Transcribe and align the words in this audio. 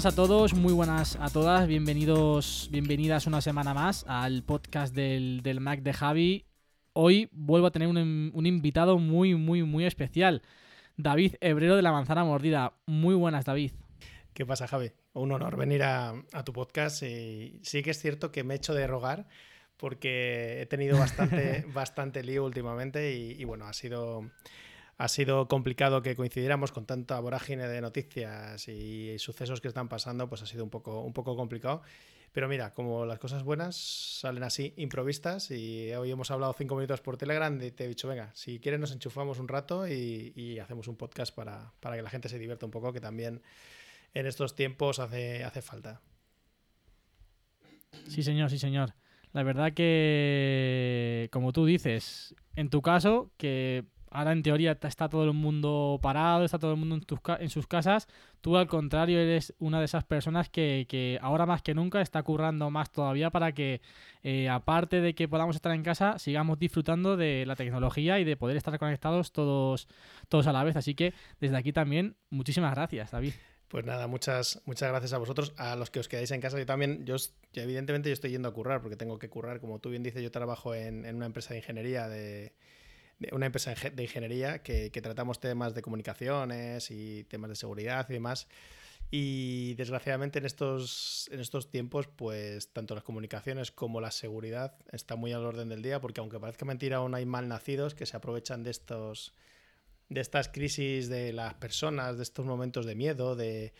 Buenas 0.00 0.14
a 0.14 0.16
todos, 0.16 0.54
muy 0.54 0.72
buenas 0.72 1.18
a 1.20 1.28
todas, 1.28 1.68
bienvenidos, 1.68 2.70
bienvenidas 2.72 3.26
una 3.26 3.42
semana 3.42 3.74
más 3.74 4.06
al 4.08 4.42
podcast 4.42 4.94
del, 4.94 5.58
Mac 5.60 5.82
de 5.82 5.92
Javi. 5.92 6.46
Hoy 6.94 7.28
vuelvo 7.32 7.66
a 7.66 7.70
tener 7.70 7.86
un, 7.86 8.30
un, 8.32 8.46
invitado 8.46 8.96
muy, 8.96 9.34
muy, 9.34 9.62
muy 9.62 9.84
especial, 9.84 10.40
David 10.96 11.34
Hebrero 11.42 11.76
de 11.76 11.82
la 11.82 11.92
Manzana 11.92 12.24
Mordida. 12.24 12.72
Muy 12.86 13.14
buenas, 13.14 13.44
David. 13.44 13.72
¿Qué 14.32 14.46
pasa, 14.46 14.66
Javi? 14.66 14.90
Un 15.12 15.32
honor 15.32 15.58
venir 15.58 15.82
a, 15.82 16.14
tu 16.46 16.54
podcast 16.54 17.02
y 17.02 17.60
sí 17.62 17.82
que 17.82 17.90
es 17.90 18.00
cierto 18.00 18.32
que 18.32 18.42
me 18.42 18.54
he 18.54 18.56
hecho 18.56 18.72
de 18.72 18.86
rogar 18.86 19.28
porque 19.76 20.62
he 20.62 20.66
tenido 20.66 20.98
bastante, 20.98 21.66
bastante 21.74 22.24
lío 22.24 22.46
últimamente 22.46 23.12
y 23.12 23.44
bueno, 23.44 23.66
ha 23.66 23.74
sido 23.74 24.30
ha 25.00 25.08
sido 25.08 25.48
complicado 25.48 26.02
que 26.02 26.14
coincidiéramos 26.14 26.72
con 26.72 26.84
tanta 26.84 27.18
vorágine 27.20 27.66
de 27.66 27.80
noticias 27.80 28.68
y 28.68 29.18
sucesos 29.18 29.62
que 29.62 29.68
están 29.68 29.88
pasando, 29.88 30.28
pues 30.28 30.42
ha 30.42 30.46
sido 30.46 30.62
un 30.62 30.68
poco, 30.68 31.00
un 31.00 31.14
poco 31.14 31.36
complicado. 31.36 31.80
Pero 32.32 32.48
mira, 32.48 32.74
como 32.74 33.06
las 33.06 33.18
cosas 33.18 33.42
buenas 33.42 33.76
salen 33.76 34.42
así 34.42 34.74
improvistas 34.76 35.50
y 35.52 35.90
hoy 35.94 36.10
hemos 36.10 36.30
hablado 36.30 36.52
cinco 36.52 36.74
minutos 36.74 37.00
por 37.00 37.16
Telegram 37.16 37.58
y 37.62 37.70
te 37.70 37.86
he 37.86 37.88
dicho, 37.88 38.08
venga, 38.08 38.30
si 38.34 38.60
quieres 38.60 38.78
nos 38.78 38.92
enchufamos 38.92 39.38
un 39.38 39.48
rato 39.48 39.88
y, 39.88 40.58
hacemos 40.58 40.86
un 40.86 40.96
podcast 40.96 41.34
para, 41.34 41.72
que 41.80 42.02
la 42.02 42.10
gente 42.10 42.28
se 42.28 42.38
divierta 42.38 42.66
un 42.66 42.70
poco, 42.70 42.92
que 42.92 43.00
también 43.00 43.40
en 44.12 44.26
estos 44.26 44.54
tiempos 44.54 44.98
hace, 44.98 45.44
hace 45.44 45.62
falta. 45.62 46.02
Sí, 48.06 48.22
señor, 48.22 48.50
sí, 48.50 48.58
señor. 48.58 48.92
La 49.32 49.44
verdad 49.44 49.72
que, 49.72 51.30
como 51.32 51.54
tú 51.54 51.64
dices, 51.64 52.34
en 52.54 52.68
tu 52.68 52.82
caso, 52.82 53.30
que 53.38 53.86
ahora 54.10 54.32
en 54.32 54.42
teoría 54.42 54.76
está 54.82 55.08
todo 55.08 55.24
el 55.24 55.32
mundo 55.32 55.98
parado, 56.02 56.44
está 56.44 56.58
todo 56.58 56.72
el 56.72 56.76
mundo 56.76 56.98
en, 57.38 57.50
sus 57.50 57.66
casas. 57.66 58.08
Tú 58.40 58.56
al 58.56 58.66
contrario 58.66 59.18
eres 59.20 59.54
una 59.58 59.78
de 59.78 59.84
esas 59.84 60.04
personas 60.04 60.48
que, 60.48 61.18
ahora 61.22 61.46
más 61.46 61.62
que 61.62 61.74
nunca 61.74 62.00
está 62.00 62.22
currando 62.22 62.70
más 62.70 62.90
todavía 62.90 63.30
para 63.30 63.52
que, 63.52 63.80
eh, 64.22 64.48
aparte 64.48 65.00
de 65.00 65.14
que 65.14 65.28
podamos 65.28 65.56
estar 65.56 65.72
en 65.72 65.82
casa, 65.82 66.18
sigamos 66.18 66.58
disfrutando 66.58 67.16
de 67.16 67.44
la 67.46 67.56
tecnología 67.56 68.18
y 68.18 68.24
de 68.24 68.36
poder 68.36 68.56
estar 68.56 68.76
conectados 68.78 69.32
todos, 69.32 69.88
todos 70.28 70.46
a 70.46 70.52
la 70.52 70.64
vez. 70.64 70.76
Así 70.76 70.94
que 70.94 71.14
desde 71.40 71.56
aquí 71.56 71.72
también, 71.72 72.16
muchísimas 72.30 72.74
gracias, 72.74 73.12
David. 73.12 73.34
Pues 73.68 73.84
nada, 73.84 74.08
muchas, 74.08 74.60
muchas 74.64 74.88
gracias 74.88 75.12
a 75.12 75.18
vosotros, 75.18 75.54
a 75.56 75.76
los 75.76 75.90
que 75.90 76.00
os 76.00 76.08
quedáis 76.08 76.32
en 76.32 76.40
casa. 76.40 76.58
Yo 76.58 76.66
también, 76.66 77.06
yo 77.06 77.14
evidentemente 77.52 78.08
yo 78.08 78.14
estoy 78.14 78.32
yendo 78.32 78.48
a 78.48 78.52
currar 78.52 78.82
porque 78.82 78.96
tengo 78.96 79.20
que 79.20 79.28
currar, 79.28 79.60
como 79.60 79.78
tú 79.78 79.90
bien 79.90 80.02
dices, 80.02 80.24
yo 80.24 80.32
trabajo 80.32 80.74
en 80.74 81.14
una 81.14 81.26
empresa 81.26 81.50
de 81.54 81.58
ingeniería 81.58 82.08
de, 82.08 82.52
una 83.32 83.46
empresa 83.46 83.74
de 83.74 84.02
ingeniería 84.02 84.62
que, 84.62 84.90
tratamos 84.90 85.40
temas 85.40 85.74
de 85.74 85.82
comunicaciones 85.82 86.90
y 86.90 87.24
temas 87.24 87.50
de 87.50 87.56
seguridad 87.56 88.06
y 88.08 88.14
demás. 88.14 88.48
Y 89.12 89.74
desgraciadamente 89.74 90.38
en 90.38 90.46
estos, 90.46 91.28
en 91.32 91.40
estos 91.40 91.70
tiempos, 91.70 92.06
pues 92.06 92.72
tanto 92.72 92.94
las 92.94 93.02
comunicaciones 93.02 93.72
como 93.72 94.00
la 94.00 94.12
seguridad 94.12 94.76
está 94.92 95.16
muy 95.16 95.32
al 95.32 95.44
orden 95.44 95.68
del 95.68 95.82
día, 95.82 96.00
porque 96.00 96.20
aunque 96.20 96.38
parezca 96.38 96.64
mentira, 96.64 96.98
aún 96.98 97.14
hay 97.14 97.26
mal 97.26 97.48
nacidos 97.48 97.94
que 97.94 98.06
se 98.06 98.16
aprovechan 98.16 98.62
de 98.62 98.70
estos 98.70 99.34
de 100.08 100.20
estas 100.20 100.48
crisis 100.48 101.08
de 101.08 101.32
las 101.32 101.54
personas, 101.54 102.16
de 102.16 102.24
estos 102.24 102.44
momentos 102.44 102.84
de 102.84 102.96
miedo, 102.96 103.36
de 103.36 103.72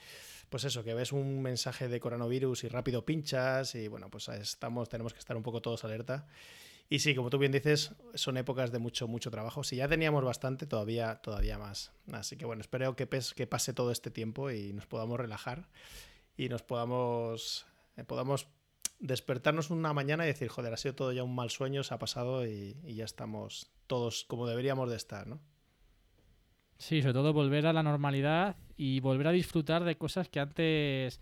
pues 0.49 0.65
eso, 0.65 0.83
que 0.83 0.95
ves 0.95 1.13
un 1.13 1.43
mensaje 1.43 1.89
de 1.89 2.01
coronavirus 2.01 2.65
y 2.65 2.69
rápido 2.69 3.05
pinchas 3.05 3.75
y 3.77 3.87
bueno, 3.89 4.11
pues 4.11 4.29
estamos, 4.29 4.89
tenemos 4.89 5.13
que 5.13 5.21
estar 5.21 5.37
un 5.37 5.45
poco 5.45 5.63
todos 5.63 5.85
alerta. 5.85 6.27
Y 6.93 6.99
sí, 6.99 7.15
como 7.15 7.31
tú 7.31 7.39
bien 7.39 7.53
dices, 7.53 7.95
son 8.15 8.37
épocas 8.37 8.73
de 8.73 8.81
mucho, 8.81 9.07
mucho 9.07 9.31
trabajo. 9.31 9.63
Si 9.63 9.77
ya 9.77 9.87
teníamos 9.87 10.25
bastante, 10.25 10.67
todavía, 10.67 11.21
todavía 11.23 11.57
más. 11.57 11.93
Así 12.11 12.37
que 12.37 12.45
bueno, 12.45 12.63
espero 12.63 12.97
que, 12.97 13.09
que 13.09 13.47
pase 13.47 13.73
todo 13.73 13.93
este 13.93 14.11
tiempo 14.11 14.51
y 14.51 14.73
nos 14.73 14.87
podamos 14.87 15.17
relajar 15.21 15.69
y 16.37 16.49
nos 16.49 16.65
podamos, 16.65 17.65
eh, 17.97 18.03
podamos 18.03 18.49
despertarnos 18.99 19.71
una 19.71 19.93
mañana 19.93 20.25
y 20.25 20.27
decir, 20.27 20.49
joder, 20.49 20.75
ha 20.75 20.77
sido 20.77 20.97
todo 20.97 21.13
ya 21.13 21.23
un 21.23 21.33
mal 21.33 21.51
sueño, 21.51 21.85
se 21.85 21.95
ha 21.95 21.99
pasado 21.99 22.45
y, 22.45 22.77
y 22.85 22.95
ya 22.97 23.05
estamos 23.05 23.71
todos 23.87 24.25
como 24.25 24.49
deberíamos 24.49 24.91
de 24.91 24.97
estar, 24.97 25.29
¿no? 25.29 25.41
Sí, 26.77 27.03
sobre 27.03 27.15
todo 27.15 27.33
volver 27.33 27.67
a 27.67 27.73
la 27.73 27.85
normalidad 27.85 28.57
y 28.77 28.99
volver 28.99 29.29
a 29.29 29.33
disfrutar 29.33 29.85
de 29.85 29.97
cosas 29.97 30.29
que 30.29 30.41
antes 30.41 31.21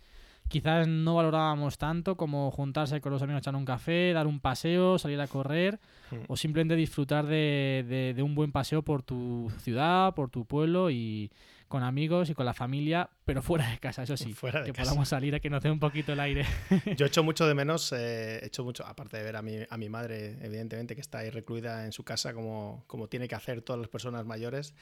quizás 0.49 0.87
no 0.87 1.15
valorábamos 1.15 1.77
tanto 1.77 2.17
como 2.17 2.51
juntarse 2.51 2.99
con 2.99 3.13
los 3.13 3.21
amigos, 3.21 3.41
echar 3.41 3.55
un 3.55 3.65
café, 3.65 4.11
dar 4.13 4.27
un 4.27 4.39
paseo, 4.39 4.97
salir 4.97 5.21
a 5.21 5.27
correr 5.27 5.79
hmm. 6.11 6.23
o 6.27 6.35
simplemente 6.35 6.75
disfrutar 6.75 7.25
de, 7.25 8.15
un 8.21 8.35
buen 8.35 8.51
paseo 8.51 8.81
por 8.81 9.03
tu 9.03 9.51
ciudad, 9.59 10.13
por 10.15 10.29
tu 10.29 10.45
pueblo 10.45 10.89
y 10.89 11.31
con 11.67 11.83
amigos 11.83 12.31
y 12.31 12.33
con 12.33 12.47
la 12.47 12.55
familia, 12.55 13.11
pero 13.25 13.43
fuera 13.43 13.69
de 13.69 13.77
casa, 13.77 14.01
eso 14.01 14.17
sí, 14.17 14.35
que 14.65 14.73
podamos 14.73 15.07
salir 15.07 15.35
a 15.35 15.39
que 15.39 15.51
nos 15.51 15.61
dé 15.61 15.69
un 15.69 15.79
poquito 15.79 16.13
el 16.13 16.19
aire. 16.19 16.43
Yo 16.97 17.05
echo 17.05 17.23
mucho 17.23 17.45
de 17.45 17.53
menos, 17.53 17.93
eh, 17.95 18.43
hecho 18.43 18.63
mucho, 18.63 18.83
aparte 18.87 19.17
de 19.17 19.23
ver 19.23 19.35
a 19.35 19.43
mi, 19.43 19.57
a 19.69 19.77
mi 19.77 19.87
madre, 19.87 20.39
evidentemente, 20.41 20.95
que 20.95 21.01
está 21.01 21.19
ahí 21.19 21.29
recluida 21.29 21.85
en 21.85 21.91
su 21.91 22.03
casa 22.03 22.33
como, 22.33 22.83
como 22.87 23.07
tiene 23.07 23.27
que 23.27 23.35
hacer 23.35 23.61
todas 23.61 23.79
las 23.79 23.87
personas 23.87 24.25
mayores. 24.25 24.73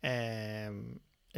Eh, 0.00 0.70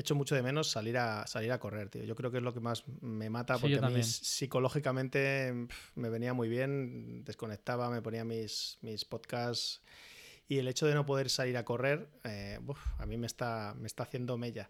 echo 0.01 0.15
mucho 0.15 0.35
de 0.35 0.43
menos 0.43 0.71
salir 0.71 0.99
a, 0.99 1.27
salir 1.27 1.53
a 1.53 1.59
correr, 1.59 1.89
tío. 1.89 2.05
Yo 2.05 2.15
creo 2.15 2.31
que 2.31 2.39
es 2.39 2.43
lo 2.43 2.53
que 2.53 2.61
más 2.61 2.85
me 3.01 3.31
mata 3.31 3.59
porque 3.59 3.79
a 3.79 3.89
mí 3.89 4.03
psicológicamente 4.03 5.69
me 5.95 6.09
venía 6.09 6.33
muy 6.33 6.49
bien, 6.49 7.25
desconectaba, 7.25 7.91
me 7.91 8.03
ponía 8.03 8.25
mis, 8.25 8.79
mis 8.83 9.05
podcasts 9.05 9.81
y 10.49 10.59
el 10.59 10.67
hecho 10.67 10.87
de 10.87 10.95
no 10.95 11.07
poder 11.07 11.31
salir 11.31 11.57
a 11.57 11.65
correr, 11.65 12.09
eh, 12.25 12.59
a 12.99 13.07
mí 13.07 13.17
me 13.17 13.29
está, 13.29 13.73
me 13.79 13.87
está 13.87 14.03
haciendo 14.03 14.37
mella. 14.37 14.69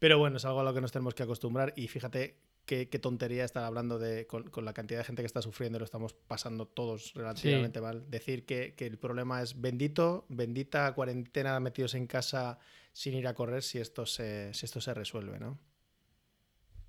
Pero 0.00 0.18
bueno, 0.18 0.38
es 0.38 0.44
algo 0.44 0.60
a 0.60 0.64
lo 0.64 0.74
que 0.74 0.80
nos 0.80 0.90
tenemos 0.90 1.14
que 1.14 1.22
acostumbrar 1.22 1.72
y 1.76 1.86
fíjate 1.86 2.36
qué, 2.70 2.98
tontería 3.00 3.44
estar 3.44 3.64
hablando 3.64 3.98
de, 3.98 4.26
con, 4.26 4.64
la 4.64 4.72
cantidad 4.72 5.00
de 5.00 5.04
gente 5.04 5.22
que 5.22 5.26
está 5.26 5.42
sufriendo, 5.42 5.78
lo 5.78 5.84
estamos 5.84 6.14
pasando 6.14 6.66
todos 6.66 7.14
relativamente 7.14 7.80
mal. 7.80 8.08
Decir 8.08 8.46
que, 8.46 8.74
que 8.74 8.86
el 8.86 8.96
problema 8.96 9.42
es 9.42 9.60
bendito, 9.60 10.24
bendita 10.28 10.92
cuarentena 10.94 11.58
metidos 11.58 11.94
en 11.94 12.06
casa 12.06 12.58
sin 12.92 13.14
ir 13.14 13.26
a 13.26 13.34
correr 13.34 13.62
si 13.62 13.78
esto 13.78 14.06
se, 14.06 14.54
si 14.54 14.66
esto 14.66 14.80
se 14.80 14.94
resuelve, 14.94 15.40
¿no? 15.40 15.58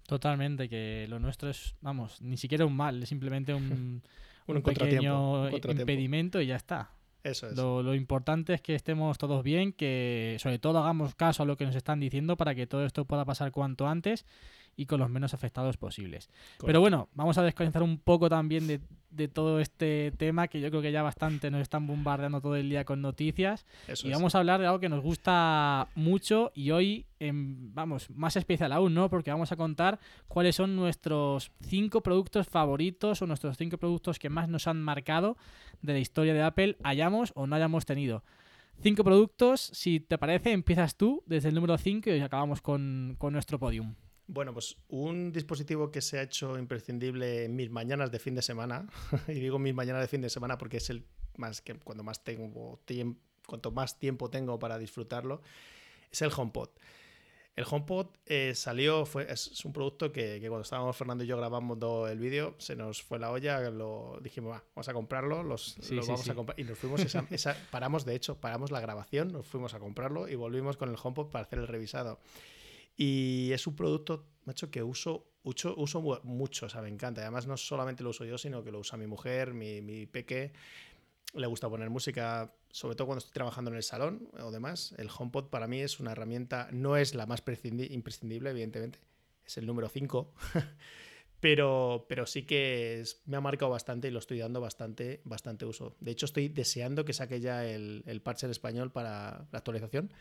Totalmente, 0.06 0.70
que 0.70 1.08
lo 1.10 1.20
nuestro 1.20 1.50
es, 1.50 1.76
vamos, 1.82 2.22
ni 2.22 2.38
siquiera 2.38 2.66
un 2.66 2.76
mal, 2.76 3.02
es 3.02 3.10
simplemente 3.10 3.54
un, 3.54 4.04
un, 4.48 4.62
pequeño 4.62 5.50
impedimento 5.50 6.42
y 6.42 6.48
ya 6.48 6.58
está. 6.58 6.92
Eso 7.24 7.48
es. 7.48 7.56
Lo, 7.56 7.82
lo, 7.82 7.96
importante 7.96 8.54
es 8.54 8.62
que 8.62 8.76
estemos 8.76 9.18
todos 9.18 9.44
bien, 9.44 9.74
que 9.74 10.38
sobre 10.40 10.60
todo 10.60 10.80
hagamos 10.80 11.16
caso 11.16 11.44
a 11.44 11.46
lo 11.46 11.56
que 11.56 11.66
nos 11.66 11.76
están 11.76 12.00
diciendo 12.00 12.36
para 12.36 12.56
que 12.56 12.68
todo 12.68 12.86
esto 12.86 13.06
pueda 13.06 13.26
pasar 13.26 13.52
cuanto 13.52 13.88
antes 13.88 14.26
y 14.76 14.86
con 14.86 15.00
los 15.00 15.10
menos 15.10 15.34
afectados 15.34 15.78
posibles. 15.78 16.30
Pero 16.66 16.80
bueno, 16.80 17.10
vamos 17.14 17.38
a 17.38 17.44
desconectar 17.44 17.84
un 17.84 17.98
poco 17.98 18.30
también 18.30 18.68
de, 18.68 18.80
todo 19.28 19.60
este 19.60 20.12
tema 20.18 20.48
que 20.48 20.60
yo 20.62 20.70
creo 20.70 20.82
que 20.82 20.92
ya 20.92 21.04
bastante 21.04 21.52
nos 21.52 21.62
están 21.62 21.86
bombardeando 21.86 22.42
todo 22.42 22.56
el 22.56 22.70
día 22.70 22.86
con 22.86 23.02
noticias. 23.02 23.66
y 24.04 24.10
vamos 24.10 24.34
a 24.34 24.40
hablar 24.40 24.60
de 24.60 24.68
algo 24.68 24.80
que 24.80 24.90
nos 24.90 25.02
gusta 25.02 25.90
mucho 25.96 26.52
y 26.56 26.72
hoy, 26.72 27.06
vamos, 27.20 28.10
más 28.10 28.36
especial 28.36 28.72
aún, 28.72 28.94
¿no? 28.94 29.10
Porque 29.10 29.32
vamos 29.32 29.52
a 29.52 29.58
contar 29.58 30.00
cuáles 30.28 30.56
son 30.56 30.76
nuestros 30.76 31.52
cinco 31.62 32.02
productos 32.02 32.48
favoritos 32.48 33.22
o 33.22 33.28
nuestros 33.28 33.58
cinco 33.58 33.78
productos 33.78 34.18
que 34.18 34.30
más 34.30 34.50
nos 34.50 34.68
han 34.68 34.82
marcado 34.82 35.38
de 35.82 35.94
la 35.94 36.00
historia 36.00 36.34
de 36.34 36.42
Apple, 36.42 36.78
hayamos 36.84 37.32
o 37.36 37.46
no 37.48 37.56
hayamos 37.56 37.86
tenido. 37.86 38.24
Cinco 38.82 39.04
productos, 39.04 39.62
si 39.62 40.00
te 40.00 40.18
parece, 40.18 40.52
empiezas 40.52 40.96
tú 40.96 41.22
desde 41.28 41.50
el 41.50 41.56
número 41.56 41.78
5 41.78 42.10
y 42.10 42.20
acabamos 42.20 42.62
con, 42.62 43.16
con 43.20 43.34
nuestro 43.34 43.60
podium. 43.60 43.94
Bueno, 44.28 44.54
pues 44.54 44.78
un 44.88 45.32
dispositivo 45.32 45.92
que 45.92 46.02
se 46.02 46.20
ha 46.20 46.22
hecho 46.22 46.58
imprescindible 46.58 47.46
en 47.46 47.56
mis 47.56 47.70
mañanas 47.70 48.12
de 48.12 48.20
fin 48.20 48.36
de 48.36 48.42
semana, 48.42 48.88
y 49.28 49.34
digo 49.34 49.60
mis 49.60 49.74
mañanas 49.74 50.02
de 50.02 50.08
fin 50.08 50.22
de 50.22 50.30
semana 50.30 50.58
porque 50.58 50.78
es 50.78 50.90
el 50.90 51.06
más 51.38 51.62
que 51.62 51.76
cuando 51.76 52.04
más 52.04 52.24
tengo 52.24 52.80
tiempo, 52.86 53.20
cuanto 53.46 53.72
más 53.72 54.00
tiempo 54.00 54.30
tengo 54.30 54.58
para 54.60 54.78
disfrutarlo, 54.78 55.42
es 56.12 56.22
el 56.22 56.32
HomePod. 56.36 56.70
El 57.54 57.66
HomePod 57.70 58.08
eh, 58.26 58.54
salió, 58.56 59.06
fue, 59.06 59.30
es, 59.30 59.66
un 59.66 59.74
producto 59.74 60.12
que, 60.12 60.40
cuando 60.40 60.62
estábamos 60.62 60.96
Fernando 60.96 61.26
y 61.26 61.28
yo 61.28 61.36
grabando 61.36 62.08
el 62.08 62.18
vídeo, 62.18 62.56
se 62.60 62.78
nos 62.78 63.04
fue 63.04 63.20
la 63.20 63.30
olla, 63.30 63.70
lo 63.70 64.20
dijimos, 64.22 64.54
va, 64.54 64.64
vamos 64.74 64.88
a 64.88 64.94
comprarlo, 64.94 65.44
los, 65.44 65.76
vamos 65.92 66.30
a 66.30 66.34
comprar. 66.34 66.58
Y 66.58 66.64
nos 66.64 66.78
fuimos, 66.78 67.02
esa, 67.32 67.58
paramos, 67.70 68.06
de 68.06 68.16
hecho, 68.16 68.40
paramos 68.40 68.72
la 68.72 68.80
grabación, 68.80 69.34
nos 69.34 69.46
fuimos 69.46 69.74
a 69.74 69.80
comprarlo 69.80 70.30
y 70.30 70.36
volvimos 70.36 70.78
con 70.78 70.90
el 70.90 70.96
HomePod 71.02 71.30
para 71.30 71.44
hacer 71.44 71.60
el 71.60 71.68
revisado. 71.68 72.20
Y 72.98 73.52
es 73.52 73.68
un 73.68 73.76
producto, 73.76 74.26
macho, 74.46 74.70
que 74.70 74.84
uso, 74.84 75.28
uso, 75.44 75.76
uso 75.78 76.22
mucho, 76.24 76.66
o 76.66 76.70
sea, 76.70 76.82
me 76.82 76.90
encanta. 76.90 77.22
Además, 77.22 77.48
no 77.48 77.58
solamente 77.58 78.04
lo 78.04 78.10
uso 78.12 78.26
yo, 78.26 78.38
sino 78.38 78.64
que 78.64 78.72
lo 78.72 78.80
usa 78.80 78.98
mi 78.98 79.08
mujer, 79.08 79.54
mi, 79.54 79.82
mi 79.82 80.06
peque 80.06 80.52
le 81.34 81.48
gusta 81.48 81.70
poner 81.70 81.90
música, 81.90 82.54
sobre 82.72 82.96
todo 82.96 83.08
cuando 83.08 83.20
estoy 83.20 83.34
trabajando 83.34 83.72
en 83.72 83.78
el 83.78 83.84
salón 83.84 84.30
o 84.40 84.52
demás. 84.52 84.94
El 84.98 85.10
HomePod 85.16 85.46
para 85.46 85.68
mí 85.68 85.80
es 85.82 86.00
una 86.00 86.12
herramienta, 86.12 86.68
no 86.72 86.98
es 86.98 87.16
la 87.16 87.26
más 87.26 87.44
imprescindible, 87.48 88.50
evidentemente, 88.50 89.00
es 89.46 89.58
el 89.58 89.66
número 89.66 89.88
5, 89.88 90.34
pero, 91.40 92.06
pero 92.10 92.26
sí 92.26 92.44
que 92.44 93.04
me 93.26 93.38
ha 93.38 93.42
marcado 93.42 93.72
bastante 93.72 94.10
y 94.10 94.12
lo 94.12 94.20
estoy 94.20 94.40
dando 94.40 94.62
bastante, 94.62 95.22
bastante 95.24 95.66
uso. 95.66 95.96
De 96.00 96.12
hecho, 96.12 96.26
estoy 96.26 96.50
deseando 96.50 97.06
que 97.06 97.14
saque 97.14 97.40
ya 97.40 97.66
el, 97.66 98.04
el 98.06 98.22
parche 98.22 98.46
en 98.46 98.52
español 98.52 98.92
para 98.92 99.48
la 99.52 99.58
actualización, 99.58 100.14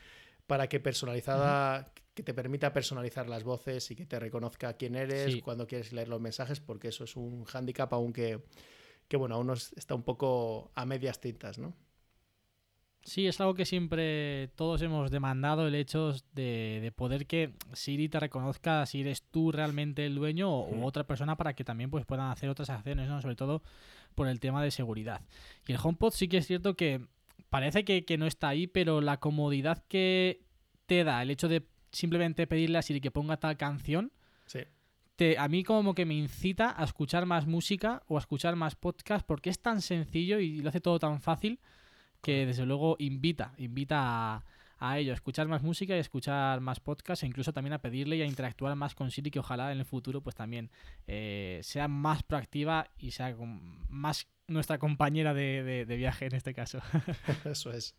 para 0.47 0.69
que 0.69 0.81
personalizada, 0.81 1.93
que 2.21 2.25
te 2.25 2.35
permita 2.35 2.71
personalizar 2.71 3.31
las 3.31 3.45
voces 3.45 3.91
y 3.91 3.97
que 3.97 4.05
te 4.05 4.21
reconozca 4.21 4.75
quién 4.75 4.95
eres 4.95 5.41
cuando 5.43 5.67
quieres 5.67 5.91
leer 5.95 6.09
los 6.09 6.21
mensajes, 6.21 6.61
porque 6.61 6.89
eso 6.89 7.05
es 7.05 7.17
un 7.17 7.45
hándicap 7.45 7.91
aunque 7.95 8.43
que 9.09 9.17
bueno, 9.17 9.37
aún 9.37 9.51
está 9.51 9.95
un 9.95 10.03
poco 10.03 10.71
a 10.75 10.85
medias 10.85 11.19
tintas, 11.19 11.59
¿no? 11.59 11.75
Sí, 13.03 13.27
es 13.27 13.41
algo 13.41 13.55
que 13.55 13.65
siempre 13.65 14.49
todos 14.49 14.83
hemos 14.83 15.11
demandado, 15.11 15.67
el 15.67 15.75
hecho 15.75 16.13
de, 16.35 16.93
poder 16.95 17.27
que 17.27 17.55
Siri 17.73 18.11
te 18.11 18.21
reconozca 18.21 18.85
si 18.85 19.01
eres 19.01 19.23
tú 19.23 19.51
realmente 19.51 20.05
el 20.05 20.15
dueño 20.15 20.55
o, 20.55 20.85
otra 20.85 21.05
persona 21.05 21.39
para 21.39 21.55
que 21.55 21.65
también 21.65 21.91
pues, 21.91 22.05
puedan 22.05 22.31
hacer 22.31 22.51
otras 22.51 22.69
acciones, 22.69 23.09
¿no? 23.09 23.23
sobre 23.23 23.37
todo 23.37 23.63
por 24.15 24.29
el 24.29 24.41
tema 24.41 24.63
de 24.63 24.71
seguridad. 24.71 25.23
Y 25.67 25.73
el 25.73 25.79
HomePod 25.83 26.13
sí 26.13 26.29
que 26.29 26.37
es 26.37 26.47
cierto 26.47 26.77
que 26.77 27.01
parece 27.49 27.87
que, 27.87 28.05
que 28.05 28.19
no 28.19 28.27
está 28.27 28.49
ahí, 28.49 28.67
pero 28.67 29.01
la 29.01 29.19
comodidad 29.19 29.83
que 29.89 30.43
te 30.85 31.03
da 31.03 31.23
el 31.23 31.31
hecho 31.31 31.49
de 31.49 31.67
simplemente 31.93 32.47
pedirle 32.47 32.79
a 32.79 32.83
Siri 32.83 33.01
que 33.01 33.11
ponga 33.11 33.37
tal 33.39 33.57
canción, 33.57 34.13
sí 34.47 34.61
a 35.39 35.49
mí 35.49 35.65
como 35.65 35.95
que 35.95 36.07
me 36.07 36.15
incita 36.15 36.75
a 36.77 36.85
escuchar 36.85 37.27
más 37.27 37.47
música 37.47 38.03
o 38.09 38.17
a 38.17 38.21
escuchar 38.21 38.57
más 38.57 38.75
podcast 38.75 39.27
porque 39.27 39.51
es 39.51 39.61
tan 39.61 39.83
sencillo 39.83 40.39
y 40.39 40.61
lo 40.61 40.71
hace 40.71 40.81
todo 40.81 40.99
tan 40.99 41.21
fácil 41.21 41.61
que 42.23 42.47
desde 42.47 42.67
luego 42.67 42.97
invita, 42.99 43.53
invita 43.59 44.43
a, 44.79 44.99
ello, 44.99 45.13
a 45.13 45.15
escuchar 45.15 45.47
más 45.47 45.63
música 45.63 45.95
y 45.95 45.99
a 45.99 46.01
escuchar 46.01 46.61
más 46.61 46.81
podcast 46.81 47.23
e 47.23 47.27
incluso 47.27 47.53
también 47.53 47.75
a 47.75 47.83
pedirle 47.83 48.17
y 48.17 48.23
a 48.23 48.27
interactuar 48.27 48.75
más 48.77 48.95
con 48.95 49.11
Siri 49.11 49.31
que 49.31 49.41
ojalá 49.41 49.73
en 49.73 49.79
el 49.79 49.85
futuro 49.85 50.23
pues 50.23 50.35
también 50.35 50.71
eh, 51.07 51.61
sea 51.63 51.87
más 51.87 52.23
proactiva 52.23 52.89
y 52.99 53.11
sea 53.11 53.37
más 53.89 54.27
nuestra 54.47 54.79
compañera 54.79 55.35
de 55.35 55.97
viaje 55.97 56.27
en 56.27 56.35
este 56.35 56.55
caso. 56.55 56.81
Eso 57.45 57.73
es. 57.73 57.95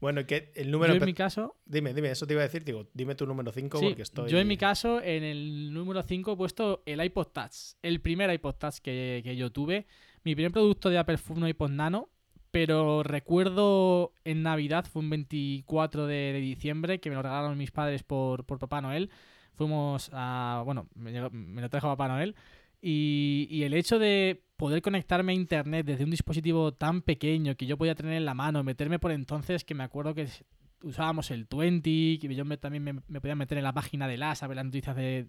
Bueno, 0.00 0.24
que 0.26 0.52
el 0.54 0.70
número. 0.70 0.94
Yo 0.94 1.00
en 1.00 1.06
mi 1.06 1.14
caso. 1.14 1.56
Dime, 1.64 1.92
dime, 1.92 2.10
eso 2.10 2.26
te 2.26 2.34
iba 2.34 2.42
a 2.42 2.46
decir. 2.46 2.64
Digo, 2.64 2.88
dime 2.94 3.14
tu 3.14 3.26
número 3.26 3.50
5 3.52 3.80
porque 3.80 4.02
estoy. 4.02 4.30
Yo 4.30 4.38
en 4.38 4.46
mi 4.46 4.56
caso, 4.56 5.00
en 5.02 5.24
el 5.24 5.72
número 5.72 6.02
5 6.02 6.32
he 6.32 6.36
puesto 6.36 6.82
el 6.86 7.02
iPod 7.02 7.28
Touch. 7.28 7.74
El 7.82 8.00
primer 8.00 8.32
iPod 8.32 8.54
Touch 8.54 8.78
que, 8.78 9.20
que, 9.24 9.36
yo 9.36 9.50
tuve. 9.50 9.86
Mi 10.24 10.34
primer 10.34 10.52
producto 10.52 10.90
de 10.90 10.98
Apple 10.98 11.18
fue 11.18 11.36
un 11.36 11.48
iPod 11.48 11.70
Nano. 11.70 12.08
Pero 12.50 13.02
recuerdo 13.02 14.14
en 14.24 14.42
Navidad, 14.42 14.86
fue 14.90 15.02
un 15.02 15.10
24 15.10 16.06
de, 16.06 16.32
diciembre, 16.40 16.98
que 16.98 17.10
me 17.10 17.16
lo 17.16 17.22
regalaron 17.22 17.58
mis 17.58 17.70
padres 17.70 18.02
por, 18.02 18.46
por 18.46 18.58
Papá 18.58 18.80
Noel. 18.80 19.10
Fuimos 19.54 20.10
a. 20.14 20.62
Bueno, 20.64 20.88
me, 20.94 21.28
me 21.30 21.60
lo 21.60 21.68
trajo 21.68 21.88
Papá 21.88 22.08
Noel. 22.08 22.34
Y, 22.80 23.62
el 23.64 23.74
hecho 23.74 23.98
de 23.98 24.44
poder 24.58 24.82
conectarme 24.82 25.32
a 25.32 25.36
internet 25.36 25.86
desde 25.86 26.04
un 26.04 26.10
dispositivo 26.10 26.72
tan 26.72 27.00
pequeño 27.00 27.54
que 27.54 27.64
yo 27.64 27.78
podía 27.78 27.94
tener 27.94 28.14
en 28.14 28.24
la 28.24 28.34
mano, 28.34 28.64
meterme 28.64 28.98
por 28.98 29.12
entonces, 29.12 29.64
que 29.64 29.74
me 29.74 29.84
acuerdo 29.84 30.14
que 30.14 30.28
usábamos 30.82 31.30
el 31.30 31.46
20, 31.48 32.18
que 32.18 32.34
yo 32.34 32.44
también 32.58 32.82
me, 32.82 33.20
podía 33.20 33.36
meter 33.36 33.56
en 33.58 33.64
la 33.64 33.72
página 33.72 34.08
de 34.08 34.16
las, 34.16 34.42
a 34.42 34.48
ver 34.48 34.56
las 34.56 34.64
noticias 34.64 34.96
de, 34.96 35.28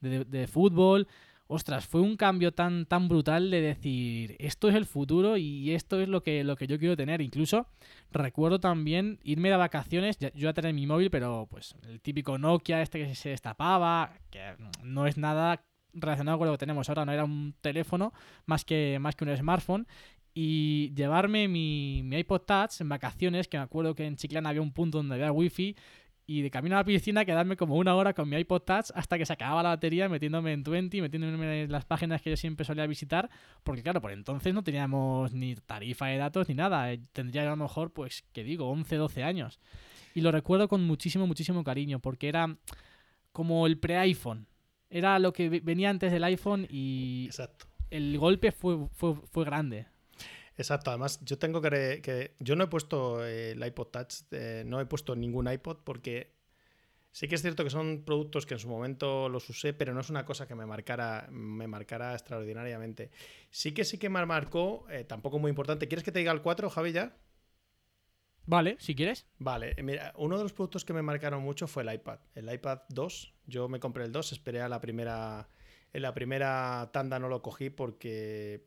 de, 0.00 0.46
fútbol. 0.46 1.08
Ostras, 1.48 1.86
fue 1.86 2.02
un 2.02 2.16
cambio 2.16 2.52
tan, 2.52 2.86
tan 2.86 3.08
brutal 3.08 3.50
de 3.50 3.60
decir, 3.60 4.36
esto 4.38 4.68
es 4.68 4.76
el 4.76 4.86
futuro 4.86 5.36
y 5.36 5.72
esto 5.72 6.00
es 6.00 6.08
lo 6.08 6.22
que, 6.22 6.44
lo 6.44 6.54
que 6.54 6.68
yo 6.68 6.78
quiero 6.78 6.96
tener. 6.96 7.20
Incluso 7.20 7.66
recuerdo 8.12 8.60
también 8.60 9.18
irme 9.24 9.50
de 9.50 9.56
vacaciones, 9.56 10.18
yo 10.18 10.28
ya 10.34 10.52
tener 10.52 10.72
mi 10.72 10.86
móvil, 10.86 11.10
pero 11.10 11.48
pues 11.50 11.74
el 11.88 12.00
típico 12.00 12.38
Nokia 12.38 12.80
este 12.80 13.04
que 13.04 13.14
se 13.16 13.30
destapaba, 13.30 14.12
que 14.30 14.54
no 14.84 15.08
es 15.08 15.16
nada 15.16 15.64
relacionado 16.00 16.38
con 16.38 16.46
lo 16.46 16.54
que 16.54 16.58
tenemos 16.58 16.88
ahora, 16.88 17.04
no 17.04 17.12
era 17.12 17.24
un 17.24 17.54
teléfono 17.60 18.12
más 18.46 18.64
que, 18.64 18.98
más 19.00 19.16
que 19.16 19.24
un 19.24 19.36
smartphone. 19.36 19.86
Y 20.34 20.92
llevarme 20.94 21.48
mi, 21.48 21.98
iPod 22.16 22.42
Touch 22.42 22.80
en 22.80 22.88
vacaciones, 22.88 23.48
que 23.48 23.58
me 23.58 23.64
acuerdo 23.64 23.94
que 23.94 24.06
en 24.06 24.16
Chiclana 24.16 24.50
había 24.50 24.62
un 24.62 24.72
punto 24.72 24.98
donde 24.98 25.16
había 25.16 25.32
wifi, 25.32 25.74
y 26.30 26.42
de 26.42 26.50
camino 26.50 26.76
a 26.76 26.80
la 26.80 26.84
piscina 26.84 27.24
quedarme 27.24 27.56
como 27.56 27.76
una 27.76 27.96
hora 27.96 28.12
con 28.12 28.28
mi 28.28 28.36
iPod 28.36 28.60
Touch 28.60 28.90
hasta 28.94 29.16
que 29.16 29.24
se 29.24 29.32
acababa 29.32 29.62
la 29.62 29.70
batería 29.70 30.10
metiéndome 30.10 30.52
en 30.52 30.62
20, 30.62 31.00
metiéndome 31.00 31.62
en 31.62 31.72
las 31.72 31.86
páginas 31.86 32.20
que 32.20 32.28
yo 32.28 32.36
siempre 32.36 32.66
solía 32.66 32.86
visitar, 32.86 33.30
porque 33.64 33.82
claro, 33.82 34.02
por 34.02 34.12
entonces 34.12 34.52
no 34.52 34.62
teníamos 34.62 35.32
ni 35.32 35.54
tarifa 35.54 36.06
de 36.06 36.18
datos 36.18 36.46
ni 36.50 36.54
nada, 36.54 36.92
eh, 36.92 37.00
tendría 37.14 37.42
a 37.42 37.46
lo 37.46 37.56
mejor, 37.56 37.92
pues, 37.92 38.24
que 38.32 38.44
digo, 38.44 38.68
11, 38.68 38.96
12 38.96 39.24
años. 39.24 39.58
Y 40.14 40.20
lo 40.20 40.30
recuerdo 40.30 40.68
con 40.68 40.84
muchísimo, 40.84 41.26
muchísimo 41.26 41.64
cariño, 41.64 41.98
porque 41.98 42.28
era 42.28 42.58
como 43.32 43.66
el 43.66 43.78
pre-iPhone, 43.78 44.46
era 44.90 45.18
lo 45.18 45.32
que 45.32 45.48
venía 45.48 45.90
antes 45.90 46.12
del 46.12 46.24
iPhone 46.24 46.66
y 46.70 47.30
el 47.90 48.18
golpe 48.18 48.52
fue, 48.52 48.88
fue, 48.92 49.44
grande. 49.44 49.86
Exacto, 50.56 50.90
además 50.90 51.20
yo 51.24 51.38
tengo 51.38 51.60
que, 51.60 52.00
que 52.02 52.34
yo 52.40 52.56
no 52.56 52.64
he 52.64 52.66
puesto 52.66 53.24
el 53.24 53.64
iPod 53.64 53.88
Touch, 53.88 54.14
eh, 54.32 54.64
no 54.66 54.80
he 54.80 54.86
puesto 54.86 55.14
ningún 55.14 55.50
iPod 55.50 55.78
porque 55.84 56.34
sí 57.12 57.28
que 57.28 57.36
es 57.36 57.42
cierto 57.42 57.64
que 57.64 57.70
son 57.70 58.02
productos 58.04 58.44
que 58.44 58.54
en 58.54 58.60
su 58.60 58.68
momento 58.68 59.28
los 59.28 59.48
usé, 59.48 59.72
pero 59.72 59.94
no 59.94 60.00
es 60.00 60.10
una 60.10 60.24
cosa 60.24 60.46
que 60.48 60.54
me 60.54 60.66
marcara, 60.66 61.28
me 61.30 61.66
marcara 61.66 62.12
extraordinariamente. 62.14 63.10
Sí 63.50 63.72
que 63.72 63.84
sí 63.84 63.98
que 63.98 64.08
me 64.08 64.24
marcó, 64.26 64.86
eh, 64.90 65.04
tampoco 65.04 65.38
muy 65.38 65.50
importante. 65.50 65.86
¿Quieres 65.88 66.04
que 66.04 66.12
te 66.12 66.18
diga 66.18 66.32
el 66.32 66.42
4, 66.42 66.70
Javi, 66.70 66.92
ya? 66.92 67.16
Vale, 68.48 68.76
si 68.80 68.94
quieres. 68.94 69.26
Vale, 69.38 69.76
mira, 69.82 70.14
uno 70.16 70.38
de 70.38 70.42
los 70.42 70.54
productos 70.54 70.82
que 70.82 70.94
me 70.94 71.02
marcaron 71.02 71.42
mucho 71.42 71.66
fue 71.66 71.82
el 71.82 71.92
iPad. 71.92 72.18
El 72.34 72.50
iPad 72.50 72.80
2, 72.88 73.34
yo 73.46 73.68
me 73.68 73.78
compré 73.78 74.04
el 74.04 74.12
2, 74.12 74.32
esperé 74.32 74.62
a 74.62 74.70
la 74.70 74.80
primera. 74.80 75.50
En 75.92 76.00
la 76.00 76.14
primera 76.14 76.88
tanda 76.90 77.18
no 77.18 77.28
lo 77.28 77.42
cogí 77.42 77.68
porque 77.68 78.64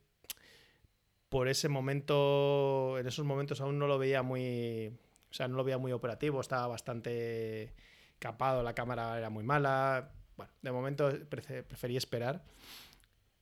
por 1.29 1.47
ese 1.47 1.67
momento, 1.67 2.99
en 2.99 3.07
esos 3.07 3.25
momentos 3.25 3.59
aún 3.59 3.79
no 3.79 3.87
lo 3.87 3.97
veía 3.97 4.21
muy. 4.21 4.95
O 5.31 5.33
sea, 5.33 5.47
no 5.47 5.55
lo 5.55 5.63
veía 5.63 5.79
muy 5.79 5.93
operativo, 5.93 6.41
estaba 6.41 6.67
bastante 6.67 7.73
capado, 8.19 8.61
la 8.61 8.75
cámara 8.75 9.17
era 9.17 9.31
muy 9.31 9.43
mala. 9.43 10.11
Bueno, 10.37 10.51
de 10.61 10.71
momento 10.71 11.09
preferí 11.27 11.97
esperar. 11.97 12.43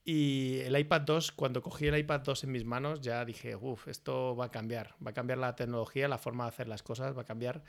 Y 0.04 0.60
el 0.60 0.78
iPad 0.78 1.02
2, 1.02 1.32
cuando 1.32 1.62
cogí 1.62 1.86
el 1.86 1.98
iPad 1.98 2.20
2 2.20 2.44
en 2.44 2.52
mis 2.52 2.64
manos, 2.64 3.00
ya 3.00 3.24
dije, 3.24 3.54
uff, 3.54 3.86
esto 3.88 4.34
va 4.34 4.46
a 4.46 4.50
cambiar, 4.50 4.94
va 5.04 5.10
a 5.10 5.14
cambiar 5.14 5.38
la 5.38 5.54
tecnología, 5.54 6.08
la 6.08 6.18
forma 6.18 6.44
de 6.44 6.48
hacer 6.48 6.68
las 6.68 6.82
cosas, 6.82 7.16
va 7.16 7.22
a 7.22 7.26
cambiar. 7.26 7.62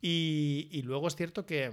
Y, 0.00 0.82
luego 0.82 1.08
es 1.08 1.16
cierto 1.16 1.46
que 1.46 1.72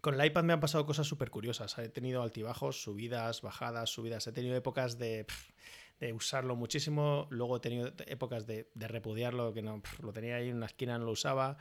con 0.00 0.20
el 0.20 0.26
iPad 0.26 0.44
me 0.44 0.52
han 0.52 0.60
pasado 0.60 0.86
cosas 0.86 1.06
súper 1.06 1.30
curiosas. 1.30 1.76
He 1.78 1.88
tenido 1.88 2.22
altibajos, 2.22 2.82
subidas, 2.82 3.42
bajadas, 3.42 3.90
subidas. 3.90 4.26
He 4.26 4.32
tenido 4.32 4.56
épocas 4.56 4.98
de, 4.98 5.26
usarlo 6.12 6.54
muchísimo, 6.54 7.26
luego 7.30 7.56
he 7.56 7.60
tenido 7.60 7.92
épocas 8.06 8.46
de, 8.46 8.68
repudiarlo, 8.74 9.52
que 9.54 9.62
no, 9.62 9.82
lo 10.02 10.12
tenía 10.12 10.36
ahí 10.36 10.50
en 10.50 10.56
una 10.56 10.66
esquina, 10.66 10.98
no 10.98 11.06
lo 11.06 11.12
usaba. 11.12 11.56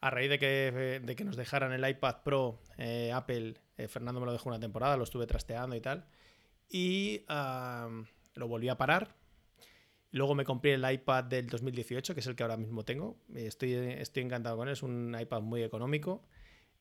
A 0.00 0.10
raíz 0.10 0.30
de 0.30 0.38
que, 0.38 1.00
de 1.02 1.16
que 1.16 1.24
nos 1.24 1.36
dejaran 1.36 1.72
el 1.72 1.88
iPad 1.88 2.22
Pro, 2.24 2.60
eh, 2.76 3.12
Apple, 3.12 3.54
eh, 3.76 3.88
Fernando 3.88 4.20
me 4.20 4.26
lo 4.26 4.32
dejó 4.32 4.48
una 4.48 4.60
temporada, 4.60 4.96
lo 4.96 5.04
estuve 5.04 5.26
trasteando 5.26 5.74
y 5.74 5.80
tal 5.80 6.06
y 6.72 7.24
lo 7.28 8.48
volví 8.48 8.68
a 8.68 8.76
parar. 8.76 9.14
Luego 10.10 10.34
me 10.34 10.44
compré 10.44 10.74
el 10.74 10.90
iPad 10.90 11.24
del 11.24 11.46
2018, 11.46 12.14
que 12.14 12.20
es 12.20 12.26
el 12.26 12.34
que 12.34 12.42
ahora 12.42 12.56
mismo 12.56 12.84
tengo. 12.84 13.18
Estoy, 13.34 13.74
estoy 13.74 14.24
encantado 14.24 14.56
con 14.56 14.68
él. 14.68 14.72
Es 14.72 14.82
un 14.82 15.16
iPad 15.18 15.42
muy 15.42 15.62
económico 15.62 16.22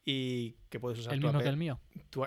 y 0.03 0.53
que 0.69 0.79
puedes 0.79 0.99
usar 0.99 1.13
el 1.13 1.21
mismo 1.21 1.39
que 1.39 1.47
el 1.47 1.57
mío. 1.57 1.79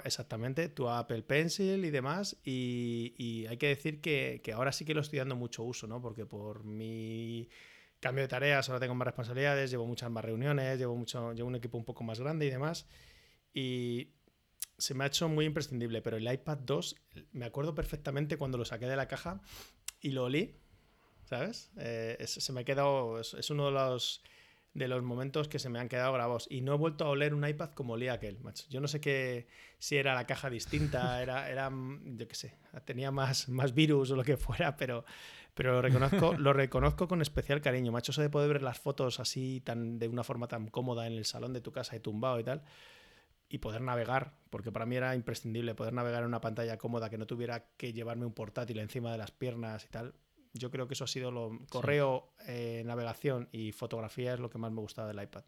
exactamente, 0.05 0.69
tu 0.69 0.89
Apple 0.89 1.23
Pencil 1.23 1.85
y 1.85 1.91
demás. 1.91 2.37
Y, 2.45 3.47
hay 3.49 3.57
que 3.57 3.69
decir 3.69 4.01
que, 4.01 4.41
ahora 4.55 4.73
sí 4.73 4.85
que 4.85 4.95
lo 4.95 5.01
estoy 5.01 5.19
dando 5.19 5.37
mucho 5.37 5.63
uso, 5.65 5.87
¿no? 5.87 6.01
Porque 6.01 6.27
por 6.27 6.65
mi 6.65 7.49
cambio 8.01 8.23
de 8.23 8.29
tareas 8.29 8.69
ahora 8.69 8.81
tengo 8.81 8.95
más 8.95 9.07
responsabilidades, 9.07 9.71
llevo 9.71 9.87
muchas 9.87 10.11
más 10.11 10.25
reuniones, 10.25 10.79
llevo, 10.79 10.95
mucho, 10.95 11.33
llevo 11.33 11.49
un 11.49 11.57
equipo 11.57 11.79
un 11.79 11.85
poco 11.85 12.05
más 12.05 12.21
grande 12.21 12.47
y 12.47 12.51
demás. 12.51 12.87
Y 13.53 14.11
se 14.79 14.95
me 14.95 15.05
ha 15.05 15.07
hecho 15.07 15.29
muy 15.29 15.45
imprescindible, 15.45 16.03
pero 16.03 16.17
el 16.17 16.31
iPad 16.31 16.59
2, 16.59 16.97
me 17.33 17.47
acuerdo 17.47 17.75
perfectamente 17.75 18.37
cuando 18.37 18.59
lo 18.59 18.65
saqué 18.65 18.87
de 18.87 18.97
la 18.97 19.09
caja 19.09 19.41
y 20.01 20.11
lo 20.11 20.25
olí, 20.25 20.57
¿sabes? 21.25 21.71
Eh, 21.77 22.23
se 22.27 22.53
me 22.53 22.61
ha 22.61 22.65
quedado, 22.65 23.21
es, 23.21 23.51
uno 23.51 23.67
de 23.67 23.73
los, 23.73 24.23
de 24.75 24.89
los 24.89 25.03
momentos 25.03 25.49
que 25.49 25.59
se 25.59 25.69
me 25.69 25.79
han 25.79 25.89
quedado 25.89 26.13
grabados. 26.13 26.47
Y 26.51 26.61
no 26.61 26.75
he 26.75 26.77
vuelto 26.77 27.05
a 27.05 27.09
oler 27.09 27.35
un 27.35 27.47
iPad 27.47 27.71
como 27.71 27.95
olía 27.95 28.15
aquel, 28.15 28.41
macho. 28.41 28.67
Yo 28.69 28.81
no 28.81 28.89
sé 28.89 29.01
qué, 29.01 29.47
si 29.79 29.97
era 29.97 30.15
la 30.15 30.27
caja 30.27 30.51
distinta, 30.51 31.23
era, 31.23 31.49
era 31.49 31.71
yo 31.71 32.29
qué 32.29 32.35
sé, 32.35 32.59
tenía 32.85 33.11
más, 33.11 33.49
más 33.49 33.75
virus 33.75 34.11
o 34.11 34.17
lo 34.17 34.25
que 34.25 34.37
fuera, 34.37 34.77
pero, 34.77 35.05
pero 35.55 35.75
lo 35.75 35.83
reconozco, 35.83 36.35
lo 36.35 36.53
reconozco 36.53 37.07
con 37.07 37.23
especial 37.23 37.61
cariño, 37.61 37.93
macho. 37.93 38.11
Eso 38.11 38.23
de 38.23 38.31
poder 38.31 38.53
ver 38.53 38.63
las 38.63 38.79
fotos 38.79 39.21
así, 39.21 39.61
tan, 39.61 40.01
de 40.01 40.09
una 40.09 40.25
forma 40.25 40.49
tan 40.49 40.69
cómoda 40.69 41.07
en 41.07 41.13
el 41.13 41.25
salón 41.25 41.53
de 41.53 41.61
tu 41.61 41.71
casa 41.71 41.95
y 41.95 42.01
tumbado 42.01 42.41
y 42.41 42.45
tal. 42.45 42.65
Y 43.55 43.59
poder 43.59 43.83
navegar, 43.83 44.35
porque 44.51 44.73
para 44.73 44.87
mí 44.87 44.97
era 44.97 45.15
imprescindible 45.15 45.75
poder 45.75 45.93
navegar 45.93 46.23
en 46.23 46.29
una 46.29 46.41
pantalla 46.41 46.77
cómoda 46.77 47.09
que 47.09 47.19
no 47.19 47.27
tuviera 47.27 47.67
que 47.77 47.93
llevarme 47.93 48.27
un 48.27 48.33
portátil 48.33 48.79
encima 48.79 49.13
de 49.13 49.19
las 49.19 49.31
piernas 49.31 49.85
y 49.85 49.89
tal 49.89 50.15
yo 50.55 50.71
creo 50.71 50.87
que 50.87 50.95
eso 50.95 51.05
ha 51.05 51.09
sido 51.09 51.31
lo 51.31 51.59
correo, 51.69 52.33
eh, 52.47 52.83
navegación 52.87 53.49
y 53.53 53.73
fotografía 53.73 54.35
es 54.35 54.41
lo 54.41 54.49
que 54.49 54.59
más 54.59 54.73
me 54.73 54.81
gustaba 54.81 55.09
del 55.09 55.23
iPad. 55.23 55.43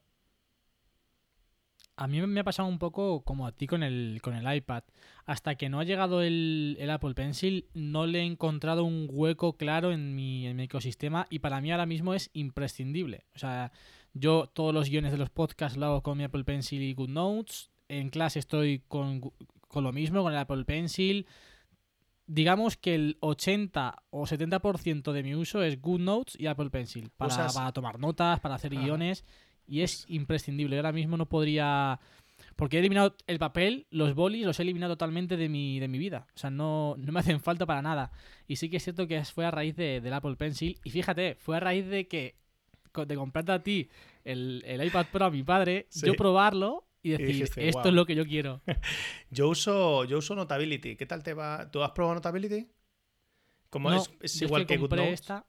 A 1.98 2.08
mí 2.08 2.20
me 2.20 2.40
ha 2.40 2.44
pasado 2.44 2.68
un 2.68 2.78
poco 2.78 3.22
como 3.24 3.46
a 3.46 3.52
ti 3.52 3.66
con 3.66 3.82
el, 3.82 4.20
con 4.20 4.34
el 4.34 4.54
iPad. 4.54 4.82
Hasta 5.24 5.54
que 5.54 5.70
no 5.70 5.80
ha 5.80 5.84
llegado 5.84 6.20
el, 6.20 6.76
Apple 6.90 7.14
Pencil, 7.14 7.68
no 7.72 8.06
le 8.06 8.18
he 8.18 8.24
encontrado 8.24 8.84
un 8.84 9.08
hueco 9.10 9.56
claro 9.56 9.92
en 9.92 10.14
mi, 10.14 10.46
en 10.46 10.56
mi, 10.56 10.64
ecosistema 10.64 11.26
y 11.30 11.38
para 11.38 11.60
mí 11.62 11.72
ahora 11.72 11.86
mismo 11.86 12.12
es 12.12 12.28
imprescindible. 12.34 13.24
O 13.34 13.38
sea, 13.38 13.72
yo 14.12 14.50
todos 14.52 14.74
los 14.74 14.90
guiones 14.90 15.12
de 15.12 15.18
los 15.18 15.30
podcasts 15.30 15.78
lo 15.78 15.86
hago 15.86 16.02
con 16.02 16.18
mi 16.18 16.24
Apple 16.24 16.44
Pencil 16.44 16.82
y 16.82 16.92
GoodNotes. 16.92 17.70
En 17.88 18.10
clase 18.10 18.38
estoy 18.38 18.82
con, 18.88 19.20
con 19.68 19.84
lo 19.84 19.92
mismo, 19.92 20.22
con 20.22 20.32
el 20.32 20.38
Apple 20.38 20.64
Pencil 20.64 21.26
digamos 22.26 22.76
que 22.76 22.94
el 22.94 23.16
80 23.20 24.02
o 24.10 24.24
70% 24.24 25.12
de 25.12 25.22
mi 25.22 25.34
uso 25.34 25.62
es 25.62 25.80
GoodNotes 25.80 26.38
y 26.38 26.46
Apple 26.46 26.70
Pencil 26.70 27.10
para, 27.16 27.48
para 27.48 27.72
tomar 27.72 27.98
notas, 27.98 28.40
para 28.40 28.56
hacer 28.56 28.74
guiones 28.74 29.24
y 29.66 29.82
es 29.82 30.02
pues 30.02 30.10
imprescindible. 30.10 30.76
Ahora 30.76 30.92
mismo 30.92 31.16
no 31.16 31.26
podría... 31.26 32.00
Porque 32.54 32.76
he 32.76 32.80
eliminado 32.80 33.16
el 33.26 33.38
papel, 33.38 33.86
los 33.90 34.14
bolis, 34.14 34.44
los 34.44 34.58
he 34.58 34.62
eliminado 34.62 34.94
totalmente 34.94 35.36
de 35.36 35.48
mi, 35.48 35.78
de 35.78 35.88
mi 35.88 35.98
vida. 35.98 36.26
O 36.34 36.38
sea, 36.38 36.50
no, 36.50 36.94
no 36.98 37.12
me 37.12 37.20
hacen 37.20 37.40
falta 37.40 37.66
para 37.66 37.82
nada. 37.82 38.12
Y 38.46 38.56
sí 38.56 38.68
que 38.68 38.78
es 38.78 38.84
cierto 38.84 39.06
que 39.06 39.24
fue 39.24 39.46
a 39.46 39.50
raíz 39.50 39.76
de, 39.76 40.00
del 40.00 40.12
Apple 40.12 40.36
Pencil. 40.36 40.78
Y 40.84 40.90
fíjate, 40.90 41.34
fue 41.36 41.56
a 41.56 41.60
raíz 41.60 41.86
de 41.86 42.08
que 42.08 42.36
de 42.94 43.14
comprarte 43.14 43.52
a 43.52 43.62
ti 43.62 43.90
el, 44.24 44.62
el 44.64 44.82
iPad 44.82 45.04
Pro 45.12 45.26
a 45.26 45.30
mi 45.30 45.42
padre, 45.42 45.86
yo 46.02 46.14
probarlo 46.14 46.85
y 47.06 47.10
decir, 47.10 47.42
esto 47.56 47.88
es 47.88 47.94
lo 47.94 48.06
que 48.06 48.14
yo 48.14 48.26
quiero. 48.26 48.62
yo, 49.30 49.48
uso, 49.48 50.04
yo 50.04 50.18
uso 50.18 50.34
Notability. 50.34 50.96
¿Qué 50.96 51.06
tal 51.06 51.22
te 51.22 51.34
va? 51.34 51.70
¿Tú 51.70 51.82
has 51.82 51.92
probado 51.92 52.14
Notability? 52.16 52.68
Como 53.70 53.92
es, 53.92 54.42
igual 54.42 54.66
que, 54.66 54.78
compré 54.78 55.12
esta. 55.12 55.46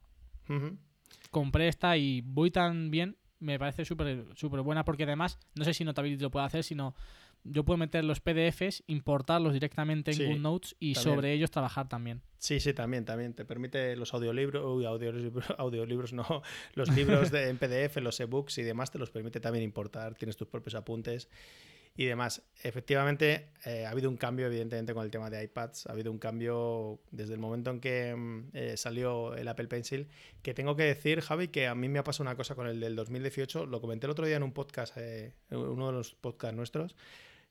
Compré 1.30 1.68
esta 1.68 1.96
y 1.96 2.20
voy 2.20 2.50
tan 2.50 2.90
bien. 2.90 3.16
Me 3.40 3.58
parece 3.58 3.84
súper 3.84 4.26
súper 4.34 4.62
buena 4.62 4.84
porque 4.84 5.04
además, 5.04 5.38
no 5.54 5.64
sé 5.64 5.74
si 5.74 5.84
Notability 5.84 6.22
lo 6.22 6.30
puede 6.30 6.46
hacer, 6.46 6.64
sino 6.64 6.94
yo 7.44 7.64
puedo 7.64 7.78
meter 7.78 8.04
los 8.04 8.20
PDFs, 8.20 8.84
importarlos 8.86 9.52
directamente 9.52 10.10
en 10.10 10.30
GoodNotes 10.30 10.76
y 10.78 10.94
sobre 10.94 11.32
ellos 11.32 11.50
trabajar 11.50 11.88
también. 11.88 12.22
Sí, 12.38 12.60
sí, 12.60 12.72
también, 12.72 13.04
también. 13.04 13.34
Te 13.34 13.44
permite 13.44 13.96
los 13.96 14.14
audiolibros, 14.14 14.64
uy, 14.64 14.84
audiolibros, 14.84 15.44
audiolibros 15.58 16.12
no, 16.12 16.42
los 16.74 16.88
libros 16.94 17.30
de, 17.30 17.48
en 17.48 17.58
PDF, 17.58 17.96
los 17.96 18.20
ebooks 18.20 18.58
y 18.58 18.62
demás, 18.62 18.90
te 18.90 18.98
los 18.98 19.10
permite 19.10 19.40
también 19.40 19.64
importar, 19.64 20.14
tienes 20.14 20.36
tus 20.36 20.48
propios 20.48 20.74
apuntes 20.74 21.28
y 21.98 22.04
demás. 22.04 22.42
Efectivamente, 22.62 23.48
eh, 23.64 23.84
ha 23.84 23.90
habido 23.90 24.08
un 24.08 24.16
cambio, 24.16 24.46
evidentemente, 24.46 24.94
con 24.94 25.04
el 25.04 25.10
tema 25.10 25.30
de 25.30 25.42
iPads. 25.42 25.88
Ha 25.88 25.92
habido 25.92 26.12
un 26.12 26.18
cambio 26.18 27.00
desde 27.10 27.34
el 27.34 27.40
momento 27.40 27.72
en 27.72 27.80
que 27.80 28.14
mm, 28.14 28.50
eh, 28.52 28.76
salió 28.76 29.34
el 29.34 29.48
Apple 29.48 29.66
Pencil. 29.66 30.06
Que 30.40 30.54
tengo 30.54 30.76
que 30.76 30.84
decir, 30.84 31.20
Javi, 31.20 31.48
que 31.48 31.66
a 31.66 31.74
mí 31.74 31.88
me 31.88 31.98
ha 31.98 32.04
pasado 32.04 32.22
una 32.22 32.36
cosa 32.36 32.54
con 32.54 32.68
el 32.68 32.78
del 32.78 32.94
2018. 32.94 33.66
Lo 33.66 33.80
comenté 33.80 34.06
el 34.06 34.12
otro 34.12 34.26
día 34.26 34.36
en 34.36 34.44
un 34.44 34.52
podcast, 34.52 34.96
eh, 34.96 35.34
uno 35.50 35.88
de 35.88 35.92
los 35.92 36.14
podcasts 36.14 36.56
nuestros 36.56 36.94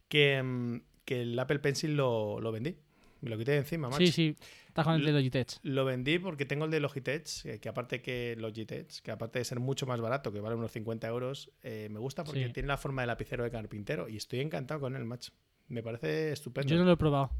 que, 0.07 0.81
que 1.03 1.21
el 1.23 1.37
Apple 1.37 1.59
Pencil 1.59 1.97
lo, 1.97 2.39
lo, 2.39 2.51
vendí. 2.53 2.77
Me 3.21 3.29
lo 3.29 3.37
quité 3.37 3.51
de 3.51 3.57
encima, 3.57 3.89
macho. 3.89 4.05
Sí, 4.05 4.11
sí. 4.11 4.35
Estás 4.67 4.85
con 4.85 4.95
el 4.95 5.05
de 5.05 5.11
Logitech. 5.11 5.59
Lo 5.63 5.85
vendí 5.85 6.19
porque 6.19 6.45
tengo 6.45 6.65
el 6.65 6.71
de 6.71 6.79
Logitech, 6.79 7.59
que 7.59 7.69
aparte 7.69 8.01
que 8.01 8.35
Logitech, 8.37 9.01
que 9.01 9.11
aparte 9.11 9.39
de 9.39 9.45
ser 9.45 9.59
mucho 9.59 9.87
más 9.87 9.99
barato, 9.99 10.31
que 10.31 10.39
vale 10.39 10.55
unos 10.55 10.71
50 10.71 11.07
euros, 11.07 11.51
eh, 11.63 11.87
me 11.91 11.99
gusta 11.99 12.23
porque 12.23 12.49
tiene 12.49 12.67
la 12.67 12.77
forma 12.77 13.01
de 13.01 13.07
lapicero 13.07 13.43
de 13.43 13.49
carpintero 13.49 14.07
y 14.07 14.17
estoy 14.17 14.41
encantado 14.41 14.79
con 14.79 14.95
él, 14.95 15.03
macho. 15.05 15.31
Me 15.67 15.81
parece 15.81 16.31
estupendo. 16.31 16.69
Yo 16.69 16.77
no 16.77 16.85
lo 16.85 16.91
he 16.91 16.97
probado. 16.97 17.31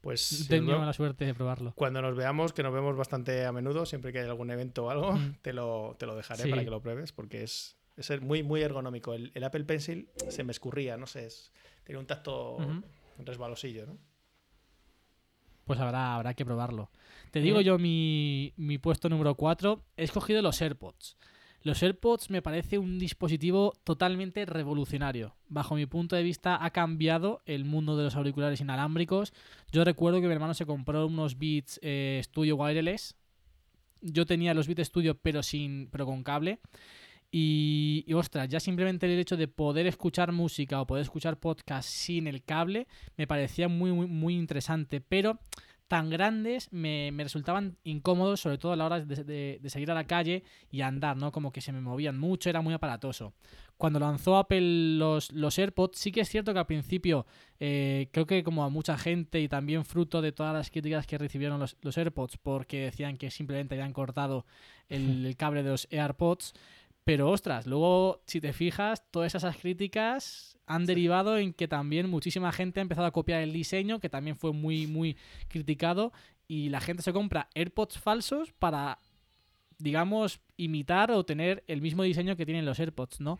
Pues 0.00 0.46
tengo 0.48 0.72
la 0.78 0.92
suerte 0.92 1.24
de 1.24 1.34
probarlo. 1.34 1.72
Cuando 1.74 2.00
nos 2.00 2.14
veamos, 2.14 2.52
que 2.52 2.62
nos 2.62 2.72
vemos 2.72 2.96
bastante 2.96 3.44
a 3.44 3.50
menudo, 3.50 3.86
siempre 3.86 4.12
que 4.12 4.20
hay 4.20 4.26
algún 4.26 4.50
evento 4.52 4.84
o 4.84 4.90
algo, 4.90 5.18
te, 5.42 5.52
lo, 5.52 5.96
te 5.98 6.06
lo 6.06 6.14
dejaré 6.14 6.48
para 6.48 6.62
que 6.62 6.70
lo 6.70 6.80
pruebes 6.80 7.10
porque 7.10 7.42
es, 7.42 7.76
es 7.96 8.20
muy, 8.20 8.44
muy 8.44 8.62
ergonómico. 8.62 9.14
El, 9.14 9.32
el, 9.34 9.42
Apple 9.42 9.64
Pencil 9.64 10.08
se 10.28 10.44
me 10.44 10.52
escurría, 10.52 10.96
no 10.96 11.08
sé, 11.08 11.26
es, 11.26 11.50
tiene 11.82 11.98
un 11.98 12.06
tacto 12.06 12.58
resbalosillo, 13.18 13.86
¿no? 13.86 13.98
Pues 15.66 15.80
habrá, 15.80 16.14
habrá 16.14 16.32
que 16.34 16.44
probarlo. 16.46 16.90
Te 17.32 17.40
digo 17.40 17.60
yo 17.60 17.76
mi, 17.76 18.52
mi 18.56 18.78
puesto 18.78 19.08
número 19.08 19.34
4. 19.34 19.82
He 19.96 20.04
escogido 20.04 20.40
los 20.40 20.62
AirPods. 20.62 21.16
Los 21.62 21.82
AirPods 21.82 22.30
me 22.30 22.40
parece 22.40 22.78
un 22.78 23.00
dispositivo 23.00 23.72
totalmente 23.82 24.46
revolucionario. 24.46 25.34
Bajo 25.48 25.74
mi 25.74 25.84
punto 25.86 26.14
de 26.14 26.22
vista 26.22 26.64
ha 26.64 26.70
cambiado 26.70 27.42
el 27.46 27.64
mundo 27.64 27.96
de 27.96 28.04
los 28.04 28.14
auriculares 28.14 28.60
inalámbricos. 28.60 29.34
Yo 29.72 29.84
recuerdo 29.84 30.20
que 30.20 30.28
mi 30.28 30.32
hermano 30.32 30.54
se 30.54 30.66
compró 30.66 31.04
unos 31.04 31.36
Beats 31.36 31.80
eh, 31.82 32.20
Studio 32.22 32.54
Wireless. 32.54 33.16
Yo 34.00 34.24
tenía 34.24 34.54
los 34.54 34.68
Beats 34.68 34.86
Studio 34.86 35.18
pero 35.20 35.42
sin 35.42 35.88
pero 35.90 36.06
con 36.06 36.22
cable 36.22 36.60
y, 37.38 38.10
ostras, 38.14 38.48
ya 38.48 38.60
simplemente 38.60 39.04
el 39.04 39.18
hecho 39.18 39.36
de 39.36 39.46
poder 39.46 39.86
escuchar 39.86 40.32
música 40.32 40.80
o 40.80 40.86
poder 40.86 41.02
escuchar 41.02 41.38
podcast 41.38 41.86
sin 41.86 42.28
el 42.28 42.42
cable 42.42 42.86
me 43.18 43.26
parecía 43.26 43.68
muy, 43.68 43.92
muy, 43.92 44.06
muy 44.06 44.34
interesante. 44.34 45.02
Pero 45.02 45.38
tan 45.86 46.08
grandes 46.08 46.72
me, 46.72 47.12
resultaban 47.14 47.76
incómodos, 47.84 48.40
sobre 48.40 48.56
todo 48.56 48.72
a 48.72 48.76
la 48.76 48.86
hora 48.86 49.00
de, 49.00 49.60
salir 49.66 49.90
a 49.90 49.94
la 49.94 50.06
calle 50.06 50.44
y 50.70 50.80
andar, 50.80 51.18
¿no? 51.18 51.30
Como 51.30 51.52
que 51.52 51.60
se 51.60 51.72
me 51.72 51.82
movían 51.82 52.18
mucho, 52.18 52.48
era 52.48 52.62
muy 52.62 52.72
aparatoso. 52.72 53.34
Cuando 53.76 54.00
lanzó 54.00 54.38
Apple 54.38 54.96
los, 54.96 55.30
los 55.32 55.58
AirPods, 55.58 55.98
sí 55.98 56.12
que 56.12 56.22
es 56.22 56.30
cierto 56.30 56.54
que 56.54 56.60
al 56.60 56.66
principio, 56.66 57.26
eh, 57.60 58.08
creo 58.12 58.26
que 58.26 58.44
como 58.44 58.64
a 58.64 58.70
mucha 58.70 58.96
gente 58.96 59.42
y 59.42 59.48
también 59.48 59.84
fruto 59.84 60.22
de 60.22 60.32
todas 60.32 60.54
las 60.54 60.70
críticas 60.70 61.06
que 61.06 61.18
recibieron 61.18 61.60
los, 61.60 61.76
los 61.82 61.98
AirPods, 61.98 62.38
porque 62.38 62.84
decían 62.84 63.18
que 63.18 63.30
simplemente 63.30 63.74
habían 63.74 63.92
cortado 63.92 64.46
el, 64.88 65.26
el 65.26 65.36
cable 65.36 65.62
de 65.62 65.68
los 65.68 65.86
AirPods, 65.90 66.54
pero 67.06 67.30
ostras, 67.30 67.68
luego 67.68 68.20
si 68.26 68.40
te 68.40 68.52
fijas, 68.52 69.04
todas 69.12 69.32
esas 69.32 69.56
críticas 69.58 70.58
han 70.66 70.86
derivado 70.86 71.38
en 71.38 71.52
que 71.52 71.68
también 71.68 72.10
muchísima 72.10 72.50
gente 72.50 72.80
ha 72.80 72.82
empezado 72.82 73.06
a 73.06 73.12
copiar 73.12 73.42
el 73.42 73.52
diseño, 73.52 74.00
que 74.00 74.08
también 74.08 74.36
fue 74.36 74.52
muy, 74.52 74.88
muy 74.88 75.16
criticado, 75.46 76.12
y 76.48 76.68
la 76.68 76.80
gente 76.80 77.04
se 77.04 77.12
compra 77.12 77.48
AirPods 77.54 78.00
falsos 78.00 78.52
para, 78.58 78.98
digamos, 79.78 80.40
imitar 80.56 81.12
o 81.12 81.24
tener 81.24 81.62
el 81.68 81.80
mismo 81.80 82.02
diseño 82.02 82.34
que 82.34 82.44
tienen 82.44 82.66
los 82.66 82.80
AirPods, 82.80 83.20
¿no? 83.20 83.38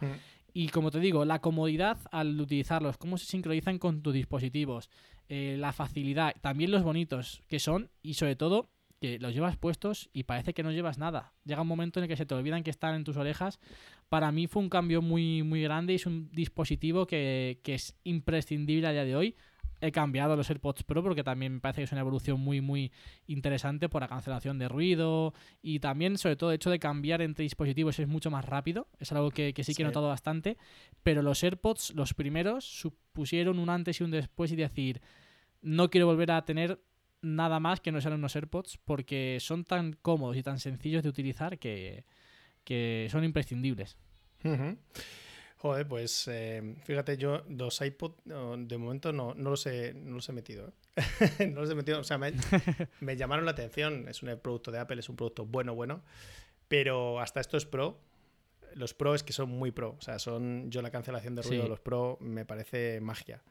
Y 0.53 0.69
como 0.69 0.93
te 0.93 1.01
digo, 1.01 1.25
la 1.25 1.41
comodidad 1.41 1.99
al 2.13 2.41
utilizarlos, 2.41 2.99
cómo 2.99 3.19
se 3.19 3.27
sincronizan 3.27 3.81
con 3.81 4.01
tus 4.01 4.15
dispositivos, 4.15 4.91
eh, 5.29 5.57
la 5.59 5.73
facilidad, 5.73 6.37
también 6.41 6.71
los 6.71 6.85
bonitos 6.85 7.43
que 7.49 7.59
son, 7.59 7.91
y 8.01 8.15
sobre 8.15 8.37
todo 8.37 8.71
que 9.01 9.19
los 9.19 9.35
llevas 9.35 9.57
puestos 9.57 10.09
y 10.13 10.25
parece 10.25 10.55
que 10.55 10.63
no 10.63 10.73
llevas 10.73 10.99
nada. 10.99 11.33
Llega 11.45 11.63
un 11.63 11.69
momento 11.69 12.01
en 12.01 12.05
el 12.05 12.09
que 12.09 12.17
se 12.17 12.27
te 12.27 12.35
olvidan 12.35 12.63
que 12.63 12.71
están 12.71 12.95
en 12.95 13.05
tus 13.05 13.17
orejas. 13.17 13.61
Para 14.09 14.33
mí 14.33 14.47
fue 14.47 14.63
un 14.63 14.69
cambio 14.69 15.03
muy, 15.03 15.43
muy 15.43 15.63
grande 15.63 15.93
y 15.93 15.97
es 15.97 16.07
un 16.07 16.31
dispositivo 16.33 17.07
que, 17.07 17.61
es 17.65 17.95
imprescindible 18.05 18.87
a 18.87 18.93
día 18.93 19.05
de 19.05 19.17
hoy. 19.17 19.37
He 19.83 19.93
cambiado 19.93 20.37
los 20.37 20.49
AirPods 20.49 20.85
Pro 20.85 21.03
porque 21.03 21.23
también 21.23 21.55
me 21.55 21.61
parece 21.61 21.83
que 21.83 21.85
es 21.85 21.93
una 21.93 22.01
evolución 22.01 22.41
muy, 22.41 22.63
muy 22.63 22.91
interesante 23.27 23.91
por 23.91 24.01
la 24.01 24.09
cancelación 24.09 24.59
de 24.59 24.69
ruido 24.69 25.35
y 25.61 25.81
también, 25.81 26.17
sobre 26.17 26.37
todo, 26.37 26.51
el 26.51 26.57
hecho 26.57 26.71
de 26.71 26.79
cambiar 26.79 27.21
entre 27.21 27.43
dispositivos 27.43 27.99
es 27.99 28.09
mucho 28.09 28.31
más 28.31 28.47
rápido. 28.47 28.89
Es 28.99 29.13
algo 29.13 29.31
que, 29.31 29.53
sí 29.63 29.75
que 29.75 29.83
he 29.83 29.85
notado 29.85 30.09
bastante. 30.09 30.57
Pero 31.03 31.21
los 31.21 31.45
AirPods, 31.45 31.93
los 31.95 32.15
primeros, 32.15 32.65
supusieron 32.65 33.59
un 33.59 33.69
antes 33.69 34.01
y 34.01 34.05
un 34.05 34.11
después 34.11 34.51
y 34.51 34.57
decir, 34.57 35.03
no 35.61 35.91
quiero 35.91 36.07
volver 36.07 36.31
a 36.31 36.43
tener 36.47 36.81
nada 37.27 37.61
más 37.61 37.81
que 37.81 37.93
no 37.93 38.01
sean 38.01 38.15
unos 38.15 38.37
AirPods 38.37 38.79
porque 38.85 39.39
son 39.41 39.65
tan 39.65 39.95
cómodos 39.95 40.37
y 40.37 40.43
tan 40.43 40.59
sencillos 40.59 41.03
de 41.03 41.09
utilizar 41.09 41.59
que, 41.59 42.05
son 43.11 43.25
imprescindibles. 43.25 43.97
Joder, 45.57 45.89
pues 45.89 46.29
eh, 46.29 46.77
fíjate, 46.85 47.17
yo 47.17 47.43
los 47.49 47.81
iPods 47.81 48.23
de 48.25 48.79
momento 48.79 49.13
no, 49.13 49.35
no, 49.35 49.51
los, 49.51 49.67
he, 49.67 49.95
no 49.95 50.17
los 50.17 50.29
he 50.29 50.33
metido. 50.33 50.73
¿eh? 50.97 51.47
no 51.53 51.63
los 51.63 51.71
he 51.71 51.75
metido, 51.75 52.01
o 52.01 52.05
sea, 52.05 52.19
me, 52.19 52.33
me, 53.01 53.17
llamaron 53.17 53.45
la 53.45 53.53
atención. 53.53 54.07
Es 54.09 54.23
un 54.23 54.39
producto 54.39 54.71
de 54.71 54.79
Apple, 54.79 55.01
es 55.01 55.09
un 55.09 55.17
producto 55.17 55.45
bueno, 55.45 55.75
bueno. 55.75 56.03
Pero 56.69 57.21
hasta 57.21 57.41
esto 57.41 57.57
es 57.57 57.65
pro. 57.65 57.99
Los 58.75 58.95
pro 58.95 59.15
es 59.15 59.23
que 59.23 59.33
son 59.33 59.49
muy 59.49 59.71
pro. 59.71 59.97
O 59.99 60.03
sea, 60.03 60.19
son 60.19 60.71
yo 60.71 60.83
la 60.83 60.91
cancelación 60.91 61.35
de 61.35 61.43
ruido 61.43 61.65
de 61.65 61.69
los 61.71 61.81
pro 61.81 62.19
me 62.21 62.45
parece 62.45 63.01
magia. 63.01 63.43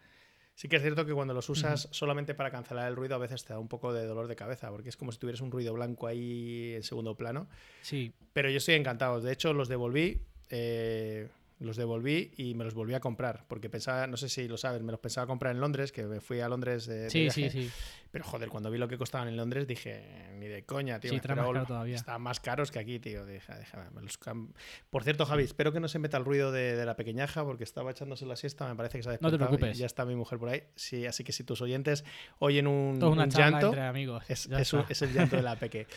Sí 0.55 0.69
que 0.69 0.77
es 0.77 0.81
cierto 0.81 1.05
que 1.05 1.13
cuando 1.13 1.33
los 1.33 1.49
usas 1.49 1.89
solamente 1.91 2.33
para 2.33 2.49
cancelar 2.49 2.87
el 2.87 2.95
ruido 2.95 3.15
a 3.15 3.17
veces 3.17 3.43
te 3.43 3.51
da 3.51 3.59
un 3.59 3.67
poco 3.67 3.91
de 3.91 4.05
dolor 4.05 4.27
de 4.27 4.37
cabeza, 4.37 4.71
porque 4.71 4.87
es 4.87 4.95
como 4.95 5.11
si 5.11 5.19
tuvieras 5.19 5.41
un 5.41 5.51
ruido 5.51 5.73
blanco 5.73 6.07
ahí 6.07 6.73
en 6.75 6.83
segundo 6.83 7.15
plano. 7.15 7.47
Sí. 7.81 8.13
Pero 8.31 8.49
yo 8.49 8.57
estoy 8.57 8.75
encantado. 8.75 9.19
De 9.19 9.33
hecho, 9.33 9.53
los 9.53 9.67
devolví 9.67 10.21
eh, 10.49 11.27
los 11.59 11.77
devolví 11.77 12.31
y 12.35 12.53
me 12.53 12.65
los 12.65 12.73
volví 12.73 12.93
a 12.95 12.99
comprar, 12.99 13.45
porque 13.47 13.69
pensaba, 13.69 14.07
no 14.07 14.17
sé 14.17 14.27
si 14.27 14.47
lo 14.47 14.57
sabes, 14.57 14.81
me 14.81 14.91
los 14.91 14.99
pensaba 14.99 15.25
comprar 15.25 15.55
en 15.55 15.61
Londres, 15.61 15.91
que 15.93 16.03
me 16.03 16.19
fui 16.19 16.41
a 16.41 16.49
Londres 16.49 16.85
de, 16.85 16.95
de 17.03 17.09
Sí, 17.09 17.21
viaje, 17.21 17.49
sí, 17.49 17.63
sí. 17.69 17.71
pero 18.11 18.25
joder, 18.25 18.49
cuando 18.49 18.69
vi 18.69 18.77
lo 18.77 18.89
que 18.89 18.97
costaban 18.97 19.29
en 19.29 19.37
Londres 19.37 19.65
dije, 19.65 20.03
ni 20.37 20.47
de 20.47 20.63
coña, 20.65 20.99
tío. 20.99 21.11
Sí, 21.11 21.15
me 21.15 21.21
estará 21.21 21.35
más 21.43 21.53
caro 21.53 21.65
todavía. 21.65 22.03
Más 22.19 22.39
caros 22.41 22.71
que 22.71 22.79
aquí, 22.79 22.99
tío. 22.99 23.25
Deja, 23.25 23.57
deja, 23.57 23.89
me 23.95 24.01
los 24.01 24.19
cam- 24.19 24.49
Por 24.89 25.03
cierto, 25.05 25.25
Javi, 25.25 25.43
espero 25.43 25.71
que 25.71 25.79
no 25.79 25.87
se 25.87 25.97
meta 25.97 26.17
el 26.17 26.25
ruido 26.25 26.51
de, 26.51 26.75
de 26.75 26.85
la 26.85 26.97
pequeñaja 26.97 27.45
porque 27.45 27.63
estaba 27.63 27.91
echándose 27.91 28.25
la 28.25 28.35
siesta, 28.35 28.67
me 28.67 28.75
parece 28.75 28.97
que 28.97 29.03
se 29.03 29.09
ha 29.09 29.13
No 29.13 29.17
te 29.19 29.23
despertado 29.31 29.49
preocupes. 29.57 29.77
Ya 29.77 29.85
está 29.85 30.03
mi 30.05 30.15
mujer 30.15 30.37
por 30.39 30.49
ahí. 30.49 30.63
Sí, 30.75 31.05
así 31.05 31.23
que 31.23 31.31
si 31.31 31.45
tus 31.45 31.61
oyentes 31.61 32.03
oyen 32.39 32.67
un, 32.67 32.99
Todo 32.99 33.11
una 33.11 33.23
un 33.23 33.29
llanto, 33.29 33.67
entre 33.67 33.81
amigos. 33.81 34.23
es, 34.27 34.45
es 34.47 34.73
está. 34.73 34.85
es 34.89 35.01
el 35.03 35.13
llanto 35.13 35.37
de 35.37 35.41
la 35.41 35.55
peque. 35.59 35.87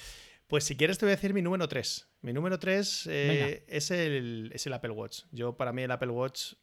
Pues 0.49 0.64
si 0.64 0.76
quieres 0.76 0.99
te 0.99 1.05
voy 1.07 1.12
a 1.12 1.17
decir 1.17 1.33
mi 1.35 1.43
número 1.43 1.69
3. 1.69 2.09
Mi 2.23 2.33
número 2.33 2.59
3 2.59 3.05
Venga. 3.07 3.47
es, 3.69 3.90
el, 3.90 4.50
es 4.55 4.67
el 4.67 4.73
Apple 4.73 4.90
Watch. 4.90 5.21
Yo, 5.31 5.57
para 5.57 5.73
mí, 5.73 5.83
el 5.83 5.90
Apple 5.90 6.09
Watch 6.11 6.55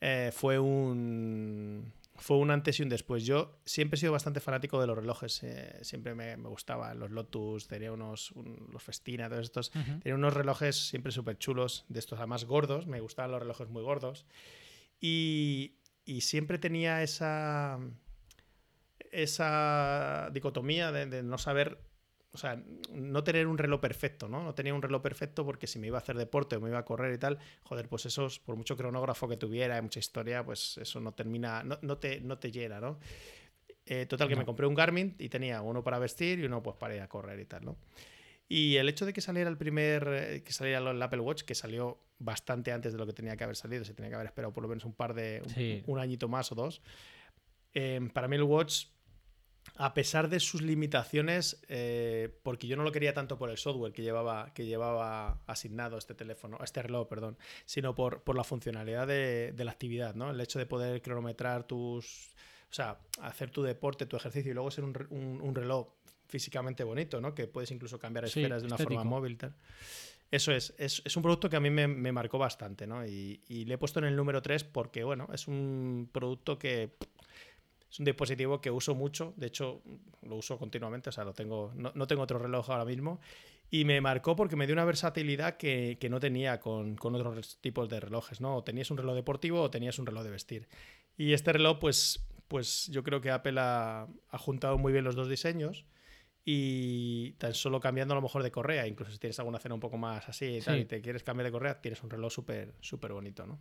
eh, 0.00 0.30
fue 0.32 0.58
un 0.58 1.92
fue 2.16 2.36
un 2.36 2.50
antes 2.50 2.78
y 2.78 2.82
un 2.82 2.90
después. 2.90 3.24
Yo 3.24 3.58
siempre 3.64 3.96
he 3.96 4.00
sido 4.00 4.12
bastante 4.12 4.40
fanático 4.40 4.78
de 4.78 4.86
los 4.86 4.96
relojes. 4.98 5.42
eh, 5.42 5.78
siempre 5.80 6.14
me, 6.14 6.36
me 6.36 6.50
gustaban 6.50 6.98
los 6.98 7.10
Lotus, 7.10 7.66
tenía 7.66 7.90
unos 7.90 8.32
un- 8.32 8.68
los 8.70 8.82
Festina, 8.82 9.30
todos 9.30 9.44
estos. 9.44 9.70
Tenía 9.70 10.14
unos 10.14 10.34
relojes 10.34 10.76
siempre 10.76 11.10
súper 11.12 11.38
chulos, 11.38 11.86
de 11.88 11.98
estos 11.98 12.18
además 12.18 12.44
gordos. 12.44 12.86
Me 12.86 13.00
gustaban 13.00 13.30
los 13.30 13.40
relojes 13.40 13.70
muy 13.70 13.82
gordos. 13.82 14.26
Y, 15.00 15.76
y 16.04 16.20
siempre 16.20 16.58
tenía 16.58 17.02
esa, 17.02 17.78
esa 19.10 20.28
dicotomía 20.32 20.92
de, 20.92 21.06
de 21.06 21.22
no 21.22 21.38
saber, 21.38 21.80
o 22.32 22.38
sea, 22.38 22.62
no 22.92 23.24
tener 23.24 23.46
un 23.46 23.58
reloj 23.58 23.80
perfecto, 23.80 24.28
¿no? 24.28 24.42
No 24.44 24.54
tenía 24.54 24.72
un 24.72 24.82
reloj 24.82 25.02
perfecto 25.02 25.44
porque 25.44 25.66
si 25.66 25.78
me 25.78 25.88
iba 25.88 25.98
a 25.98 26.00
hacer 26.00 26.16
deporte 26.16 26.56
o 26.56 26.60
me 26.60 26.68
iba 26.68 26.78
a 26.78 26.84
correr 26.84 27.12
y 27.12 27.18
tal, 27.18 27.38
joder, 27.64 27.88
pues 27.88 28.06
eso, 28.06 28.28
por 28.44 28.56
mucho 28.56 28.76
cronógrafo 28.76 29.28
que 29.28 29.36
tuviera, 29.36 29.76
y 29.76 29.82
mucha 29.82 29.98
historia, 29.98 30.44
pues 30.44 30.78
eso 30.78 31.00
no 31.00 31.12
termina, 31.12 31.64
no, 31.64 31.78
no 31.82 31.98
te, 31.98 32.20
no 32.20 32.38
te 32.38 32.52
llena, 32.52 32.80
¿no? 32.80 32.98
Eh, 33.86 34.06
total, 34.06 34.28
que 34.28 34.34
No. 34.36 34.40
me 34.42 34.46
compré 34.46 34.66
un 34.66 34.74
Garmin 34.74 35.16
y 35.18 35.28
tenía 35.28 35.60
uno 35.62 35.82
para 35.82 35.98
vestir 35.98 36.38
y 36.38 36.44
uno 36.44 36.62
pues 36.62 36.76
para 36.76 36.94
ir 36.94 37.02
a 37.02 37.08
correr 37.08 37.40
y 37.40 37.46
tal, 37.46 37.64
¿no? 37.64 37.76
Y 38.48 38.76
el 38.76 38.88
hecho 38.88 39.06
de 39.06 39.12
que 39.12 39.20
saliera 39.20 39.48
el 39.50 39.56
primer, 39.56 40.08
eh, 40.08 40.42
que 40.44 40.52
saliera 40.52 40.78
el 40.90 41.02
Apple 41.02 41.20
Watch, 41.20 41.42
que 41.42 41.54
salió 41.54 41.98
bastante 42.18 42.72
antes 42.72 42.92
de 42.92 42.98
lo 42.98 43.06
que 43.06 43.12
tenía 43.12 43.36
que 43.36 43.44
haber 43.44 43.56
salido, 43.56 43.84
se 43.84 43.94
tenía 43.94 44.10
que 44.10 44.16
haber 44.16 44.26
esperado 44.26 44.52
por 44.52 44.62
lo 44.62 44.68
menos 44.68 44.84
un 44.84 44.92
par 44.92 45.14
de, 45.14 45.40
un- 45.44 45.50
Sí. 45.50 45.82
un, 45.86 45.98
añito 45.98 46.28
más 46.28 46.50
o 46.52 46.54
dos, 46.54 46.82
eh, 47.74 48.00
para 48.12 48.28
mí 48.28 48.36
el 48.36 48.42
Watch, 48.42 48.86
a 49.82 49.94
pesar 49.94 50.28
de 50.28 50.40
sus 50.40 50.60
limitaciones, 50.60 51.62
eh, 51.68 52.28
porque 52.42 52.66
yo 52.66 52.76
no 52.76 52.82
lo 52.82 52.92
quería 52.92 53.14
tanto 53.14 53.38
por 53.38 53.48
el 53.48 53.56
software 53.56 53.92
que 53.94 54.02
llevaba, 54.02 54.52
que 54.52 54.66
llevaba 54.66 55.40
asignado 55.46 55.96
este 55.96 56.14
teléfono, 56.14 56.58
este 56.62 56.82
reloj, 56.82 57.08
perdón, 57.08 57.38
sino 57.64 57.94
por, 57.94 58.22
por 58.22 58.36
la 58.36 58.44
funcionalidad 58.44 59.06
de, 59.06 59.52
de 59.52 59.64
la 59.64 59.70
actividad, 59.70 60.14
¿no? 60.14 60.30
El 60.30 60.40
hecho 60.40 60.58
de 60.58 60.66
poder 60.66 61.00
cronometrar 61.00 61.64
tus, 61.64 62.28
o 62.70 62.74
sea, 62.74 62.98
hacer 63.22 63.50
tu 63.50 63.62
deporte, 63.62 64.04
tu 64.04 64.16
ejercicio 64.16 64.50
y 64.50 64.54
luego 64.54 64.70
ser 64.70 64.84
un, 64.84 64.94
un- 65.08 65.40
un 65.40 65.54
reloj 65.54 65.88
físicamente 66.28 66.84
bonito, 66.84 67.18
¿no? 67.22 67.34
Que 67.34 67.46
puedes 67.46 67.70
incluso 67.70 67.98
cambiar 67.98 68.28
Sí, 68.28 68.40
esferas 68.40 68.60
de 68.62 68.66
una 68.68 68.76
forma 68.76 69.02
móvil 69.04 69.38
tal. 69.38 69.54
Eso 70.30 70.52
es, 70.52 70.74
es, 70.78 71.00
es 71.06 71.16
un 71.16 71.22
producto 71.22 71.48
que 71.48 71.56
a 71.56 71.60
mí 71.60 71.70
me, 71.70 71.88
me 71.88 72.12
marcó 72.12 72.36
bastante, 72.38 72.86
¿no? 72.86 73.04
Y, 73.06 73.40
y 73.48 73.64
le 73.64 73.74
he 73.74 73.78
puesto 73.78 73.98
en 73.98 74.04
el 74.04 74.14
número 74.14 74.42
3 74.42 74.62
porque, 74.62 75.04
bueno, 75.04 75.26
es 75.32 75.48
un 75.48 76.08
producto 76.12 76.58
que 76.58 76.96
es 77.90 77.98
un 77.98 78.04
dispositivo 78.04 78.60
que 78.60 78.70
uso 78.70 78.94
mucho, 78.94 79.34
de 79.36 79.46
hecho 79.48 79.82
lo 80.22 80.36
uso 80.36 80.58
continuamente, 80.58 81.08
o 81.08 81.12
sea, 81.12 81.24
lo 81.24 81.32
tengo, 81.32 81.72
no, 81.74 81.90
no 81.94 82.06
tengo 82.06 82.22
otro 82.22 82.38
reloj 82.38 82.70
ahora 82.70 82.84
mismo, 82.84 83.20
y 83.70 83.84
me 83.84 84.00
marcó 84.00 84.36
porque 84.36 84.56
me 84.56 84.66
dio 84.66 84.74
una 84.74 84.84
versatilidad 84.84 85.56
que, 85.56 85.96
que 86.00 86.08
no 86.08 86.20
tenía 86.20 86.60
con, 86.60 86.96
con 86.96 87.14
otros 87.14 87.58
tipos 87.60 87.88
de 87.88 88.00
relojes, 88.00 88.40
¿no? 88.40 88.56
O 88.56 88.64
tenías 88.64 88.90
un 88.90 88.96
reloj 88.96 89.14
deportivo 89.14 89.60
o 89.62 89.70
tenías 89.70 89.98
un 89.98 90.06
reloj 90.06 90.24
de 90.24 90.30
vestir. 90.30 90.68
Y 91.16 91.32
este 91.34 91.52
reloj, 91.52 91.78
pues, 91.78 92.24
pues 92.48 92.88
yo 92.88 93.02
creo 93.04 93.20
que 93.20 93.30
Apple 93.30 93.60
ha, 93.60 94.06
ha 94.30 94.38
juntado 94.38 94.76
muy 94.78 94.92
bien 94.92 95.04
los 95.04 95.14
dos 95.14 95.28
diseños 95.28 95.84
y 96.44 97.32
tan 97.32 97.54
solo 97.54 97.80
cambiando 97.80 98.14
a 98.14 98.16
lo 98.16 98.22
mejor 98.22 98.42
de 98.42 98.50
correa, 98.50 98.86
incluso 98.86 99.12
si 99.12 99.18
tienes 99.18 99.38
alguna 99.38 99.58
cena 99.58 99.74
un 99.74 99.80
poco 99.80 99.98
más 99.98 100.28
así 100.28 100.46
y, 100.46 100.60
tal, 100.60 100.76
Sí. 100.76 100.80
y 100.82 100.84
te 100.86 101.00
quieres 101.00 101.22
cambiar 101.22 101.46
de 101.46 101.52
correa, 101.52 101.80
tienes 101.80 102.02
un 102.02 102.10
reloj 102.10 102.32
súper 102.32 102.74
súper 102.80 103.12
bonito, 103.12 103.46
¿no? 103.46 103.58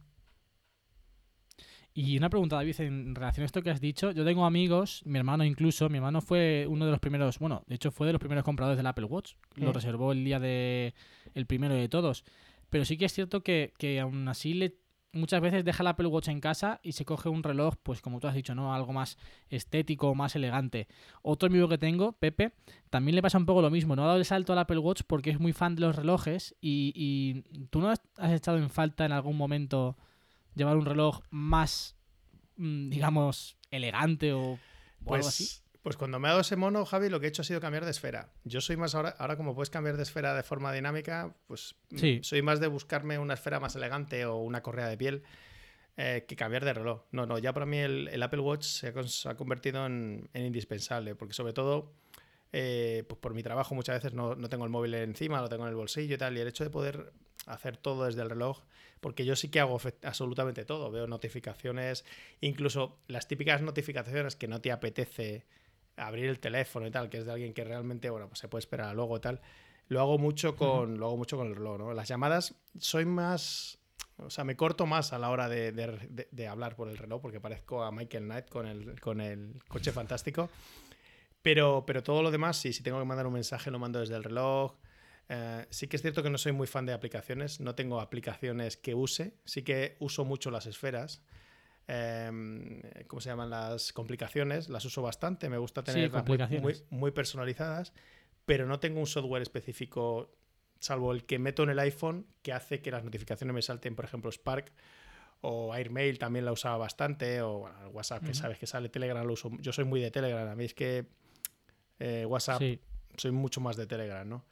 Y 2.02 2.18
una 2.18 2.30
pregunta, 2.30 2.56
David, 2.56 2.80
en 2.80 3.14
relación 3.14 3.42
a 3.44 3.46
esto 3.46 3.62
que 3.62 3.72
has 3.72 3.82
dicho. 3.82 4.12
Yo 4.12 4.24
tengo 4.24 4.46
amigos, 4.46 5.02
mi 5.04 5.20
hermano 5.20 5.44
incluso, 5.44 5.90
mi 5.90 5.98
hermano 5.98 6.22
fue 6.22 6.66
uno 6.70 6.86
de 6.86 6.92
los 6.92 7.02
primeros, 7.02 7.40
bueno, 7.40 7.64
de 7.68 7.76
hecho 7.76 7.92
fue 7.92 8.08
de 8.08 8.14
los 8.14 8.22
primeros 8.22 8.46
compradores 8.46 8.78
del 8.78 8.88
Apple 8.88 9.04
Watch. 9.04 9.34
Lo 9.56 9.74
reservó 9.74 10.14
el 10.14 10.24
día 10.24 10.40
de 10.40 10.94
el 11.34 11.46
primero 11.46 11.76
de 11.76 11.90
todos. 11.90 12.24
Pero 12.70 12.86
sí 12.86 12.96
que 12.96 13.04
es 13.04 13.12
cierto 13.12 13.44
que, 13.44 13.74
que 13.78 14.00
aún 14.00 14.30
así 14.30 14.54
le 14.54 14.78
muchas 15.12 15.42
veces 15.42 15.66
deja 15.66 15.84
el 15.84 15.88
Apple 15.88 16.08
Watch 16.08 16.30
en 16.30 16.40
casa 16.40 16.80
y 16.84 16.94
se 16.94 17.04
coge 17.04 17.28
un 17.28 17.44
reloj, 17.44 17.76
pues 17.84 18.02
como 18.02 18.22
tú 18.22 18.28
has 18.28 18.36
dicho, 18.36 18.56
¿no? 18.56 18.74
Algo 18.74 18.94
más 18.94 19.18
estético, 19.50 20.16
más 20.16 20.38
elegante. 20.38 20.88
Otro 21.22 21.48
amigo 21.48 21.68
que 21.68 21.78
tengo, 21.78 22.14
Pepe, 22.14 22.54
también 22.90 23.16
le 23.16 23.22
pasa 23.22 23.38
un 23.38 23.46
poco 23.46 23.62
lo 23.62 23.72
mismo. 23.72 23.98
No 23.98 24.04
ha 24.04 24.08
dado 24.08 24.20
el 24.20 24.26
salto 24.26 24.54
al 24.54 24.60
Apple 24.60 24.78
Watch 24.78 25.02
porque 25.06 25.32
es 25.32 25.40
muy 25.42 25.52
fan 25.52 25.76
de 25.76 25.82
los 25.82 25.98
relojes 25.98 26.56
y, 26.62 26.94
y 26.96 27.66
tú 27.66 27.82
no 27.82 27.90
has 27.90 28.02
has 28.16 28.32
echado 28.32 28.58
en 28.58 28.70
falta 28.70 29.06
en 29.06 29.12
algún 29.12 29.36
momento 29.36 29.98
llevar 30.60 30.78
un 30.78 30.86
reloj 30.86 31.22
más, 31.32 31.96
mm, 32.58 32.90
digamos, 32.90 33.58
elegante 33.72 34.34
o, 34.34 34.60
o 35.06 35.14
algo 35.16 35.28
así. 35.28 35.44
Pues, 35.46 35.64
pues 35.82 35.98
cuando 35.98 36.20
me 36.20 36.28
ha 36.28 36.32
dado 36.32 36.42
ese 36.42 36.56
mono, 36.56 36.86
Javi, 36.86 37.10
lo 37.10 37.20
que 37.20 37.26
he 37.26 37.30
hecho 37.30 37.42
ha 37.42 37.46
sido 37.46 37.60
cambiar 37.62 37.86
de 37.86 37.92
esfera. 37.92 38.32
Yo 38.44 38.62
soy 38.62 38.78
más 38.78 38.94
ahora, 38.96 39.16
ahora 39.18 39.38
como 39.38 39.56
puedes 39.56 39.70
cambiar 39.70 39.96
de 39.98 40.04
esfera 40.04 40.36
de 40.36 40.44
forma 40.44 40.72
dinámica, 40.74 41.36
pues 41.48 41.76
mm, 41.90 41.98
Sí. 41.98 42.20
soy 42.22 42.42
más 42.42 42.60
de 42.60 42.68
buscarme 42.68 43.18
una 43.18 43.34
esfera 43.34 43.60
más 43.60 43.76
elegante 43.76 44.26
o 44.26 44.36
una 44.38 44.62
correa 44.62 44.88
de 44.88 44.98
piel 44.98 45.24
eh, 45.98 46.26
que 46.28 46.36
cambiar 46.36 46.64
de 46.66 46.74
reloj. 46.74 47.04
No, 47.12 47.26
no, 47.26 47.40
ya 47.40 47.54
para 47.54 47.66
mí 47.66 47.78
el, 47.78 48.08
el 48.10 48.22
Apple 48.24 48.42
Watch 48.42 48.64
se 48.64 48.88
ha, 48.88 48.94
con- 48.94 49.08
se 49.10 49.28
ha 49.30 49.36
convertido 49.36 49.86
en, 49.86 50.30
en 50.34 50.46
indispensable, 50.46 51.16
porque 51.16 51.34
sobre 51.34 51.54
todo 51.54 51.94
eh, 52.52 53.04
pues 53.08 53.20
por 53.20 53.34
mi 53.34 53.44
trabajo 53.44 53.74
muchas 53.76 53.96
veces 54.02 54.14
no, 54.14 54.36
no 54.36 54.50
tengo 54.50 54.64
el 54.66 54.70
móvil 54.70 54.94
encima, 54.96 55.42
lo 55.42 55.50
tengo 55.50 55.64
en 55.64 55.70
el 55.70 55.76
bolsillo 55.76 56.16
y 56.16 56.18
tal, 56.18 56.38
y 56.38 56.42
el 56.42 56.48
hecho 56.48 56.64
de 56.64 56.70
poder 56.70 57.14
hacer 57.48 57.78
todo 57.78 58.06
desde 58.06 58.22
el 58.22 58.30
reloj, 58.30 58.62
porque 59.02 59.26
yo 59.26 59.36
sí 59.36 59.50
que 59.50 59.60
hago 59.60 59.80
absolutamente 60.04 60.66
todo, 60.66 60.92
veo 60.92 61.08
notificaciones, 61.08 62.06
incluso 62.42 63.00
las 63.08 63.28
típicas 63.28 63.62
notificaciones 63.62 64.36
que 64.36 64.48
no 64.48 64.62
te 64.62 64.72
apetece 64.72 65.46
abrir 65.98 66.26
el 66.26 66.40
teléfono 66.40 66.88
y 66.88 66.92
tal, 66.92 67.10
que 67.10 67.18
es 67.20 67.26
de 67.26 67.32
alguien 67.32 67.54
que 67.54 67.64
realmente, 67.64 68.10
bueno, 68.10 68.28
pues 68.28 68.40
se 68.40 68.48
puede 68.48 68.60
esperar 68.62 68.90
a 68.90 68.94
luego 68.94 69.18
y 69.18 69.20
tal. 69.20 69.42
Lo 69.88 70.00
hago 70.02 70.18
mucho 70.18 70.56
con, 70.56 70.98
lo 71.00 71.08
hago 71.08 71.18
mucho 71.18 71.36
con 71.38 71.48
el 71.48 71.56
reloj, 71.56 71.78
¿no? 71.80 71.94
Las 71.94 72.08
llamadas 72.08 72.56
soy 72.78 73.06
más, 73.06 73.80
o 74.18 74.30
sea, 74.30 74.44
me 74.44 74.56
corto 74.56 74.86
más 74.86 75.14
a 75.14 75.20
la 75.20 75.30
hora 75.30 75.50
de, 75.50 75.72
de- 75.72 76.08
de- 76.10 76.28
de 76.32 76.48
hablar 76.48 76.76
por 76.76 76.90
el 76.90 76.98
reloj, 76.98 77.22
porque 77.22 77.40
parezco 77.42 77.84
a 77.84 77.92
Michael 77.92 78.26
Knight 78.26 78.50
con 78.50 78.68
el, 78.68 79.00
con 79.02 79.20
el 79.20 79.56
coche 79.68 79.92
fantástico. 79.92 80.50
Pero, 81.42 81.84
pero 81.88 82.04
todo 82.04 82.22
lo 82.22 82.32
demás, 82.32 82.58
sí, 82.58 82.74
si 82.74 82.84
tengo 82.84 83.00
que 83.00 83.06
mandar 83.06 83.26
un 83.26 83.34
mensaje, 83.34 83.72
lo 83.72 83.80
mando 83.80 84.00
desde 84.00 84.16
el 84.16 84.24
reloj. 84.24 84.74
Eh, 85.30 85.68
sí 85.70 85.88
que 85.88 85.96
es 85.96 86.02
cierto 86.02 86.24
que 86.24 86.30
no 86.32 86.40
soy 86.40 86.52
muy 86.52 86.66
fan 86.66 86.88
de 86.88 86.94
aplicaciones, 86.94 87.60
no 87.60 87.76
tengo 87.76 88.02
aplicaciones 88.02 88.78
que 88.78 88.96
use, 88.96 89.36
sí 89.46 89.62
que 89.62 89.96
uso 90.00 90.26
mucho 90.26 90.50
las 90.50 90.66
esferas. 90.66 91.22
Eh, 91.88 93.06
¿Cómo 93.08 93.22
se 93.22 93.30
llaman 93.30 93.50
las 93.50 93.94
complicaciones? 93.94 94.70
Las 94.70 94.86
uso 94.86 95.02
bastante, 95.02 95.50
me 95.50 95.58
gusta 95.58 95.82
Sí, 95.82 95.94
tenerlas 95.94 96.26
muy, 96.62 96.76
muy, 96.90 97.12
personalizadas, 97.12 97.94
pero 98.46 98.66
no 98.66 98.80
tengo 98.80 99.00
un 99.00 99.08
software 99.08 99.44
específico, 99.44 100.36
salvo 100.80 101.12
el 101.12 101.26
que 101.26 101.38
meto 101.40 101.64
en 101.64 101.70
el 101.70 101.80
iPhone, 101.80 102.26
que 102.42 102.54
hace 102.54 102.82
que 102.82 102.90
las 102.92 103.04
notificaciones 103.04 103.54
me 103.54 103.62
salten, 103.62 103.96
por 103.96 104.06
ejemplo, 104.06 104.32
Spark 104.32 104.72
o 105.42 105.74
Airmail 105.74 106.20
también 106.20 106.46
la 106.46 106.52
usaba 106.52 106.78
bastante, 106.78 107.42
o 107.42 107.60
bueno, 107.60 107.82
el 107.82 107.88
WhatsApp, 107.88 108.24
que 108.24 108.34
sabes 108.34 108.58
que 108.58 108.68
sale, 108.68 108.90
Telegram 108.90 109.26
lo 109.26 109.34
uso. 109.34 109.52
Yo 109.60 109.72
soy 109.72 109.86
muy 109.86 110.02
de 110.02 110.12
Telegram, 110.12 110.48
a 110.48 110.56
mí 110.56 110.66
es 110.66 110.74
que 110.74 111.06
eh, 112.00 112.26
WhatsApp 112.26 112.60
Sí. 112.60 112.80
soy 113.18 113.32
mucho 113.32 113.62
más 113.62 113.78
de 113.78 113.86
Telegram, 113.88 114.28
¿no? 114.28 114.46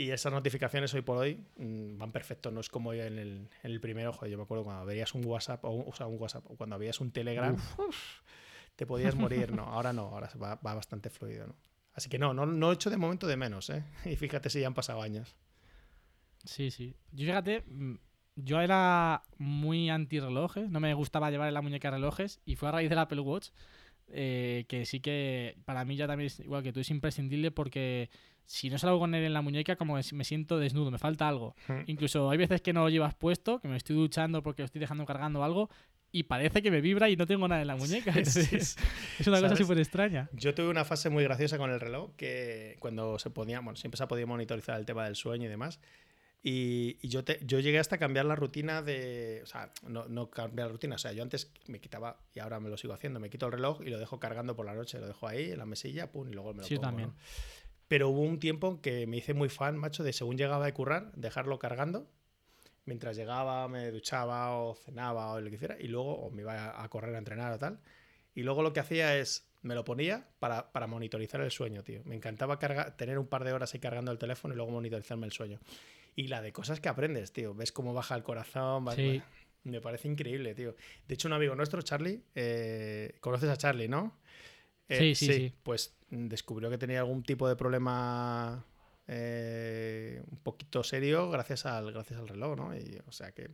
Y 0.00 0.12
esas 0.12 0.32
notificaciones 0.32 0.94
hoy 0.94 1.02
por 1.02 1.18
hoy 1.18 1.44
mm, 1.58 1.98
van 1.98 2.10
perfecto, 2.10 2.50
no 2.50 2.60
es 2.60 2.70
como 2.70 2.94
en 2.94 3.18
el, 3.18 3.18
en 3.18 3.48
el 3.70 3.80
primero, 3.80 4.12
joder, 4.14 4.30
yo 4.30 4.38
me 4.38 4.44
acuerdo 4.44 4.64
cuando 4.64 4.86
veías 4.86 5.14
un 5.14 5.24
WhatsApp, 5.26 5.62
o, 5.64 5.70
un- 5.70 5.84
o 5.86 5.94
sea, 5.94 6.06
un 6.06 6.18
WhatsApp, 6.18 6.44
o 6.50 6.56
cuando 6.56 6.78
veías 6.78 7.00
un 7.00 7.10
Telegram, 7.10 7.54
uf, 7.54 8.20
te 8.76 8.86
podías 8.86 9.14
morir, 9.14 9.52
no, 9.52 9.64
ahora 9.64 9.92
no, 9.92 10.02
ahora 10.04 10.30
va, 10.42 10.54
va 10.54 10.74
bastante 10.74 11.10
fluido, 11.10 11.48
¿no? 11.48 11.54
Así 11.92 12.08
que 12.08 12.18
no, 12.18 12.32
no, 12.32 12.46
no 12.46 12.70
he 12.70 12.74
hecho 12.74 12.88
de 12.88 12.96
momento 12.96 13.26
de 13.26 13.36
menos, 13.36 13.68
¿eh? 13.68 13.84
Y 14.06 14.16
fíjate 14.16 14.48
si 14.48 14.60
ya 14.60 14.68
han 14.68 14.74
pasado 14.74 15.02
años. 15.02 15.36
Sí, 16.44 16.70
sí. 16.70 16.94
Yo 17.12 17.26
fíjate, 17.26 17.62
mm, 17.66 17.96
yo 18.36 18.60
era 18.62 19.22
muy 19.36 19.90
anti 19.90 20.18
relojes, 20.18 20.70
no 20.70 20.80
me 20.80 20.94
gustaba 20.94 21.30
llevar 21.30 21.48
en 21.48 21.54
la 21.54 21.60
muñeca 21.62 21.90
relojes 21.90 22.40
y 22.46 22.56
fue 22.56 22.70
a 22.70 22.72
raíz 22.72 22.88
del 22.88 23.00
Apple 23.00 23.20
Watch 23.20 23.48
eh, 24.12 24.64
que 24.66 24.86
sí 24.86 25.00
que 25.00 25.56
para 25.66 25.84
mí 25.84 25.96
ya 25.96 26.06
también 26.06 26.28
es 26.28 26.40
igual 26.40 26.62
que 26.62 26.72
tú, 26.72 26.80
es 26.80 26.90
imprescindible 26.90 27.50
porque 27.50 28.08
si 28.46 28.70
no 28.70 28.78
salgo 28.78 28.98
con 28.98 29.14
él 29.14 29.24
en 29.24 29.32
la 29.32 29.42
muñeca 29.42 29.76
como 29.76 29.96
que 29.96 30.14
me 30.14 30.24
siento 30.24 30.58
desnudo, 30.58 30.90
me 30.90 30.98
falta 30.98 31.28
algo. 31.28 31.54
Incluso 31.86 32.30
hay 32.30 32.38
veces 32.38 32.60
que 32.60 32.72
no 32.72 32.80
lo 32.80 32.88
llevas 32.88 33.14
puesto, 33.14 33.60
que 33.60 33.68
me 33.68 33.76
estoy 33.76 33.96
duchando 33.96 34.42
porque 34.42 34.62
lo 34.62 34.66
estoy 34.66 34.80
dejando 34.80 35.06
cargando 35.06 35.44
algo 35.44 35.70
y 36.12 36.24
parece 36.24 36.62
que 36.62 36.70
me 36.70 36.80
vibra 36.80 37.08
y 37.08 37.16
no 37.16 37.26
tengo 37.26 37.46
nada 37.46 37.60
en 37.60 37.68
la 37.68 37.76
muñeca. 37.76 38.12
Es 38.18 38.76
una 39.26 39.40
cosa 39.40 39.56
súper 39.56 39.78
extraña. 39.78 40.28
Yo 40.32 40.54
tuve 40.54 40.68
una 40.68 40.84
fase 40.84 41.10
muy 41.10 41.22
graciosa 41.24 41.58
con 41.58 41.70
el 41.70 41.80
reloj 41.80 42.10
que 42.16 42.76
cuando 42.80 43.18
se 43.18 43.30
podía, 43.30 43.60
bueno, 43.60 43.76
siempre 43.76 43.98
se 43.98 44.04
ha 44.04 44.08
podido 44.08 44.26
monitorizar 44.26 44.78
el 44.78 44.86
tema 44.86 45.04
del 45.04 45.16
sueño 45.16 45.46
y 45.46 45.48
demás. 45.48 45.80
Y, 46.42 47.06
yo, 47.06 47.22
te, 47.22 47.38
yo 47.44 47.60
llegué 47.60 47.78
hasta 47.78 47.98
cambiar 47.98 48.24
la 48.24 48.34
rutina 48.34 48.80
de. 48.80 49.40
O 49.42 49.46
sea, 49.46 49.72
no, 49.86 50.08
no, 50.08 50.30
cambiar 50.30 50.68
la 50.68 50.72
rutina. 50.72 50.94
O 50.94 50.98
sea, 50.98 51.12
yo 51.12 51.22
antes 51.22 51.52
me 51.66 51.80
quitaba, 51.80 52.18
y 52.34 52.38
ahora 52.38 52.60
me 52.60 52.70
lo 52.70 52.78
sigo 52.78 52.94
haciendo, 52.94 53.20
me 53.20 53.28
quito 53.28 53.46
el 53.46 53.52
reloj 53.52 53.82
y 53.82 53.90
lo 53.90 53.98
dejo 53.98 54.18
cargando 54.18 54.56
por 54.56 54.64
la 54.64 54.74
noche. 54.74 54.98
Lo 54.98 55.06
dejo 55.06 55.28
ahí 55.28 55.50
en 55.50 55.58
la 55.58 55.66
mesilla, 55.66 56.10
pum, 56.10 56.30
y 56.30 56.32
luego 56.32 56.54
me 56.54 56.62
lo 56.62 56.66
sí, 56.66 56.78
también. 56.78 57.12
Pero 57.90 58.08
hubo 58.08 58.20
un 58.20 58.38
tiempo 58.38 58.80
que 58.80 59.08
me 59.08 59.16
hice 59.16 59.34
muy 59.34 59.48
fan, 59.48 59.76
macho, 59.76 60.04
de 60.04 60.12
según 60.12 60.38
llegaba 60.38 60.64
de 60.64 60.72
currar, 60.72 61.10
dejarlo 61.16 61.58
cargando. 61.58 62.08
Mientras 62.84 63.16
llegaba, 63.16 63.66
me 63.66 63.90
duchaba 63.90 64.56
o 64.56 64.76
cenaba 64.76 65.32
o 65.32 65.40
lo 65.40 65.50
que 65.50 65.56
hiciera. 65.56 65.76
Y 65.76 65.88
luego, 65.88 66.14
o 66.14 66.30
me 66.30 66.42
iba 66.42 66.80
a 66.80 66.88
correr 66.88 67.12
a 67.16 67.18
entrenar 67.18 67.52
o 67.52 67.58
tal. 67.58 67.80
Y 68.32 68.44
luego 68.44 68.62
lo 68.62 68.72
que 68.72 68.78
hacía 68.78 69.18
es 69.18 69.50
me 69.62 69.74
lo 69.74 69.84
ponía 69.84 70.28
para, 70.38 70.70
para, 70.70 70.86
monitorizar 70.86 71.40
el 71.40 71.50
sueño, 71.50 71.82
tío. 71.82 72.02
Me 72.04 72.14
encantaba 72.14 72.60
cargar, 72.60 72.96
tener 72.96 73.18
un 73.18 73.26
par 73.26 73.42
de 73.42 73.52
horas 73.52 73.74
ahí 73.74 73.80
cargando 73.80 74.12
el 74.12 74.18
teléfono 74.18 74.54
y 74.54 74.56
luego 74.56 74.70
monitorizarme 74.70 75.26
el 75.26 75.32
sueño. 75.32 75.58
Y 76.14 76.28
la 76.28 76.42
de 76.42 76.52
cosas 76.52 76.78
que 76.78 76.88
aprendes, 76.88 77.32
tío. 77.32 77.54
Ves 77.54 77.72
cómo 77.72 77.92
baja 77.92 78.14
el 78.14 78.22
corazón. 78.22 78.84
me 79.64 79.80
parece 79.80 80.06
increíble, 80.06 80.54
tío. 80.54 80.76
De 81.08 81.14
hecho, 81.14 81.26
un 81.26 81.34
amigo 81.34 81.56
nuestro, 81.56 81.82
Charlie, 81.82 82.22
eh, 82.36 83.16
conoces 83.18 83.50
a 83.50 83.56
Charlie, 83.56 83.88
¿no? 83.88 84.16
Eh, 84.90 85.14
sí, 85.14 85.14
sí, 85.14 85.32
sí, 85.32 85.54
Pues 85.62 85.94
descubrió 86.10 86.68
que 86.68 86.78
tenía 86.78 86.98
algún 86.98 87.22
tipo 87.22 87.48
de 87.48 87.56
problema 87.56 88.64
eh, 89.06 90.22
un 90.30 90.38
poquito 90.38 90.82
serio 90.82 91.30
gracias 91.30 91.64
al, 91.66 91.92
gracias 91.92 92.18
al 92.20 92.28
reloj, 92.28 92.56
¿no? 92.56 92.76
Y, 92.76 93.00
o 93.06 93.12
sea 93.12 93.32
que 93.32 93.50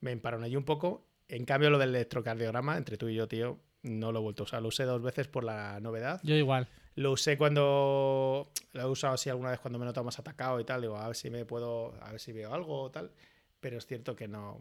me 0.00 0.18
allí 0.22 0.56
un 0.56 0.64
poco. 0.64 1.06
En 1.28 1.44
cambio, 1.44 1.70
lo 1.70 1.78
del 1.78 1.90
electrocardiograma, 1.90 2.76
entre 2.76 2.96
tú 2.96 3.08
y 3.08 3.14
yo, 3.14 3.28
tío, 3.28 3.60
no 3.82 4.10
lo 4.10 4.18
he 4.18 4.22
vuelto 4.22 4.42
a 4.42 4.44
usar. 4.44 4.62
Lo 4.62 4.68
usé 4.68 4.84
dos 4.84 5.00
veces 5.00 5.28
por 5.28 5.44
la 5.44 5.78
novedad. 5.80 6.20
Yo 6.24 6.34
igual. 6.34 6.66
Lo 6.96 7.12
usé 7.12 7.38
cuando. 7.38 8.50
Lo 8.72 8.82
he 8.82 8.86
usado 8.86 9.14
así 9.14 9.30
alguna 9.30 9.50
vez 9.50 9.60
cuando 9.60 9.78
me 9.78 9.84
he 9.84 9.86
notado 9.86 10.04
más 10.04 10.18
atacado 10.18 10.58
y 10.58 10.64
tal. 10.64 10.80
Digo, 10.80 10.96
a 10.96 11.06
ver 11.06 11.16
si 11.16 11.30
me 11.30 11.44
puedo. 11.44 11.94
A 12.02 12.10
ver 12.10 12.20
si 12.20 12.32
veo 12.32 12.52
algo 12.52 12.82
o 12.82 12.90
tal. 12.90 13.12
Pero 13.60 13.78
es 13.78 13.86
cierto 13.86 14.16
que 14.16 14.26
no. 14.26 14.60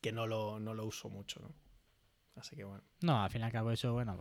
Que 0.00 0.12
no 0.12 0.26
lo, 0.26 0.60
no 0.60 0.74
lo 0.74 0.86
uso 0.86 1.08
mucho, 1.08 1.40
¿no? 1.40 1.52
Así 2.36 2.54
que 2.54 2.64
bueno. 2.64 2.84
No, 3.00 3.22
al 3.22 3.30
fin 3.30 3.40
y 3.40 3.44
al 3.44 3.52
cabo, 3.52 3.72
eso, 3.72 3.92
bueno, 3.92 4.16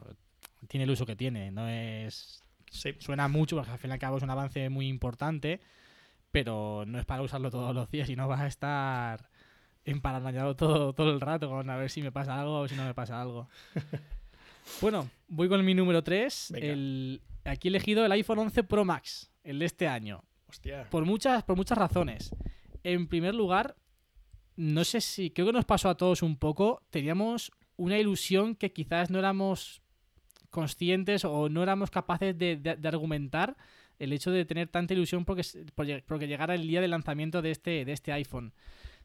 tiene 0.68 0.84
el 0.86 0.92
uso 0.92 1.06
que 1.06 1.16
tiene. 1.16 1.52
No 1.52 1.68
es. 1.68 2.44
Suena 2.70 3.28
mucho, 3.28 3.56
porque 3.56 3.72
al 3.72 3.80
fin 3.80 3.90
y 3.90 3.94
al 3.94 4.00
cabo 4.00 4.18
es 4.18 4.24
un 4.24 4.30
avance 4.30 4.70
muy 4.70 4.88
importante. 4.88 5.62
Pero 6.32 6.84
no 6.86 7.00
es 7.00 7.06
para 7.06 7.22
usarlo 7.22 7.50
todos 7.50 7.74
los 7.74 7.90
días 7.90 8.10
y 8.10 8.16
no 8.16 8.28
vas 8.28 8.42
a 8.42 8.48
estar 8.48 9.30
emparanoiado 9.86 10.56
todo, 10.56 10.94
todo 10.94 11.12
el 11.12 11.22
rato 11.22 11.50
con 11.50 11.70
a 11.70 11.78
ver 11.78 11.90
si 11.90 12.02
me 12.02 12.12
pasa 12.12 12.40
algo 12.40 12.60
o 12.60 12.68
si 12.68 12.76
no 12.76 12.86
me 12.86 12.94
pasa 12.94 13.22
algo. 13.22 13.48
bueno, 14.82 15.10
voy 15.30 15.48
con 15.48 15.64
mi 15.64 15.74
número 15.74 16.04
3. 16.04 16.52
El, 16.52 17.22
aquí 17.46 17.70
he 17.70 17.70
elegido 17.70 18.06
el 18.06 18.12
iPhone 18.12 18.40
11 18.40 18.64
Pro 18.64 18.84
Max, 18.84 19.32
el 19.44 19.60
de 19.60 19.66
este 19.66 19.88
año. 19.88 20.24
Hostia. 20.50 20.90
Por 20.90 21.06
muchas, 21.06 21.44
por 21.44 21.56
muchas 21.56 21.78
razones. 21.78 22.36
En 22.84 23.08
primer 23.08 23.34
lugar, 23.34 23.76
no 24.58 24.84
sé 24.84 25.02
si, 25.02 25.32
creo 25.32 25.48
que 25.48 25.54
nos 25.54 25.66
pasó 25.66 25.90
a 25.90 25.96
todos 25.96 26.22
un 26.22 26.38
poco, 26.38 26.84
teníamos 26.90 27.52
una 27.78 27.98
ilusión 27.98 28.56
que 28.56 28.74
quizás 28.74 29.10
no 29.10 29.20
éramos 29.20 29.82
conscientes 30.50 31.26
o 31.26 31.50
no 31.50 31.64
éramos 31.64 31.92
capaces 31.92 32.38
de, 32.38 32.78
argumentar 32.84 33.58
el 34.00 34.14
hecho 34.14 34.32
de 34.32 34.46
tener 34.46 34.68
tanta 34.68 34.94
ilusión 34.94 35.26
porque, 35.26 35.44
porque 36.06 36.28
llegara 36.28 36.56
el 36.56 36.68
día 36.68 36.82
del 36.82 36.92
lanzamiento 36.92 37.42
de 37.42 37.52
este, 37.52 37.86
de 37.86 37.92
este 37.92 38.12
iPhone. 38.12 38.54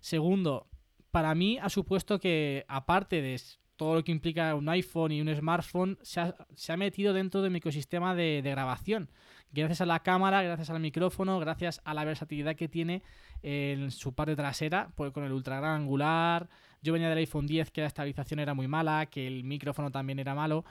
Segundo, 0.00 0.68
para 1.11 1.35
mí 1.35 1.59
ha 1.61 1.68
supuesto 1.68 2.18
que, 2.18 2.64
aparte 2.68 3.22
de 3.22 3.40
todo 3.76 3.96
lo 3.96 4.05
que 4.05 4.12
implica 4.12 4.55
un 4.55 4.68
iPhone 4.68 5.12
y 5.12 5.20
un 5.20 5.35
smartphone, 5.35 5.98
se 6.02 6.20
ha, 6.20 6.76
metido 6.76 7.12
dentro 7.12 7.42
de 7.42 7.50
mi 7.50 7.59
ecosistema 7.59 8.14
de, 8.14 8.40
grabación. 8.42 9.11
Gracias 9.50 9.81
a 9.81 9.87
la 9.87 10.00
cámara, 10.00 10.42
gracias 10.42 10.70
al 10.70 10.81
micrófono, 10.81 11.38
gracias 11.38 11.81
a 11.85 11.92
la 11.92 12.05
versatilidad 12.05 12.57
que 12.57 12.68
tiene 12.68 13.02
en 13.42 13.90
su 13.90 14.14
parte 14.14 14.37
trasera, 14.37 14.92
pues 14.94 15.12
con 15.12 15.24
el 15.24 15.33
ultra 15.33 15.59
gran 15.59 15.83
angular. 15.83 16.48
Yo 16.81 16.92
venía 16.92 17.09
del 17.09 17.18
iPhone 17.18 17.46
10 17.46 17.70
que 17.70 17.81
la 17.81 17.88
estabilización 17.88 18.40
era 18.40 18.55
muy 18.55 18.68
mala, 18.68 19.07
que 19.07 19.26
el 19.26 19.44
micrófono 19.44 19.90
también 19.90 20.18
era 20.18 20.35
malo. 20.35 20.64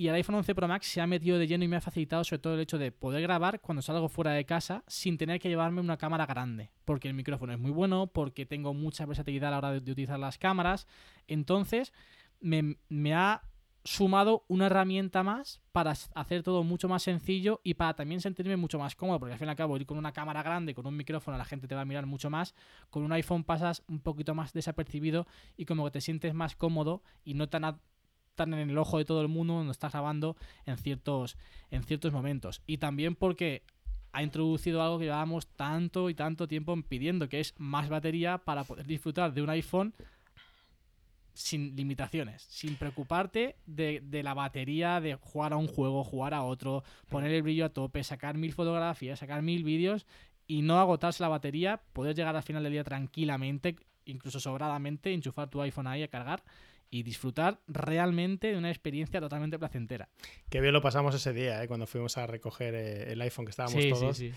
Y 0.00 0.08
el 0.08 0.14
iPhone 0.14 0.36
11 0.36 0.54
Pro 0.54 0.66
Max 0.66 0.86
se 0.86 1.02
ha 1.02 1.06
metido 1.06 1.38
de 1.38 1.46
lleno 1.46 1.62
y 1.62 1.68
me 1.68 1.76
ha 1.76 1.80
facilitado 1.82 2.24
sobre 2.24 2.38
todo 2.38 2.54
el 2.54 2.60
hecho 2.60 2.78
de 2.78 2.90
poder 2.90 3.20
grabar 3.20 3.60
cuando 3.60 3.82
salgo 3.82 4.08
fuera 4.08 4.32
de 4.32 4.46
casa 4.46 4.82
sin 4.86 5.18
tener 5.18 5.38
que 5.38 5.50
llevarme 5.50 5.82
una 5.82 5.98
cámara 5.98 6.24
grande. 6.24 6.70
Porque 6.86 7.06
el 7.06 7.12
micrófono 7.12 7.52
es 7.52 7.58
muy 7.58 7.70
bueno, 7.70 8.06
porque 8.06 8.46
tengo 8.46 8.72
mucha 8.72 9.04
versatilidad 9.04 9.48
a 9.48 9.50
la 9.50 9.58
hora 9.58 9.72
de, 9.72 9.92
utilizar 9.92 10.18
las 10.18 10.38
cámaras. 10.38 10.86
Entonces 11.28 11.92
me, 12.40 12.78
me 12.88 13.12
ha 13.12 13.42
sumado 13.84 14.46
una 14.48 14.66
herramienta 14.66 15.22
más 15.22 15.60
para 15.72 15.90
hacer 15.90 16.42
todo 16.42 16.62
mucho 16.64 16.88
más 16.88 17.02
sencillo 17.02 17.60
y 17.62 17.74
para 17.74 17.92
también 17.94 18.22
sentirme 18.22 18.56
mucho 18.56 18.78
más 18.78 18.96
cómodo, 18.96 19.20
porque 19.20 19.34
al 19.34 19.38
fin 19.38 19.48
y 19.48 19.50
al 19.50 19.56
cabo 19.56 19.76
ir 19.76 19.84
con 19.84 19.98
una 19.98 20.12
cámara 20.12 20.42
grande, 20.42 20.74
con 20.74 20.86
un 20.86 20.96
micrófono, 20.96 21.36
la 21.38 21.44
gente 21.44 21.68
te 21.68 21.74
va 21.74 21.82
a 21.82 21.86
mirar 21.86 22.06
mucho 22.06 22.30
más, 22.30 22.54
con 22.88 23.02
un 23.02 23.12
iPhone 23.12 23.44
pasas 23.44 23.82
un 23.86 24.00
poquito 24.00 24.34
más 24.34 24.52
desapercibido 24.52 25.26
y 25.58 25.66
como 25.66 25.84
que 25.84 25.90
te 25.90 26.00
sientes 26.00 26.32
más 26.34 26.56
cómodo 26.56 27.02
y 27.22 27.34
no 27.34 27.48
tan, 27.48 27.80
en 28.44 28.54
el 28.54 28.78
ojo 28.78 28.98
de 28.98 29.04
todo 29.04 29.22
el 29.22 29.28
mundo 29.28 29.54
cuando 29.54 29.72
estás 29.72 29.92
grabando 29.92 30.36
en 30.66 30.76
ciertos, 30.76 31.36
en 31.70 31.82
ciertos 31.82 32.12
momentos. 32.12 32.62
Y 32.66 32.78
también 32.78 33.14
porque 33.14 33.62
ha 34.12 34.22
introducido 34.22 34.82
algo 34.82 34.98
que 34.98 35.04
llevábamos 35.04 35.46
tanto 35.48 36.10
y 36.10 36.14
tanto 36.14 36.48
tiempo 36.48 36.76
pidiendo, 36.82 37.28
que 37.28 37.40
es 37.40 37.54
más 37.58 37.88
batería 37.88 38.38
para 38.38 38.64
poder 38.64 38.86
disfrutar 38.86 39.32
de 39.32 39.42
un 39.42 39.50
iPhone 39.50 39.94
sin 41.32 41.76
limitaciones, 41.76 42.42
sin 42.42 42.76
preocuparte 42.76 43.56
de, 43.66 44.00
de, 44.02 44.22
la 44.22 44.34
batería, 44.34 45.00
de 45.00 45.14
jugar 45.14 45.52
a 45.52 45.56
un 45.56 45.68
juego, 45.68 46.04
jugar 46.04 46.34
a 46.34 46.42
otro, 46.42 46.82
poner 47.08 47.30
el 47.32 47.42
brillo 47.42 47.64
a 47.64 47.68
tope, 47.70 48.02
sacar 48.02 48.36
mil 48.36 48.52
fotografías, 48.52 49.20
sacar 49.20 49.40
mil 49.40 49.62
vídeos 49.64 50.06
y 50.46 50.62
no 50.62 50.80
agotarse 50.80 51.22
la 51.22 51.28
batería, 51.28 51.80
poder 51.92 52.16
llegar 52.16 52.34
al 52.34 52.42
final 52.42 52.64
del 52.64 52.72
día 52.72 52.84
tranquilamente, 52.84 53.76
incluso 54.04 54.40
sobradamente, 54.40 55.12
enchufar 55.12 55.48
tu 55.48 55.62
iPhone 55.62 55.86
ahí 55.86 56.02
a 56.02 56.08
cargar 56.08 56.42
y 56.90 57.02
disfrutar 57.02 57.60
realmente 57.66 58.48
de 58.48 58.56
una 58.56 58.70
experiencia 58.70 59.20
totalmente 59.20 59.58
placentera. 59.58 60.08
Qué 60.48 60.60
bien 60.60 60.72
lo 60.72 60.82
pasamos 60.82 61.14
ese 61.14 61.32
día, 61.32 61.62
¿eh? 61.62 61.68
cuando 61.68 61.86
fuimos 61.86 62.18
a 62.18 62.26
recoger 62.26 62.74
eh, 62.74 63.12
el 63.12 63.20
iPhone 63.22 63.44
que 63.46 63.50
estábamos 63.50 63.88
todos. 63.88 64.16
Sí, 64.16 64.30
sí. 64.30 64.36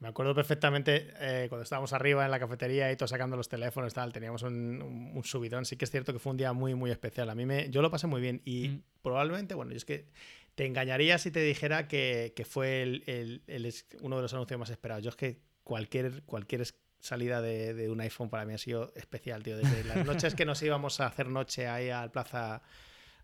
Me 0.00 0.08
acuerdo 0.08 0.34
perfectamente 0.34 1.14
eh, 1.18 1.46
cuando 1.48 1.62
estábamos 1.62 1.92
arriba 1.92 2.24
en 2.24 2.30
la 2.30 2.38
cafetería 2.38 2.90
y 2.92 2.96
todos 2.96 3.10
sacando 3.10 3.36
los 3.36 3.48
teléfonos 3.48 3.94
tal, 3.94 4.12
teníamos 4.12 4.42
un, 4.42 5.20
subidón. 5.24 5.64
Sí 5.64 5.76
que 5.76 5.84
es 5.84 5.90
cierto 5.90 6.12
que 6.12 6.18
fue 6.18 6.32
un 6.32 6.36
día 6.36 6.52
muy, 6.52 6.74
muy 6.74 6.90
especial. 6.90 7.30
A 7.30 7.34
mí 7.34 7.46
me, 7.46 7.70
yo 7.70 7.80
lo 7.80 7.90
pasé 7.90 8.06
muy 8.06 8.20
bien 8.20 8.42
y 8.44 8.68
mm. 8.68 8.82
probablemente, 9.02 9.54
bueno, 9.54 9.70
yo 9.70 9.76
es 9.76 9.84
que 9.84 10.08
te 10.56 10.66
engañaría 10.66 11.18
si 11.18 11.30
te 11.30 11.40
dijera 11.40 11.88
que, 11.88 12.32
que 12.36 12.44
fue 12.44 12.82
el, 12.82 13.02
el, 13.06 13.74
uno 14.02 14.16
de 14.16 14.22
los 14.22 14.34
anuncios 14.34 14.58
más 14.58 14.70
esperados. 14.70 15.02
Yo 15.04 15.10
es 15.10 15.16
que 15.16 15.40
cualquier, 15.62 16.22
cualquier 16.24 16.60
salida 17.04 17.42
de, 17.42 17.90
un 17.90 18.00
iPhone 18.00 18.30
para 18.30 18.46
mí 18.46 18.54
ha 18.54 18.58
sido 18.58 18.92
especial, 18.96 19.42
tío. 19.42 19.56
Desde 19.56 19.84
las 19.84 19.96
noches 20.06 20.34
que 20.34 20.46
nos 20.46 20.62
íbamos 20.62 21.00
a 21.00 21.06
hacer 21.06 21.28
noche 21.28 21.68
ahí 21.68 21.90
al 21.90 22.10
Plaza, 22.10 22.62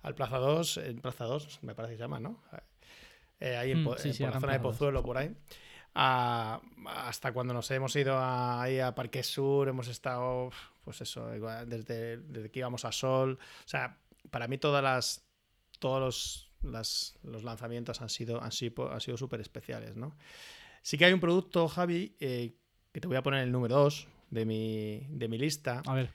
al 0.03 0.15
Plaza 0.15 0.37
2, 0.37 0.77
en 0.79 1.01
Plaza 1.01 1.25
2, 1.25 1.61
me 1.63 1.75
parece 1.75 1.95
que 1.95 1.97
se 1.97 2.05
llama, 2.05 2.21
¿no? 2.21 2.43
Eh, 3.41 3.57
ahí 3.57 3.71
en, 3.71 3.81
mm, 3.81 3.85
por 3.85 4.05
la 4.05 4.41
zona 4.41 4.53
de 4.53 4.61
Pozuelo, 4.61 5.03
por 5.03 5.17
ahí. 5.17 5.35
hasta 5.95 7.33
cuando 7.33 7.55
nos 7.55 7.71
hemos 7.71 7.97
ido 7.97 8.19
ahí 8.19 8.81
a 8.81 8.95
Parque 8.95 9.23
Sur, 9.23 9.69
hemos 9.69 9.89
estado, 9.89 10.51
pues 10.85 11.01
eso, 11.01 11.29
desde, 11.67 12.19
desde 12.19 12.51
que 12.51 12.59
íbamos 12.59 12.85
a 12.85 12.93
Sol. 12.93 13.39
O 13.65 13.69
sea, 13.69 13.97
para 14.31 14.47
mí 14.47 14.59
todas 14.59 14.85
las, 14.85 15.25
todos 15.79 16.53
los, 16.63 17.17
los 17.23 17.45
lanzamientos 17.45 18.03
han 18.03 18.11
sido, 18.11 18.43
han 18.43 18.53
sido, 18.53 18.93
han 18.93 19.01
sido 19.01 19.17
súper 19.17 19.41
especiales, 19.41 19.97
¿no? 19.97 20.15
Sí 20.83 20.97
que 20.97 21.05
hay 21.07 21.13
un 21.13 21.21
producto, 21.21 21.69
Javi, 21.69 22.17
eh, 22.21 22.57
que 22.93 23.01
te 23.01 23.07
voy 23.07 23.17
a 23.17 23.23
poner 23.23 23.43
el 23.43 23.53
número 23.53 23.77
2 23.77 24.09
de 24.31 24.45
mi, 24.45 25.07
de 25.11 25.29
mi 25.29 25.39
lista. 25.39 25.83
A 25.87 25.95
ver. 25.95 26.11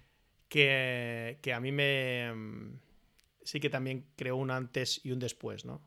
Que, 0.47 1.39
que, 1.41 1.53
a 1.53 1.59
mí 1.59 1.71
me. 1.71 2.31
Mm, 2.33 2.79
sí 3.43 3.59
que 3.59 3.69
también 3.69 4.05
creó 4.15 4.35
un 4.37 4.51
antes 4.51 5.01
y 5.03 5.11
un 5.11 5.19
después, 5.19 5.65
¿no? 5.65 5.81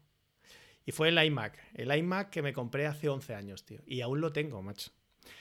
Y 0.85 0.92
fue 0.92 1.09
el 1.09 1.22
iMac. 1.22 1.59
El 1.74 1.94
iMac 1.94 2.31
que 2.31 2.42
me 2.42 2.53
compré 2.53 2.87
hace 2.87 3.09
11 3.09 3.35
años, 3.35 3.64
tío. 3.64 3.81
Y 3.87 4.01
aún 4.01 4.20
lo 4.20 4.33
tengo, 4.33 4.62
macho. 4.62 4.90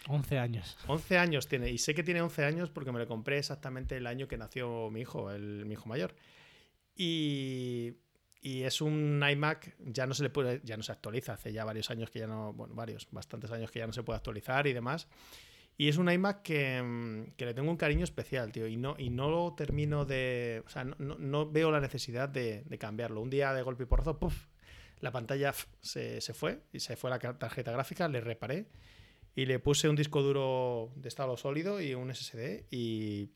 11 0.07 0.39
años. 0.39 0.77
11 0.88 1.17
años 1.17 1.47
tiene. 1.47 1.69
Y 1.69 1.77
sé 1.77 1.93
que 1.95 2.03
tiene 2.03 2.21
11 2.21 2.43
años 2.43 2.69
porque 2.69 2.91
me 2.91 2.99
lo 2.99 3.07
compré 3.07 3.38
exactamente 3.38 3.95
el 3.95 4.07
año 4.07 4.27
que 4.27 4.38
nació 4.38 4.89
mi 4.91 5.01
hijo, 5.01 5.31
el, 5.31 5.65
mi 5.65 5.73
hijo 5.73 5.88
mayor. 5.88 6.15
Y, 6.95 7.93
y 8.41 8.63
es 8.63 8.82
un 8.82 9.23
iMac, 9.28 9.76
ya 9.80 10.06
no 10.06 10.13
se 10.13 10.23
le 10.23 10.30
puede, 10.30 10.62
ya 10.63 10.78
no 10.78 10.84
se 10.84 10.91
actualiza, 10.91 11.34
hace 11.34 11.52
ya 11.52 11.65
varios 11.65 11.89
años 11.89 12.10
que 12.10 12.19
ya 12.19 12.28
no, 12.28 12.54
bueno, 12.54 12.76
varios, 12.76 13.08
bastantes 13.12 13.52
años 13.52 13.71
que 13.71 13.80
ya 13.80 13.88
no 13.88 13.93
se 13.93 14.04
puede 14.04 14.17
actualizar 14.17 14.67
y 14.67 14.73
demás. 14.73 15.08
Y 15.80 15.89
es 15.89 15.97
un 15.97 16.10
iMac 16.10 16.41
que, 16.41 16.82
mm, 16.82 17.36
que 17.36 17.45
le 17.45 17.54
tengo 17.54 17.69
un 17.69 17.78
cariño 17.78 18.04
especial, 18.04 18.52
tío, 18.52 18.67
y 18.67 18.78
no, 18.78 18.95
y 18.97 19.10
no 19.10 19.30
lo 19.30 19.54
termino 19.54 20.06
de, 20.06 20.63
o 20.65 20.69
sea, 20.69 20.84
no, 20.84 20.95
no, 20.97 21.52
veo 21.52 21.71
la 21.71 21.80
necesidad 21.80 22.30
de, 22.30 22.63
de, 22.65 22.78
cambiarlo. 22.78 23.21
Un 23.21 23.30
día 23.30 23.54
de 23.54 23.62
golpe 23.62 23.84
y 23.84 23.86
porrazo, 23.86 24.17
puff, 24.17 24.47
la 25.00 25.12
pantalla 25.12 25.54
se, 25.82 26.19
se, 26.21 26.34
fue 26.34 26.63
y 26.73 26.80
se 26.80 26.95
fue 26.95 27.12
la 27.12 27.19
tarjeta 27.19 27.71
gráfica, 27.71 28.08
le 28.08 28.21
reparé 28.21 28.67
y 29.36 29.45
le 29.45 29.60
puse 29.60 29.88
un 29.88 29.95
disco 29.95 30.23
duro 30.23 30.91
de 30.95 31.10
estado 31.10 31.38
sólido 31.38 31.80
y 31.80 31.93
un 31.93 32.13
SSD 32.13 32.65
y... 32.71 33.30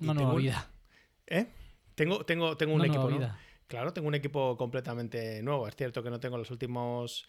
Una 0.00 0.12
nueva 0.12 0.34
vida. 0.34 0.70
¿Eh? 1.26 1.46
Tengo, 1.94 2.26
tengo, 2.26 2.58
tengo 2.58 2.74
un 2.74 2.84
equipo, 2.84 3.08
¿no? 3.10 3.34
Claro, 3.68 3.92
tengo 3.92 4.08
un 4.08 4.14
equipo 4.14 4.56
completamente 4.56 5.42
nuevo. 5.42 5.68
Es 5.68 5.76
cierto 5.76 6.02
que 6.02 6.10
no 6.10 6.18
tengo 6.18 6.36
los 6.36 6.50
últimos 6.50 7.28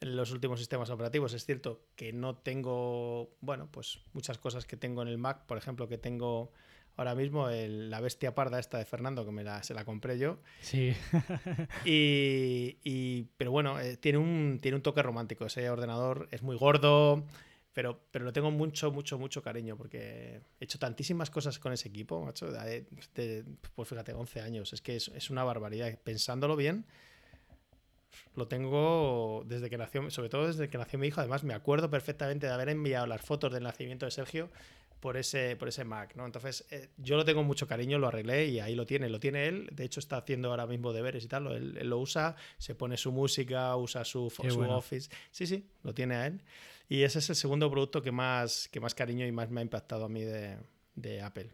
los 0.00 0.32
últimos 0.32 0.58
sistemas 0.58 0.90
operativos. 0.90 1.32
Es 1.34 1.44
cierto 1.44 1.86
que 1.96 2.12
no 2.12 2.36
tengo, 2.36 3.36
bueno, 3.40 3.68
pues 3.70 4.00
muchas 4.12 4.38
cosas 4.38 4.66
que 4.66 4.76
tengo 4.76 5.02
en 5.02 5.08
el 5.08 5.18
Mac, 5.18 5.46
por 5.46 5.58
ejemplo, 5.58 5.88
que 5.88 5.98
tengo 5.98 6.52
ahora 6.96 7.14
mismo 7.14 7.48
la 7.48 8.00
bestia 8.00 8.34
parda 8.34 8.58
esta 8.58 8.78
de 8.78 8.84
Fernando, 8.84 9.24
que 9.24 9.32
me 9.32 9.44
la, 9.44 9.62
se 9.62 9.74
la 9.74 9.84
compré 9.84 10.18
yo. 10.18 10.38
Sí. 10.60 10.94
y, 11.84 13.22
pero 13.36 13.50
bueno, 13.50 13.80
eh, 13.80 13.96
tiene, 13.96 14.18
un, 14.18 14.58
tiene 14.60 14.76
un 14.76 14.82
toque 14.82 15.02
romántico. 15.02 15.46
Ese 15.46 15.68
ordenador 15.70 16.28
es 16.30 16.42
muy 16.42 16.56
gordo, 16.56 17.24
pero, 17.72 18.06
pero 18.10 18.24
lo 18.24 18.32
tengo 18.32 18.50
mucho, 18.50 18.90
mucho, 18.92 19.18
mucho 19.18 19.42
cariño 19.42 19.76
porque 19.76 20.40
he 20.60 20.64
hecho 20.64 20.78
tantísimas 20.78 21.30
cosas 21.30 21.58
con 21.58 21.72
ese 21.72 21.88
equipo, 21.88 22.22
macho. 22.22 22.48
pues 23.74 23.88
fíjate, 23.88 24.12
11 24.12 24.40
años. 24.40 24.72
Es 24.72 24.82
que 24.82 24.96
es, 24.96 25.08
es 25.08 25.30
una 25.30 25.44
barbaridad. 25.44 25.98
Pensándolo 26.04 26.56
bien, 26.56 26.86
lo 28.34 28.48
tengo 28.48 29.42
desde 29.46 29.70
que 29.70 29.78
nació, 29.78 30.10
sobre 30.10 30.28
todo 30.28 30.46
desde 30.46 30.68
que 30.68 30.78
nació 30.78 30.98
mi 30.98 31.06
hijo. 31.06 31.20
Además, 31.20 31.44
me 31.44 31.54
acuerdo 31.54 31.90
perfectamente 31.90 32.46
de 32.46 32.52
haber 32.52 32.68
enviado 32.68 33.06
las 33.06 33.22
fotos 33.22 33.52
del 33.52 33.62
nacimiento 33.62 34.06
de 34.06 34.10
Sergio 34.10 34.50
por 35.00 35.16
ese, 35.16 35.56
por 35.56 35.66
ese 35.66 35.84
Mac, 35.84 36.14
¿no? 36.14 36.24
Entonces, 36.24 36.64
eh, 36.70 36.90
yo 36.96 37.16
lo 37.16 37.24
tengo 37.24 37.42
mucho 37.42 37.66
cariño, 37.66 37.98
lo 37.98 38.06
arreglé 38.06 38.46
y 38.46 38.60
ahí 38.60 38.76
lo 38.76 38.86
tiene, 38.86 39.08
lo 39.08 39.18
tiene 39.18 39.46
él. 39.48 39.68
De 39.72 39.84
hecho, 39.84 39.98
está 39.98 40.18
haciendo 40.18 40.50
ahora 40.50 40.66
mismo 40.66 40.92
deberes 40.92 41.24
y 41.24 41.28
tal. 41.28 41.48
Él, 41.48 41.88
lo 41.88 41.98
usa, 41.98 42.36
se 42.56 42.76
pone 42.76 42.96
su 42.96 43.10
música, 43.10 43.74
usa 43.76 44.04
su, 44.04 44.30
su 44.30 44.60
Office. 44.60 45.10
Sí, 45.32 45.46
sí, 45.46 45.66
lo 45.82 45.92
tiene 45.92 46.14
a 46.14 46.26
él. 46.28 46.40
Y 46.88 47.02
ese 47.02 47.20
es 47.20 47.30
el 47.30 47.36
segundo 47.36 47.70
producto 47.70 48.02
que 48.02 48.12
más, 48.12 48.68
que 48.68 48.80
más 48.80 48.94
cariño 48.94 49.26
y 49.26 49.32
más 49.32 49.50
me 49.50 49.60
ha 49.60 49.62
impactado 49.62 50.04
a 50.04 50.08
mí 50.08 50.22
de, 50.22 50.58
de 50.94 51.22
Apple. 51.22 51.50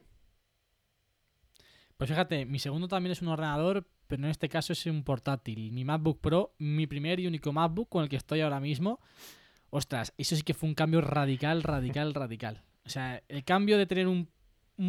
Pues 1.97 2.11
fíjate, 2.11 2.47
mi 2.47 2.59
segundo 2.59 2.87
también 2.87 3.13
es 3.13 3.23
un 3.23 3.29
ordenador, 3.29 3.87
pero 4.07 4.25
en 4.25 4.31
este 4.31 4.49
caso 4.49 4.73
es 4.73 4.87
un 4.87 5.03
portátil. 5.03 5.73
Mi 5.73 5.85
MacBook 5.85 6.21
Pro, 6.21 6.55
mi 6.59 6.87
primer 6.87 7.19
y 7.21 7.27
único 7.27 7.53
MacBook 7.53 7.89
con 7.89 8.05
el 8.05 8.09
que 8.09 8.17
estoy 8.17 8.41
ahora 8.41 8.61
mismo. 8.61 9.01
Ostras, 9.71 10.15
eso 10.17 10.35
sí 10.35 10.43
que 10.43 10.55
fue 10.55 10.69
un 10.69 10.75
cambio 10.75 11.01
radical, 11.01 11.63
radical, 11.63 12.15
radical. 12.15 12.63
O 12.87 12.89
sea, 12.89 13.23
el 13.29 13.45
cambio 13.45 13.77
de 13.77 13.87
tener 13.87 14.07
un, 14.07 14.31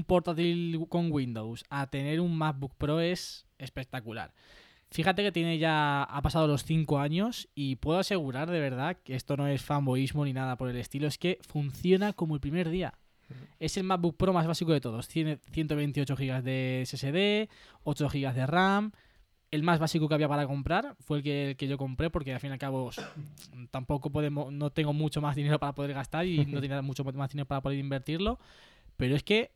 portátil 0.06 0.80
con 0.88 1.12
Windows 1.12 1.66
a 1.70 1.90
tener 1.90 2.22
un 2.22 2.38
MacBook 2.38 2.76
Pro 2.78 3.00
es 3.02 3.48
espectacular. 3.58 4.34
Fíjate 4.92 5.22
que 5.22 5.32
tiene 5.32 5.60
ya, 5.60 6.04
ha 6.04 6.22
pasado 6.22 6.48
los 6.48 6.64
5 6.64 7.00
años 7.00 7.48
y 7.54 7.76
puedo 7.76 8.00
asegurar 8.00 8.50
de 8.50 8.60
verdad 8.60 8.98
que 9.04 9.16
esto 9.16 9.38
no 9.38 9.48
es 9.48 9.62
fanboyismo 9.62 10.26
ni 10.26 10.34
nada 10.34 10.56
por 10.56 10.70
el 10.70 10.78
estilo, 10.78 11.08
es 11.08 11.18
que 11.18 11.38
funciona 11.48 12.14
como 12.14 12.36
el 12.36 12.42
primer 12.42 12.70
día. 12.70 12.96
Es 13.60 13.78
el 13.78 13.84
MacBook 13.84 14.18
Pro 14.18 14.34
más 14.34 14.48
básico 14.48 14.72
de 14.72 14.82
todos. 14.82 15.08
Tiene 15.08 15.38
128 15.52 16.16
GB 16.16 16.42
de 16.42 16.84
SSD, 16.88 17.54
8 17.84 18.10
GB 18.10 18.34
de 18.34 18.48
RAM, 18.48 18.92
el 19.52 19.64
más 19.64 19.80
básico 19.80 20.08
que 20.08 20.14
había 20.14 20.28
para 20.28 20.48
comprar 20.48 20.96
fue 21.00 21.18
el 21.18 21.24
que, 21.24 21.56
que, 21.58 21.68
yo 21.68 21.78
compré 21.78 22.10
porque 22.10 22.34
al 22.34 22.40
fin 22.40 22.52
y 22.52 22.54
al 22.54 22.60
cabo 22.60 22.92
tampoco 23.72 24.12
podemos 24.12 24.52
no 24.52 24.70
tengo 24.72 24.94
mucho 24.94 25.22
más 25.22 25.36
dinero 25.36 25.60
para 25.60 25.74
poder 25.74 25.94
gastar 25.94 26.26
y 26.26 26.46
no 26.46 26.62
tenía 26.62 26.82
mucho 26.84 27.04
más 27.04 27.32
dinero 27.32 27.48
para 27.48 27.62
poder 27.62 27.80
invertirlo 27.80 28.40
pero 28.98 29.16
es 29.16 29.24
que 29.24 29.52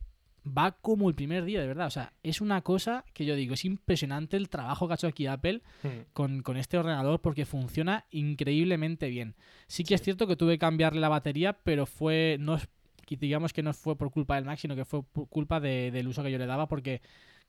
va 0.45 0.73
como 0.81 1.09
el 1.09 1.15
primer 1.15 1.45
día 1.45 1.61
de 1.61 1.67
verdad 1.67 1.87
o 1.87 1.91
sea 1.91 2.13
es 2.21 2.41
una 2.41 2.61
cosa 2.61 3.05
que 3.13 3.25
yo 3.25 3.35
digo 3.35 3.53
es 3.53 3.65
impresionante 3.65 4.35
el 4.37 4.49
trabajo 4.49 4.87
que 4.87 4.93
ha 4.93 4.95
hecho 4.95 5.07
aquí 5.07 5.27
Apple 5.27 5.61
hmm. 5.83 5.87
con, 6.13 6.41
con, 6.41 6.57
este 6.57 6.77
ordenador 6.77 7.21
porque 7.21 7.45
funciona 7.45 8.05
increíblemente 8.11 9.09
bien 9.09 9.35
sí 9.67 9.83
que 9.83 9.95
es 9.95 10.01
cierto 10.01 10.27
que 10.27 10.35
tuve 10.35 10.53
que 10.53 10.59
cambiarle 10.59 10.99
la 10.99 11.09
batería 11.09 11.53
pero 11.53 11.85
fue 11.85 12.37
no 12.39 12.59
digamos 13.07 13.53
que 13.53 13.63
no 13.63 13.73
fue 13.73 13.95
por 13.95 14.11
culpa 14.11 14.35
del 14.35 14.45
Mac 14.45 14.59
sino 14.59 14.75
que 14.75 14.85
fue 14.85 15.03
por 15.03 15.29
culpa 15.29 15.59
del 15.59 16.07
uso 16.07 16.23
que 16.23 16.31
yo 16.31 16.37
le 16.37 16.45
daba 16.45 16.67
porque 16.67 17.01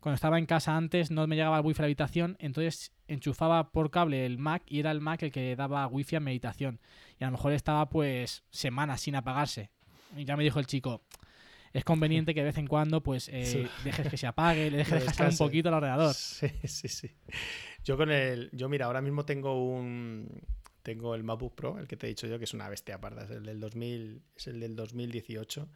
cuando 0.05 0.17
estaba 0.17 0.39
en 0.39 0.45
casa 0.45 0.77
antes 0.77 1.11
no 1.11 1.27
me 1.27 1.35
llegaba 1.35 1.57
el 1.57 1.65
wifi 1.65 1.79
a 1.79 1.85
la 1.85 1.87
habitación, 1.87 2.37
entonces 2.39 2.93
enchufaba 3.09 3.71
por 3.71 3.91
cable 3.91 4.27
el 4.27 4.37
Mac 4.37 4.63
y 4.67 4.81
era 4.81 4.91
el 4.91 5.01
Mac 5.01 5.23
el 5.23 5.33
que 5.33 5.57
daba 5.57 5.87
wifi 5.87 6.17
a 6.17 6.21
meditación. 6.21 6.79
Y 7.19 7.25
a 7.25 7.29
lo 7.29 7.33
mejor 7.33 7.55
estaba 7.55 7.89
pues 7.89 8.45
semanas 8.51 9.01
sin 9.01 9.17
apagarse. 9.17 9.71
Y 10.15 10.27
ya 10.27 10.37
me 10.37 10.45
dijo 10.45 10.61
el 10.61 10.67
chico, 10.67 11.01
es 11.75 11.85
conveniente 11.85 12.35
que 12.35 12.41
de 12.41 12.47
vez 12.47 12.59
en 12.59 12.69
cuando 12.69 13.03
pues 13.03 13.29
eh, 13.29 13.69
dejes 13.83 14.09
que 14.09 14.17
se 14.17 14.29
apague, 14.29 14.71
le 14.71 14.79
dejes 14.79 14.95
descansar 15.05 15.31
un 15.31 15.37
poquito 15.37 15.69
el 15.69 15.75
ordenador. 15.75 16.15
Sí, 16.15 16.49
sí, 16.65 16.89
sí. 16.89 17.11
Yo 17.83 17.97
con 17.97 18.11
el, 18.11 18.49
yo 18.53 18.69
mira, 18.69 18.87
ahora 18.87 19.03
mismo 19.03 19.25
tengo 19.25 19.61
un, 19.63 20.41
tengo 20.83 21.17
el 21.17 21.25
MacBook 21.25 21.57
Pro, 21.57 21.79
el 21.81 21.89
que 21.89 21.97
te 21.97 22.07
he 22.07 22.09
dicho 22.09 22.29
yo, 22.29 22.39
que 22.39 22.45
es 22.45 22.55
una 22.55 22.69
bestia 22.69 23.01
parda, 23.01 23.25
es 23.25 23.31
el 23.31 23.45
del 23.45 23.59
2000, 23.59 24.23
es 24.37 24.47
el 24.47 24.61
del 24.61 24.77
2018, 24.77 25.69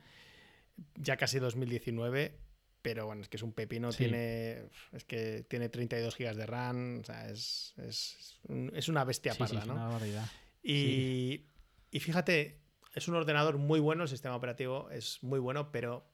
ya 0.95 1.17
casi 1.17 1.41
2019 1.41 2.47
pero 2.81 3.07
bueno, 3.07 3.23
es 3.23 3.29
que 3.29 3.37
es 3.37 3.43
un 3.43 3.53
pepino, 3.53 3.91
tiene 3.91 4.63
es 4.93 5.05
que 5.05 5.45
tiene 5.49 5.69
32 5.69 6.15
gigas 6.15 6.37
de 6.37 6.47
RAM, 6.47 7.01
o 7.01 7.05
sea, 7.05 7.29
es, 7.29 7.75
es, 7.77 8.39
es 8.73 8.89
una 8.89 9.05
bestia 9.05 9.35
parda, 9.35 9.67
¿no? 9.67 9.75
Una 9.75 10.31
y, 10.63 11.45
y 11.91 12.01
fíjate, 12.01 12.61
es 12.99 13.09
un 13.09 13.15
ordenador 13.15 13.59
muy 13.59 13.81
bueno, 13.81 14.03
el 14.03 14.09
sistema 14.09 14.37
operativo 14.37 14.91
es 14.91 15.23
muy 15.23 15.39
bueno, 15.39 15.71
pero 15.73 16.05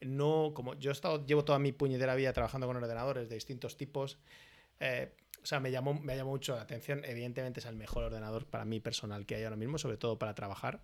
no 0.00 0.52
como 0.54 0.74
yo 0.74 0.90
he 0.90 0.92
estado, 0.92 1.24
llevo 1.26 1.44
toda 1.44 1.58
mi 1.58 1.72
puñetera 1.72 2.14
vida 2.14 2.32
trabajando 2.32 2.66
con 2.66 2.76
ordenadores 2.76 3.28
de 3.28 3.34
distintos 3.34 3.76
tipos. 3.76 4.18
Eh, 4.80 5.12
o 5.42 5.46
sea, 5.46 5.60
me 5.60 5.70
llamó, 5.70 5.94
me 5.94 6.16
llamó 6.16 6.30
mucho 6.30 6.54
la 6.54 6.62
atención. 6.62 7.02
Evidentemente 7.04 7.60
es 7.60 7.66
el 7.66 7.76
mejor 7.76 8.04
ordenador 8.04 8.46
para 8.46 8.64
mí 8.64 8.80
personal 8.80 9.26
que 9.26 9.36
hay 9.36 9.44
ahora 9.44 9.56
mismo, 9.56 9.78
sobre 9.78 9.96
todo 9.96 10.18
para 10.18 10.34
trabajar. 10.34 10.82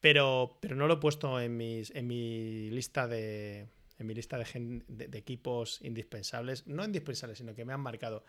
Pero, 0.00 0.58
pero 0.60 0.76
no 0.76 0.86
lo 0.86 0.94
he 0.94 0.96
puesto 0.96 1.40
en, 1.40 1.56
mis, 1.56 1.90
en 1.94 2.06
mi 2.06 2.70
lista 2.70 3.06
de, 3.06 3.68
en 3.98 4.06
mi 4.06 4.14
lista 4.14 4.38
de, 4.38 4.82
de, 4.88 5.18
equipos 5.18 5.80
indispensables. 5.82 6.66
No 6.66 6.84
indispensables, 6.84 7.38
sino 7.38 7.54
que 7.54 7.64
me 7.64 7.72
han 7.72 7.80
marcado. 7.80 8.24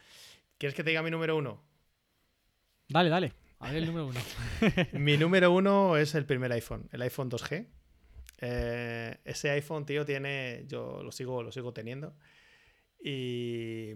¿Quieres 0.57 0.75
que 0.75 0.83
te 0.83 0.89
diga 0.89 1.01
mi 1.01 1.11
número 1.11 1.37
uno? 1.37 1.61
Dale, 2.89 3.09
dale. 3.09 3.33
A 3.61 3.67
ver 3.67 3.77
el 3.77 3.85
número 3.85 4.07
uno. 4.07 4.19
mi 4.93 5.17
número 5.17 5.51
uno 5.51 5.95
es 5.95 6.15
el 6.15 6.25
primer 6.25 6.51
iPhone, 6.51 6.89
el 6.91 7.01
iPhone 7.03 7.29
2G. 7.29 7.67
Eh, 8.41 9.17
ese 9.23 9.51
iPhone, 9.51 9.85
tío, 9.85 10.03
tiene. 10.03 10.65
Yo 10.67 11.03
lo 11.03 11.11
sigo, 11.11 11.43
lo 11.43 11.51
sigo 11.51 11.71
teniendo. 11.71 12.15
Y, 13.03 13.93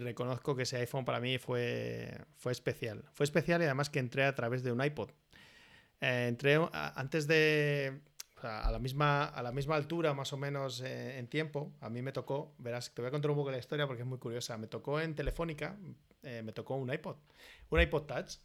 reconozco 0.00 0.54
que 0.54 0.62
ese 0.62 0.76
iPhone 0.76 1.04
para 1.04 1.20
mí 1.20 1.38
fue, 1.38 2.16
fue 2.36 2.52
especial. 2.52 3.04
Fue 3.12 3.24
especial 3.24 3.60
y 3.60 3.64
además 3.64 3.90
que 3.90 3.98
entré 3.98 4.24
a 4.24 4.34
través 4.36 4.62
de 4.62 4.70
un 4.70 4.84
iPod. 4.84 5.10
Eh, 6.00 6.26
entré 6.28 6.60
antes 6.72 7.26
de, 7.26 8.00
a 8.40 8.70
la 8.70 8.78
misma, 8.78 9.24
a 9.24 9.42
la 9.42 9.50
misma 9.50 9.74
altura, 9.74 10.14
más 10.14 10.32
o 10.32 10.36
menos 10.36 10.80
eh, 10.80 11.18
en 11.18 11.26
tiempo, 11.26 11.72
a 11.80 11.90
mí 11.90 12.02
me 12.02 12.12
tocó, 12.12 12.54
verás, 12.58 12.94
te 12.94 13.02
voy 13.02 13.08
a 13.08 13.10
contar 13.10 13.32
un 13.32 13.36
poco 13.36 13.50
la 13.50 13.58
historia 13.58 13.86
porque 13.88 14.02
es 14.02 14.08
muy 14.08 14.18
curiosa. 14.18 14.56
Me 14.58 14.68
tocó 14.68 15.00
en 15.00 15.16
Telefónica, 15.16 15.76
me 16.22 16.52
tocó 16.52 16.76
un 16.76 16.92
iPod, 16.92 17.16
un 17.70 17.80
iPod 17.80 18.02
Touch. 18.02 18.38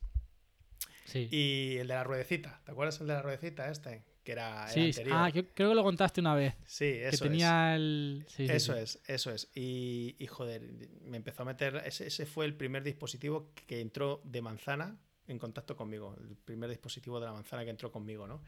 Sí. 1.06 1.30
Y 1.32 1.78
el 1.78 1.88
de 1.88 1.94
la 1.94 2.04
ruedecita, 2.04 2.62
¿te 2.66 2.72
acuerdas 2.72 3.00
el 3.00 3.08
de 3.08 3.14
la 3.14 3.22
ruedecita 3.22 3.70
este? 3.72 4.04
Que 4.24 4.34
era 4.34 4.68
sí, 4.68 4.92
Ah, 5.12 5.30
creo 5.32 5.70
que 5.70 5.76
lo 5.76 5.84
contaste 5.84 6.20
una 6.20 6.36
vez. 6.36 6.56
Sí, 6.66 6.86
eso 6.86 7.24
que 7.24 7.30
tenía 7.30 7.76
el... 7.76 8.26
eso 8.38 8.76
es, 8.76 9.00
eso 9.08 9.32
es. 9.32 9.50
Y, 9.56 10.16
y, 10.18 10.26
joder, 10.26 10.64
me 11.04 11.18
empezó 11.18 11.44
a 11.44 11.46
meter... 11.46 11.84
Ese, 11.86 12.08
ese 12.08 12.26
fue 12.26 12.46
el 12.46 12.56
primer 12.56 12.84
dispositivo 12.84 13.52
que 13.68 13.82
entró 13.82 14.22
de 14.26 14.42
manzana 14.42 14.98
en 15.28 15.40
contacto 15.40 15.76
conmigo. 15.76 16.16
El 16.20 16.36
primer 16.36 16.70
dispositivo 16.70 17.20
de 17.20 17.28
la 17.28 17.34
manzana 17.34 17.64
que 17.64 17.70
entró 17.70 17.92
conmigo, 17.92 18.28
¿no? 18.28 18.42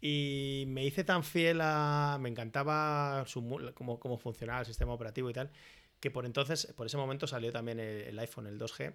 Y 0.00 0.64
me 0.68 0.84
hice 0.84 1.04
tan 1.04 1.24
fiel 1.24 1.60
a. 1.62 2.18
Me 2.20 2.28
encantaba 2.28 3.24
cómo, 3.74 3.98
cómo, 3.98 4.18
funcionaba 4.18 4.60
el 4.60 4.66
sistema 4.66 4.92
operativo 4.92 5.30
y 5.30 5.32
tal, 5.32 5.50
que 6.00 6.10
por 6.10 6.26
entonces, 6.26 6.72
por 6.76 6.86
ese 6.86 6.96
momento 6.96 7.26
salió 7.26 7.50
también 7.50 7.80
el, 7.80 8.18
iPhone, 8.18 8.46
el 8.46 8.58
2G. 8.58 8.94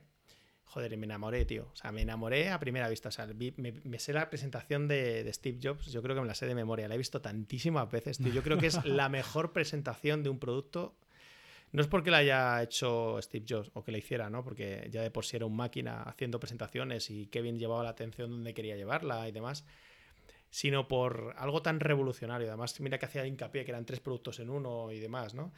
Joder, 0.71 0.93
y 0.93 0.95
me 0.95 1.05
enamoré, 1.05 1.43
tío. 1.43 1.67
O 1.73 1.75
sea, 1.75 1.91
me 1.91 2.01
enamoré 2.01 2.49
a 2.49 2.57
primera 2.57 2.88
vista. 2.88 3.10
O 3.10 3.12
sea, 3.12 3.27
me, 3.27 3.99
sé 3.99 4.13
la 4.13 4.29
presentación 4.29 4.88
de, 4.88 5.29
Steve 5.34 5.60
Jobs, 5.62 5.91
yo 5.91 6.01
creo 6.01 6.15
que 6.15 6.21
me 6.21 6.27
la 6.27 6.34
sé 6.34 6.45
de 6.45 6.55
memoria. 6.55 6.88
La 6.88 6.95
he 6.95 6.97
visto 6.97 7.19
tantísimas 7.19 7.91
veces, 7.91 8.19
tío. 8.19 8.31
Yo 8.31 8.41
creo 8.41 8.57
que 8.57 8.67
es 8.67 8.86
la 8.86 9.10
mejor 9.10 9.51
presentación 9.51 10.23
de 10.23 10.29
un 10.29 10.39
producto. 10.39 10.95
No 11.73 11.81
es 11.81 11.88
porque 11.88 12.10
la 12.10 12.19
haya 12.19 12.63
hecho 12.63 13.21
Steve 13.21 13.45
Jobs 13.47 13.69
o 13.73 13.84
que 13.84 13.91
la 13.91 13.97
hiciera, 13.97 14.29
¿no? 14.29 14.45
Porque 14.45 14.88
ya 14.89 15.01
de 15.01 15.12
por 15.12 15.25
sí 15.25 15.36
era 15.36 15.45
un 15.45 15.57
máquina 15.57 16.03
haciendo 16.03 16.39
presentaciones 16.39 17.10
y 17.10 17.27
Kevin 17.27 17.60
llevaba 17.60 17.84
la 17.84 17.89
atención 17.89 18.29
donde 18.31 18.53
quería 18.53 18.77
llevarla 18.77 19.27
y 19.27 19.34
demás 19.34 19.65
sino 20.53 20.89
por 20.89 21.34
algo 21.38 21.62
tan 21.62 21.79
revolucionario. 21.79 22.49
Además, 22.49 22.77
mira 22.81 22.99
que 22.99 23.05
hacía 23.05 23.25
hincapié 23.25 23.63
que 23.63 23.71
eran 23.71 23.86
tres 23.86 24.01
productos 24.01 24.38
en 24.41 24.49
uno 24.49 24.91
y 24.91 24.99
demás, 24.99 25.34
¿no? 25.34 25.53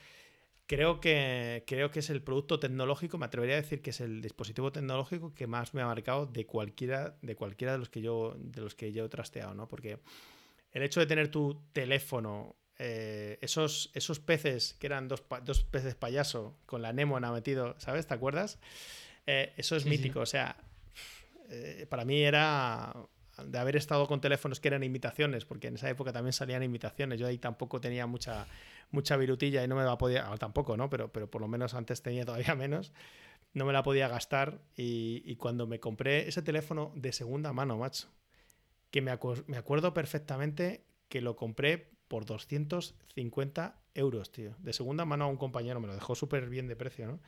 Creo 0.66 1.02
que, 1.02 1.64
creo 1.68 1.92
que 1.92 2.00
es 2.00 2.10
el 2.10 2.22
producto 2.22 2.60
tecnológico, 2.60 3.18
me 3.18 3.26
atrevería 3.26 3.56
a 3.56 3.62
decir 3.62 3.82
que 3.82 3.90
es 3.90 4.00
el 4.00 4.22
dispositivo 4.22 4.72
tecnológico 4.72 5.34
que 5.34 5.46
más 5.46 5.74
me 5.74 5.82
ha 5.82 5.86
marcado 5.86 6.26
de 6.26 6.46
cualquiera 6.46 7.18
de, 7.22 7.36
cualquiera 7.36 7.74
de 7.74 7.80
los 7.80 7.90
que 7.90 8.02
yo 8.02 8.36
de 8.38 8.62
los 8.62 8.74
que 8.74 8.94
yo 8.94 9.06
he 9.06 9.10
trasteado, 9.10 9.54
¿no? 9.54 9.68
Porque 9.68 10.00
el 10.72 10.84
hecho 10.84 11.02
de 11.02 11.06
tener 11.06 11.30
tu 11.30 11.62
teléfono, 11.74 12.56
eh, 12.80 13.38
esos, 13.42 13.92
esos 13.94 14.20
peces 14.20 14.76
que 14.80 14.88
eran 14.88 15.08
dos, 15.10 15.22
peces 15.70 15.96
payaso 15.96 16.58
con 16.66 16.82
la 16.82 16.94
Nemona 16.94 17.32
metido, 17.32 17.76
¿sabes? 17.78 18.08
¿Te 18.08 18.14
acuerdas? 18.14 18.58
Eh, 19.28 19.54
eso 19.58 19.76
es 19.76 19.86
mítico, 19.86 20.22
o 20.22 20.26
sea, 20.26 20.58
eh, 21.50 21.86
para 21.90 22.06
mí 22.06 22.24
era 22.24 22.94
de 23.38 23.58
haber 23.58 23.76
estado 23.76 24.08
con 24.08 24.22
teléfonos 24.22 24.60
que 24.60 24.68
eran 24.68 24.84
imitaciones, 24.84 25.46
porque 25.46 25.68
en 25.68 25.76
esa 25.76 25.90
época 25.90 26.12
también 26.12 26.34
salían 26.34 26.64
imitaciones. 26.64 27.20
Yo 27.20 27.28
ahí 27.28 27.38
tampoco 27.38 27.82
tenía 27.82 28.06
mucha, 28.06 28.48
mucha 28.92 29.18
virutilla 29.18 29.64
y 29.64 29.68
no 29.68 29.76
me 29.76 29.84
va 29.84 29.94
a 29.94 29.98
poder, 29.98 30.20
ahora 30.20 30.38
tampoco, 30.38 30.78
¿no? 30.78 30.90
Pero, 30.90 31.12
pero 31.12 31.30
por 31.30 31.42
lo 31.42 31.48
menos 31.48 31.74
antes 31.74 32.02
tenía 32.02 32.26
todavía 32.26 32.56
menos. 32.56 32.94
no 33.54 33.66
me 33.66 33.74
la 33.74 33.84
podía 33.84 34.08
gastar 34.08 34.62
y, 34.76 35.36
cuando 35.36 35.68
me 35.68 35.80
compré 35.80 36.28
ese 36.28 36.42
teléfono 36.42 36.92
de 36.96 37.12
segunda 37.12 37.54
mano, 37.54 37.78
macho, 37.78 38.08
que 38.92 39.02
me, 39.02 39.18
me 39.48 39.58
acuerdo 39.58 39.94
perfectamente 39.94 40.86
que 41.10 41.22
lo 41.22 41.36
compré 41.36 41.94
por 42.08 42.26
250 42.26 43.80
euros, 43.96 44.32
tío. 44.32 44.56
De 44.60 44.74
segunda 44.74 45.06
mano 45.06 45.26
a 45.26 45.28
un 45.28 45.38
compañero, 45.38 45.80
me 45.80 45.88
lo 45.88 45.96
dejó 45.96 46.16
súper 46.16 46.50
bien 46.50 46.68
de 46.68 46.76
precio, 46.76 47.08
¿no? 47.08 47.20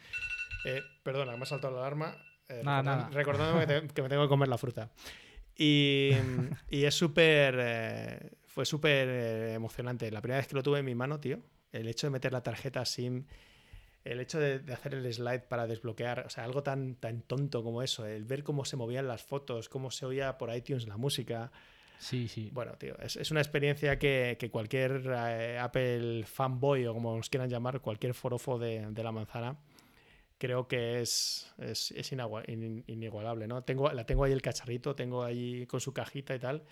Eh, 0.65 0.81
perdona, 1.03 1.35
me 1.37 1.43
ha 1.43 1.45
saltado 1.45 1.75
la 1.75 1.81
alarma. 1.81 2.15
Eh, 2.47 2.63
recordándome 3.11 3.65
que, 3.65 4.01
me 4.01 4.09
tengo 4.09 4.23
que 4.23 4.29
comer 4.29 4.47
la 4.47 4.57
fruta. 4.57 4.91
Y, 5.57 6.11
y 6.69 6.83
es 6.85 6.95
súper. 6.95 7.55
Eh, 7.59 8.31
fue 8.45 8.65
súper 8.65 9.07
eh, 9.09 9.53
emocionante. 9.53 10.11
La 10.11 10.21
primera 10.21 10.39
vez 10.39 10.47
que 10.47 10.55
lo 10.55 10.63
tuve 10.63 10.79
en 10.79 10.85
mi 10.85 10.95
mano, 10.95 11.19
tío, 11.19 11.39
el 11.71 11.87
hecho 11.87 12.07
de 12.07 12.11
meter 12.11 12.31
la 12.31 12.41
tarjeta 12.41 12.85
SIM, 12.85 13.25
el 14.05 14.19
hecho 14.19 14.39
de, 14.39 14.61
hacer 14.71 14.93
el 14.93 15.13
slide 15.13 15.41
para 15.41 15.67
desbloquear, 15.67 16.25
o 16.25 16.29
sea, 16.29 16.45
algo 16.45 16.63
tan, 16.63 16.95
tan 16.95 17.21
tonto 17.21 17.63
como 17.63 17.81
eso, 17.81 18.05
el 18.05 18.23
ver 18.23 18.43
cómo 18.43 18.63
se 18.63 18.77
movían 18.77 19.07
las 19.07 19.23
fotos, 19.23 19.67
cómo 19.67 19.91
se 19.91 20.05
oía 20.05 20.37
por 20.37 20.55
iTunes 20.55 20.87
la 20.87 20.95
música. 20.95 21.51
Sí, 21.97 22.27
sí. 22.27 22.49
Bueno, 22.53 22.73
tío, 22.77 22.97
es, 22.99 23.15
es 23.15 23.31
una 23.31 23.41
experiencia 23.41 23.97
que, 23.99 24.37
que 24.39 24.49
cualquier 24.49 25.09
Apple 25.59 26.23
fanboy 26.25 26.85
o 26.85 26.93
como 26.93 27.17
nos 27.17 27.29
quieran 27.29 27.49
llamar, 27.49 27.81
cualquier 27.81 28.13
forofo 28.13 28.59
de, 28.59 28.87
de 28.91 29.03
la 29.03 29.11
manzana, 29.11 29.57
creo 30.45 30.67
que 30.67 31.01
es, 31.01 31.51
es, 31.57 31.89
es 31.91 32.11
inigualable, 32.11 33.47
¿no? 33.47 33.63
Tengo, 33.63 33.91
la 33.91 34.05
tengo 34.05 34.25
ahí 34.25 34.31
el 34.31 34.43
cacharrito, 34.43 34.93
tengo 34.93 35.23
ahí 35.23 35.65
con 35.65 35.81
su 35.81 35.91
cajita 35.91 36.35
y 36.35 36.39
tal. 36.39 36.63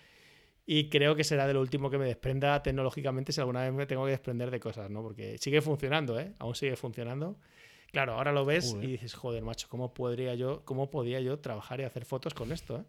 Y 0.64 0.88
creo 0.88 1.16
que 1.16 1.24
será 1.24 1.48
de 1.48 1.54
lo 1.54 1.60
último 1.60 1.90
que 1.90 1.98
me 1.98 2.06
desprenda 2.06 2.62
tecnológicamente 2.62 3.32
si 3.32 3.40
alguna 3.40 3.62
vez 3.62 3.72
me 3.72 3.86
tengo 3.86 4.04
que 4.04 4.12
desprender 4.12 4.52
de 4.52 4.60
cosas, 4.60 4.90
¿no? 4.90 5.02
Porque 5.02 5.38
sigue 5.38 5.60
funcionando, 5.60 6.20
¿eh? 6.20 6.32
Aún 6.38 6.54
sigue 6.54 6.76
funcionando. 6.76 7.36
Claro, 7.90 8.14
ahora 8.14 8.30
lo 8.30 8.44
ves 8.44 8.76
y 8.80 8.86
dices, 8.86 9.14
joder, 9.14 9.42
macho, 9.42 9.66
¿cómo 9.68 9.92
podría 9.92 10.36
yo, 10.36 10.64
cómo 10.64 10.88
podía 10.88 11.20
yo 11.20 11.40
trabajar 11.40 11.80
y 11.80 11.84
hacer 11.84 12.04
fotos 12.04 12.32
con 12.32 12.52
esto, 12.52 12.78
eh? 12.78 12.84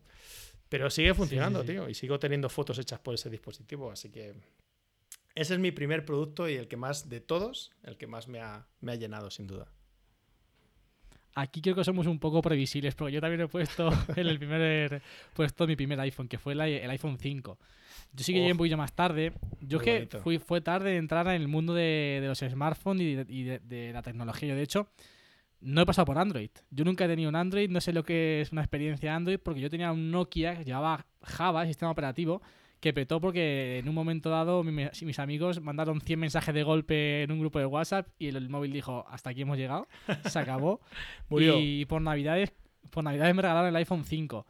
Pero 0.69 0.91
sigue 0.91 1.15
funcionando, 1.15 1.63
tío, 1.63 1.89
y 1.89 1.95
sigo 1.95 2.19
teniendo 2.19 2.49
fotos 2.49 2.77
hechas 2.77 2.99
por 2.99 3.15
ese 3.15 3.29
dispositivo, 3.29 3.91
así 3.91 4.09
que 4.09 4.33
ese 5.35 5.53
es 5.53 5.59
mi 5.59 5.71
primer 5.71 6.05
producto 6.05 6.47
y 6.47 6.55
el 6.55 6.67
que 6.67 6.77
más 6.77 7.09
de 7.09 7.21
todos, 7.21 7.71
el 7.83 7.97
que 7.97 8.07
más 8.07 8.27
me 8.27 8.41
ha, 8.41 8.67
me 8.81 8.93
ha 8.93 8.95
llenado, 8.95 9.29
sin 9.31 9.47
duda. 9.47 9.71
Aquí 11.37 11.61
creo 11.61 11.75
que 11.75 11.83
somos 11.83 12.07
un 12.07 12.17
poco 12.17 12.41
previsibles, 12.41 12.95
porque 12.95 13.13
yo 13.13 13.19
también 13.19 13.41
he 13.41 13.47
puesto 13.47 13.89
en 14.15 14.27
el 14.27 14.39
primer 14.39 15.01
puesto 15.33 15.67
mi 15.67 15.75
primer 15.75 15.99
iPhone, 15.99 16.29
que 16.29 16.37
fue 16.37 16.53
el, 16.53 16.61
iPhone 16.61 17.17
5. 17.19 17.57
Yo 18.13 18.23
sí 18.23 18.31
que 18.31 18.39
llegué 18.39 18.53
un 18.53 18.57
poquito 18.57 18.77
más 18.77 18.93
tarde. 18.93 19.33
Yo 19.59 19.79
es 19.79 19.83
que 19.83 20.07
fui, 20.23 20.39
fue 20.39 20.61
tarde 20.61 20.95
entrar 20.95 21.27
en 21.27 21.33
el 21.33 21.49
mundo 21.49 21.73
de, 21.73 22.23
los 22.25 22.39
smartphones 22.39 23.27
y, 23.27 23.43
de, 23.43 23.91
la 23.91 24.01
tecnología. 24.01 24.49
Yo, 24.49 24.55
de 24.55 24.63
hecho, 24.63 24.87
no 25.59 25.81
he 25.81 25.85
pasado 25.85 26.05
por 26.05 26.17
Android. 26.17 26.51
Yo 26.71 26.85
nunca 26.85 27.03
he 27.03 27.07
tenido 27.09 27.27
un 27.27 27.35
Android, 27.35 27.69
no 27.69 27.81
sé 27.81 27.91
lo 27.91 28.03
que 28.03 28.39
es 28.39 28.53
una 28.53 28.61
experiencia 28.61 29.13
Android, 29.13 29.39
porque 29.39 29.59
yo 29.59 29.69
tenía 29.69 29.91
un 29.91 30.11
Nokia 30.11 30.55
que 30.55 30.63
llevaba 30.63 31.05
Java, 31.21 31.65
sistema 31.65 31.91
operativo, 31.91 32.41
que 32.85 32.93
petó 32.93 33.19
porque 33.19 33.79
en 33.79 33.89
un 33.89 33.95
momento 33.95 34.29
dado 34.29 34.63
mis 34.63 35.17
amigos 35.17 35.59
mandaron 35.59 36.01
100 36.01 36.19
mensajes 36.19 36.53
de 36.53 36.61
golpe 36.61 37.23
en 37.23 37.31
un 37.31 37.39
grupo 37.39 37.57
de 37.57 37.65
WhatsApp 37.65 38.07
y 38.19 38.27
el, 38.27 38.47
móvil 38.47 38.73
dijo, 38.73 39.07
hasta 39.09 39.31
aquí 39.31 39.41
hemos 39.41 39.57
llegado, 39.57 39.87
se 40.29 40.37
acabó. 40.37 40.81
Y 41.31 41.85
por 41.85 42.03
navidades, 42.03 42.53
por 42.91 43.03
navidades 43.03 43.33
me 43.33 43.41
regalaron 43.41 43.69
el 43.69 43.75
iPhone 43.77 44.05
5. 44.05 44.45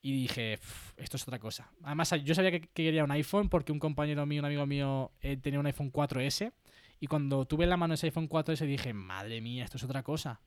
Y 0.00 0.22
dije, 0.22 0.58
esto 0.96 1.18
es 1.18 1.22
otra 1.24 1.38
cosa. 1.38 1.70
Además, 1.82 2.14
yo 2.24 2.34
sabía 2.34 2.50
que, 2.50 2.62
quería 2.62 3.04
un 3.04 3.10
iPhone 3.10 3.50
porque 3.50 3.72
un 3.72 3.78
compañero 3.78 4.24
mío, 4.24 4.40
un 4.40 4.46
amigo 4.46 4.64
mío, 4.64 5.12
eh, 5.20 5.36
tenía 5.36 5.60
un 5.60 5.66
iPhone 5.66 5.92
4S. 5.92 6.54
Y 6.98 7.08
cuando 7.08 7.44
tuve 7.44 7.64
en 7.64 7.70
la 7.70 7.76
mano 7.76 7.92
ese 7.92 8.06
iPhone 8.06 8.26
4S 8.26 8.64
dije, 8.64 8.94
madre 8.94 9.42
mía, 9.42 9.64
esto 9.64 9.76
es 9.76 9.84
otra 9.84 10.02
cosa. 10.02 10.40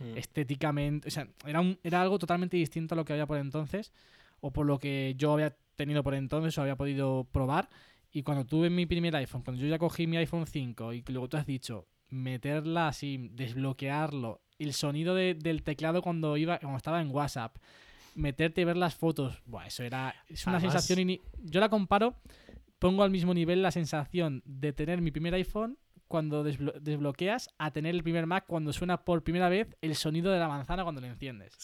Mm. 0.00 0.18
Estéticamente, 0.18 1.08
o 1.08 1.10
sea, 1.10 1.28
era, 1.46 1.62
un, 1.62 1.78
era 1.82 2.02
algo 2.02 2.18
totalmente 2.18 2.58
distinto 2.58 2.94
a 2.94 2.96
lo 2.96 3.06
que 3.06 3.14
había 3.14 3.24
por 3.24 3.38
entonces 3.38 3.90
o 4.42 4.50
por 4.50 4.66
lo 4.66 4.78
que 4.78 5.14
yo 5.16 5.32
había 5.32 5.56
tenido 5.76 6.02
por 6.02 6.14
entonces 6.14 6.56
o 6.58 6.62
había 6.62 6.76
podido 6.76 7.24
probar. 7.30 7.68
Y 8.12 8.22
cuando 8.22 8.44
tuve 8.44 8.70
mi 8.70 8.86
primer 8.86 9.14
iPhone, 9.16 9.42
cuando 9.42 9.60
yo 9.60 9.68
ya 9.68 9.78
cogí 9.78 10.06
mi 10.06 10.16
iPhone 10.16 10.46
5 10.46 10.92
y 10.92 11.04
luego 11.08 11.28
tú 11.28 11.36
has 11.36 11.46
dicho 11.46 11.88
meterla 12.10 12.88
así, 12.88 13.28
desbloquearlo, 13.32 14.40
el 14.58 14.72
sonido 14.72 15.14
del 15.14 15.62
teclado 15.62 16.02
cuando 16.02 16.36
iba 16.36 16.58
cuando 16.58 16.76
estaba 16.76 17.00
en 17.00 17.10
WhatsApp, 17.10 17.56
meterte 18.14 18.60
y 18.60 18.64
ver 18.64 18.76
las 18.76 18.94
fotos, 18.94 19.42
buah, 19.46 19.66
eso 19.66 19.82
era 19.82 20.14
es 20.28 20.46
una 20.46 20.60
sensación 20.60 21.18
yo 21.42 21.60
la 21.60 21.68
comparo, 21.68 22.14
pongo 22.78 23.02
al 23.02 23.10
mismo 23.10 23.34
nivel 23.34 23.62
la 23.62 23.72
sensación 23.72 24.42
de 24.44 24.72
tener 24.72 25.00
mi 25.00 25.10
primer 25.10 25.34
iPhone 25.34 25.78
cuando 26.08 26.44
desbloqueas 26.44 27.50
a 27.58 27.70
tener 27.70 27.94
el 27.94 28.02
primer 28.02 28.26
Mac 28.26 28.44
cuando 28.46 28.72
suena 28.72 29.04
por 29.04 29.22
primera 29.22 29.48
vez 29.48 29.76
el 29.80 29.94
sonido 29.94 30.32
de 30.32 30.38
la 30.38 30.48
manzana 30.48 30.82
cuando 30.82 31.00
lo 31.00 31.06
enciendes. 31.06 31.56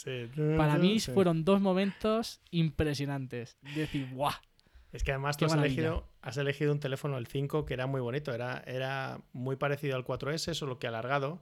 Para 0.57 0.76
mí 0.76 1.00
fueron 1.00 1.44
dos 1.44 1.61
momentos 1.61 2.40
impresionantes. 2.50 3.57
decir, 3.74 4.09
¡guau! 4.12 4.33
Es 4.92 5.05
que 5.05 5.12
además 5.12 5.37
tú 5.37 5.44
has 5.44 5.55
elegido, 5.55 6.09
has 6.20 6.37
elegido, 6.37 6.72
un 6.72 6.81
teléfono, 6.81 7.16
el 7.16 7.26
5, 7.26 7.64
que 7.64 7.74
era 7.74 7.87
muy 7.87 8.00
bonito. 8.00 8.33
Era, 8.35 8.62
era 8.66 9.20
muy 9.33 9.57
parecido 9.57 9.96
al 9.96 10.05
4S, 10.05 10.55
solo 10.55 10.79
que 10.79 10.88
alargado. 10.88 11.40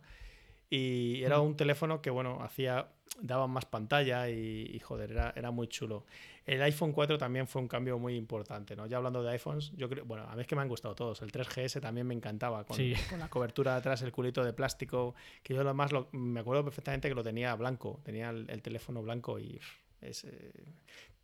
Y 0.71 1.23
era 1.23 1.41
un 1.41 1.57
teléfono 1.57 2.03
que, 2.03 2.11
bueno, 2.11 2.43
hacía, 2.43 2.89
daba 3.23 3.47
más 3.47 3.65
pantalla 3.65 4.29
y, 4.29 4.79
joder, 4.81 5.13
era, 5.13 5.33
era, 5.35 5.51
muy 5.51 5.67
chulo. 5.67 6.05
El 6.45 6.61
iPhone 6.63 6.93
4 6.93 7.17
también 7.17 7.47
fue 7.47 7.63
un 7.63 7.69
cambio 7.69 7.99
muy 7.99 8.17
importante, 8.17 8.77
¿no? 8.77 8.87
Ya 8.87 8.99
hablando 8.99 9.23
de 9.23 9.31
iPhones, 9.31 9.73
yo 9.77 9.89
creo, 9.89 10.05
bueno, 10.05 10.25
a 10.29 10.35
mí 10.35 10.43
es 10.43 10.47
que 10.47 10.55
me 10.55 10.63
han 10.63 10.69
gustado 10.69 10.95
todos. 10.95 11.23
El 11.23 11.33
3GS 11.33 11.81
también 11.81 12.07
me 12.07 12.15
encantaba, 12.15 12.65
con, 12.65 12.77
con 12.77 13.19
la 13.19 13.29
cobertura 13.31 13.73
de 13.73 13.79
atrás, 13.79 14.03
el 14.03 14.13
culito 14.13 14.45
de 14.45 14.53
plástico, 14.53 15.15
que 15.43 15.55
yo 15.55 15.65
lo 15.65 15.73
más 15.73 15.91
lo, 15.91 16.09
me 16.13 16.41
acuerdo 16.41 16.65
perfectamente 16.65 17.09
que 17.09 17.15
lo 17.15 17.25
tenía 17.25 17.55
blanco, 17.55 18.01
tenía 18.05 18.29
el, 18.29 18.63
teléfono 18.63 19.03
blanco 19.03 19.39
y 19.39 19.59
eh, 20.03 20.13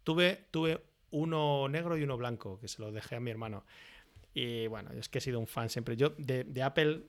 tuve, 0.04 0.46
tuve 0.50 0.82
uno 1.10 1.68
negro 1.68 1.98
y 1.98 2.02
uno 2.02 2.16
blanco, 2.16 2.58
que 2.60 2.68
se 2.68 2.80
lo 2.80 2.90
dejé 2.92 3.16
a 3.16 3.20
mi 3.20 3.30
hermano. 3.30 3.64
Y 4.32 4.66
bueno, 4.68 4.90
es 4.92 5.10
que 5.10 5.18
he 5.18 5.20
sido 5.20 5.38
un 5.38 5.46
fan 5.46 5.68
siempre. 5.68 5.96
Yo 5.96 6.10
de, 6.16 6.44
de 6.44 6.62
Apple 6.62 7.02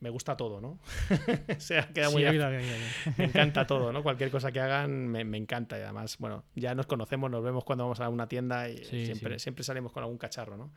me 0.00 0.10
gusta 0.10 0.36
todo, 0.36 0.60
¿no? 0.60 0.80
o 1.56 1.60
sea, 1.60 1.88
queda 1.92 2.10
muy... 2.10 2.24
me 2.24 3.24
encanta 3.24 3.66
todo, 3.66 3.92
¿no? 3.92 4.02
Cualquier 4.02 4.30
cosa 4.30 4.50
que 4.50 4.60
hagan 4.60 5.08
me, 5.08 5.36
encanta 5.36 5.78
y 5.78 5.82
además, 5.82 6.16
bueno, 6.18 6.44
ya 6.54 6.74
nos 6.74 6.86
conocemos, 6.86 7.30
nos 7.30 7.44
vemos 7.44 7.64
cuando 7.64 7.84
vamos 7.84 8.00
a 8.00 8.08
una 8.08 8.26
tienda 8.26 8.68
y 8.68 8.84
siempre, 8.84 9.38
siempre 9.38 9.62
salimos 9.62 9.92
con 9.92 10.02
algún 10.02 10.18
cacharro, 10.18 10.56
¿no? 10.56 10.72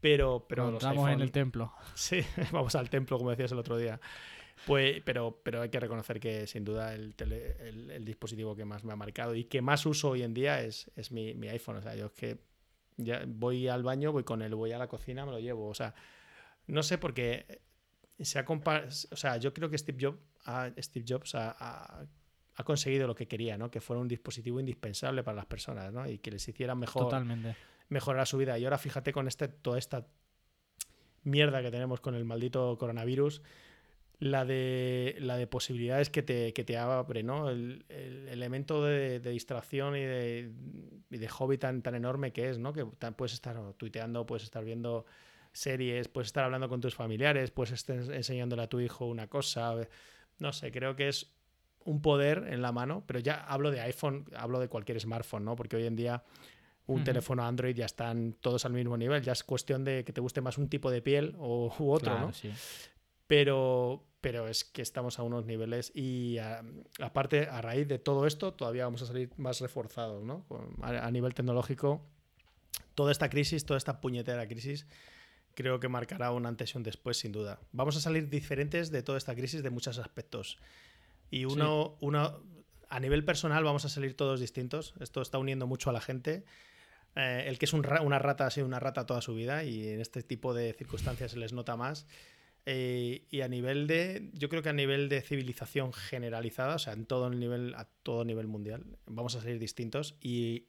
Pero, 0.00 0.46
pero 0.48 0.72
Estamos 0.72 1.10
en 1.10 1.20
el 1.20 1.32
templo. 1.32 1.72
Sí, 1.94 2.20
vamos 2.52 2.74
al 2.74 2.90
templo, 2.90 3.18
como 3.18 3.30
decías 3.30 3.52
el 3.52 3.58
otro 3.58 3.76
día. 3.76 4.00
Pues, 4.64 5.02
pero, 5.04 5.40
pero 5.42 5.62
hay 5.62 5.68
que 5.68 5.80
reconocer 5.80 6.18
que 6.18 6.46
sin 6.46 6.64
duda 6.64 6.94
el, 6.94 7.14
el, 7.18 8.04
dispositivo 8.04 8.56
que 8.56 8.64
más 8.64 8.84
me 8.84 8.92
ha 8.94 8.96
marcado 8.96 9.34
y 9.34 9.44
que 9.44 9.60
más 9.60 9.84
uso 9.84 10.10
hoy 10.10 10.22
en 10.22 10.32
día 10.32 10.62
es, 10.62 10.90
es 10.96 11.12
mi, 11.12 11.34
mi, 11.34 11.48
iPhone. 11.48 11.76
O 11.76 11.82
sea, 11.82 11.94
yo 11.94 12.06
es 12.06 12.12
que 12.12 12.38
ya 12.96 13.22
voy 13.26 13.68
al 13.68 13.82
baño, 13.82 14.12
voy 14.12 14.24
con 14.24 14.40
él, 14.40 14.54
voy 14.54 14.72
a 14.72 14.78
la 14.78 14.88
cocina, 14.88 15.26
me 15.26 15.32
lo 15.32 15.40
llevo. 15.40 15.68
O 15.68 15.74
sea, 15.74 15.94
no 16.66 16.82
sé 16.82 16.96
por 16.96 17.12
qué 17.12 17.60
se 18.24 18.38
ha 18.38 18.44
o 18.48 19.16
sea, 19.16 19.36
yo 19.36 19.52
creo 19.52 19.68
que 19.68 19.76
Steve 19.76 19.98
Jobs, 20.00 20.18
ha, 20.44 20.70
Steve 20.78 21.04
Jobs 21.06 21.34
ha, 21.34 22.06
conseguido 22.64 23.06
lo 23.06 23.14
que 23.14 23.28
quería, 23.28 23.58
¿no? 23.58 23.70
Que 23.70 23.80
fuera 23.80 24.00
un 24.00 24.08
dispositivo 24.08 24.58
indispensable 24.58 25.22
para 25.22 25.36
las 25.36 25.46
personas, 25.46 25.92
¿no? 25.92 26.08
Y 26.08 26.18
que 26.18 26.30
les 26.30 26.48
hiciera 26.48 26.74
mejor 26.74 27.04
Totalmente. 27.04 27.56
mejorar 27.88 28.26
su 28.26 28.38
vida. 28.38 28.58
Y 28.58 28.64
ahora 28.64 28.78
fíjate 28.78 29.12
con 29.12 29.28
este, 29.28 29.48
toda 29.48 29.78
esta 29.78 30.06
mierda 31.22 31.60
que 31.60 31.70
tenemos 31.70 32.00
con 32.00 32.14
el 32.14 32.24
maldito 32.24 32.78
coronavirus, 32.78 33.42
la 34.18 34.46
de, 34.46 35.16
la 35.18 35.36
de 35.36 35.46
posibilidades 35.46 36.08
que 36.08 36.22
te, 36.22 36.54
que 36.54 36.64
te 36.64 36.78
abre, 36.78 37.22
¿no? 37.22 37.50
El, 37.50 37.84
elemento 37.90 38.82
de, 38.82 39.20
distracción 39.20 39.94
y 39.94 40.00
de, 40.00 40.52
y 41.10 41.18
de 41.18 41.28
hobby 41.28 41.58
tan, 41.58 41.82
tan 41.82 41.94
enorme 41.94 42.32
que 42.32 42.48
es, 42.48 42.58
¿no? 42.58 42.72
Que 42.72 42.86
puedes 42.86 43.34
estar 43.34 43.74
tuiteando, 43.74 44.24
puedes 44.24 44.44
estar 44.44 44.64
viendo 44.64 45.04
series, 45.56 46.08
puedes 46.08 46.28
estar 46.28 46.44
hablando 46.44 46.68
con 46.68 46.80
tus 46.80 46.94
familiares, 46.94 47.50
puedes 47.50 47.72
estar 47.72 47.96
enseñándole 47.96 48.62
a 48.62 48.68
tu 48.68 48.80
hijo 48.80 49.06
una 49.06 49.26
cosa. 49.28 49.74
No 50.38 50.52
sé, 50.52 50.70
creo 50.70 50.96
que 50.96 51.08
es 51.08 51.34
un 51.84 52.02
poder 52.02 52.46
en 52.48 52.62
la 52.62 52.72
mano, 52.72 53.04
pero 53.06 53.20
ya 53.20 53.44
hablo 53.44 53.70
de 53.70 53.80
iPhone, 53.80 54.26
hablo 54.36 54.60
de 54.60 54.68
cualquier 54.68 55.00
smartphone, 55.00 55.44
¿no? 55.44 55.56
Porque 55.56 55.76
hoy 55.76 55.86
en 55.86 55.96
día 55.96 56.22
un 56.86 57.02
teléfono 57.02 57.44
Android 57.44 57.74
ya 57.74 57.86
están 57.86 58.34
todos 58.40 58.64
al 58.64 58.72
mismo 58.72 58.96
nivel, 58.96 59.22
ya 59.22 59.32
es 59.32 59.42
cuestión 59.42 59.84
de 59.84 60.04
que 60.04 60.12
te 60.12 60.20
guste 60.20 60.40
más 60.40 60.56
un 60.58 60.68
tipo 60.68 60.90
de 60.90 61.02
piel 61.02 61.34
o, 61.38 61.74
u 61.78 61.90
otro, 61.90 62.18
¿no? 62.18 62.32
Pero, 63.26 64.04
pero 64.20 64.46
es 64.46 64.64
que 64.64 64.82
estamos 64.82 65.18
a 65.18 65.24
unos 65.24 65.46
niveles 65.46 65.90
y 65.94 66.38
aparte, 67.00 67.48
a 67.48 67.60
raíz 67.60 67.88
de 67.88 67.98
todo 67.98 68.26
esto, 68.26 68.54
todavía 68.54 68.84
vamos 68.84 69.02
a 69.02 69.06
salir 69.06 69.30
más 69.36 69.60
reforzados, 69.60 70.22
¿no? 70.22 70.44
a 70.82 71.10
nivel 71.10 71.34
tecnológico, 71.34 72.02
toda 72.94 73.10
esta 73.10 73.28
crisis, 73.28 73.64
toda 73.64 73.78
esta 73.78 74.00
puñetera 74.00 74.46
crisis, 74.46 74.86
creo 75.56 75.80
que 75.80 75.88
marcará 75.88 76.30
un 76.30 76.46
antes 76.46 76.74
y 76.74 76.76
un 76.76 76.84
después, 76.84 77.16
sin 77.16 77.32
duda. 77.32 77.58
Vamos 77.72 77.96
a 77.96 78.00
salir 78.00 78.28
diferentes 78.28 78.92
de 78.92 79.02
toda 79.02 79.18
esta 79.18 79.34
crisis 79.34 79.62
de 79.62 79.70
muchos 79.70 79.98
aspectos. 79.98 80.58
Y 81.30 81.46
uno, 81.46 81.96
uno 82.00 82.42
a 82.88 83.00
nivel 83.00 83.24
personal 83.24 83.64
vamos 83.64 83.84
a 83.84 83.88
salir 83.88 84.14
todos 84.16 84.38
distintos. 84.38 84.94
Esto 85.00 85.22
está 85.22 85.38
uniendo 85.38 85.66
mucho 85.66 85.90
a 85.90 85.92
la 85.92 86.00
gente. 86.00 86.44
Eh, 87.16 87.44
el 87.46 87.58
que 87.58 87.64
es 87.64 87.72
una 87.72 88.18
rata 88.18 88.46
ha 88.46 88.50
sido 88.50 88.66
una 88.66 88.78
rata 88.78 89.06
toda 89.06 89.22
su 89.22 89.34
vida 89.34 89.64
y 89.64 89.88
en 89.88 90.00
este 90.00 90.22
tipo 90.22 90.52
de 90.52 90.74
circunstancias 90.74 91.32
se 91.32 91.38
les 91.38 91.52
nota 91.52 91.76
más. 91.76 92.06
Eh, 92.66 93.26
y 93.30 93.40
a 93.40 93.48
nivel 93.48 93.86
de, 93.86 94.28
yo 94.34 94.48
creo 94.48 94.62
que 94.62 94.68
a 94.68 94.74
nivel 94.74 95.08
de 95.08 95.22
civilización 95.22 95.92
generalizada, 95.92 96.74
o 96.74 96.78
sea, 96.78 96.92
en 96.92 97.06
todo 97.06 97.28
el 97.28 97.40
nivel, 97.40 97.74
a 97.76 97.88
todo 98.02 98.24
nivel 98.24 98.46
mundial, 98.46 98.84
vamos 99.06 99.34
a 99.36 99.40
salir 99.40 99.58
distintos. 99.58 100.16
Y 100.20 100.66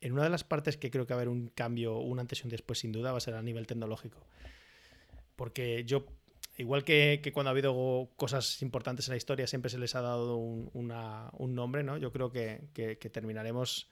en 0.00 0.12
una 0.12 0.24
de 0.24 0.30
las 0.30 0.44
partes 0.44 0.76
que 0.76 0.90
creo 0.90 1.06
que 1.06 1.14
va 1.14 1.20
a 1.20 1.22
haber 1.22 1.28
un 1.28 1.48
cambio, 1.48 1.98
un 1.98 2.18
antes 2.18 2.40
y 2.40 2.42
un 2.44 2.50
después, 2.50 2.78
sin 2.78 2.92
duda, 2.92 3.12
va 3.12 3.18
a 3.18 3.20
ser 3.20 3.34
a 3.34 3.42
nivel 3.42 3.66
tecnológico. 3.66 4.18
Porque 5.36 5.84
yo, 5.84 6.06
igual 6.56 6.84
que, 6.84 7.20
cuando 7.34 7.50
ha 7.50 7.52
habido 7.52 8.08
cosas 8.16 8.62
importantes 8.62 9.08
en 9.08 9.12
la 9.12 9.16
historia, 9.16 9.46
siempre 9.46 9.70
se 9.70 9.78
les 9.78 9.94
ha 9.94 10.00
dado 10.00 10.36
un, 10.36 10.88
nombre, 11.54 11.82
¿no? 11.82 11.98
Yo 11.98 12.12
creo 12.12 12.30
que, 12.30 12.98
terminaremos 13.12 13.88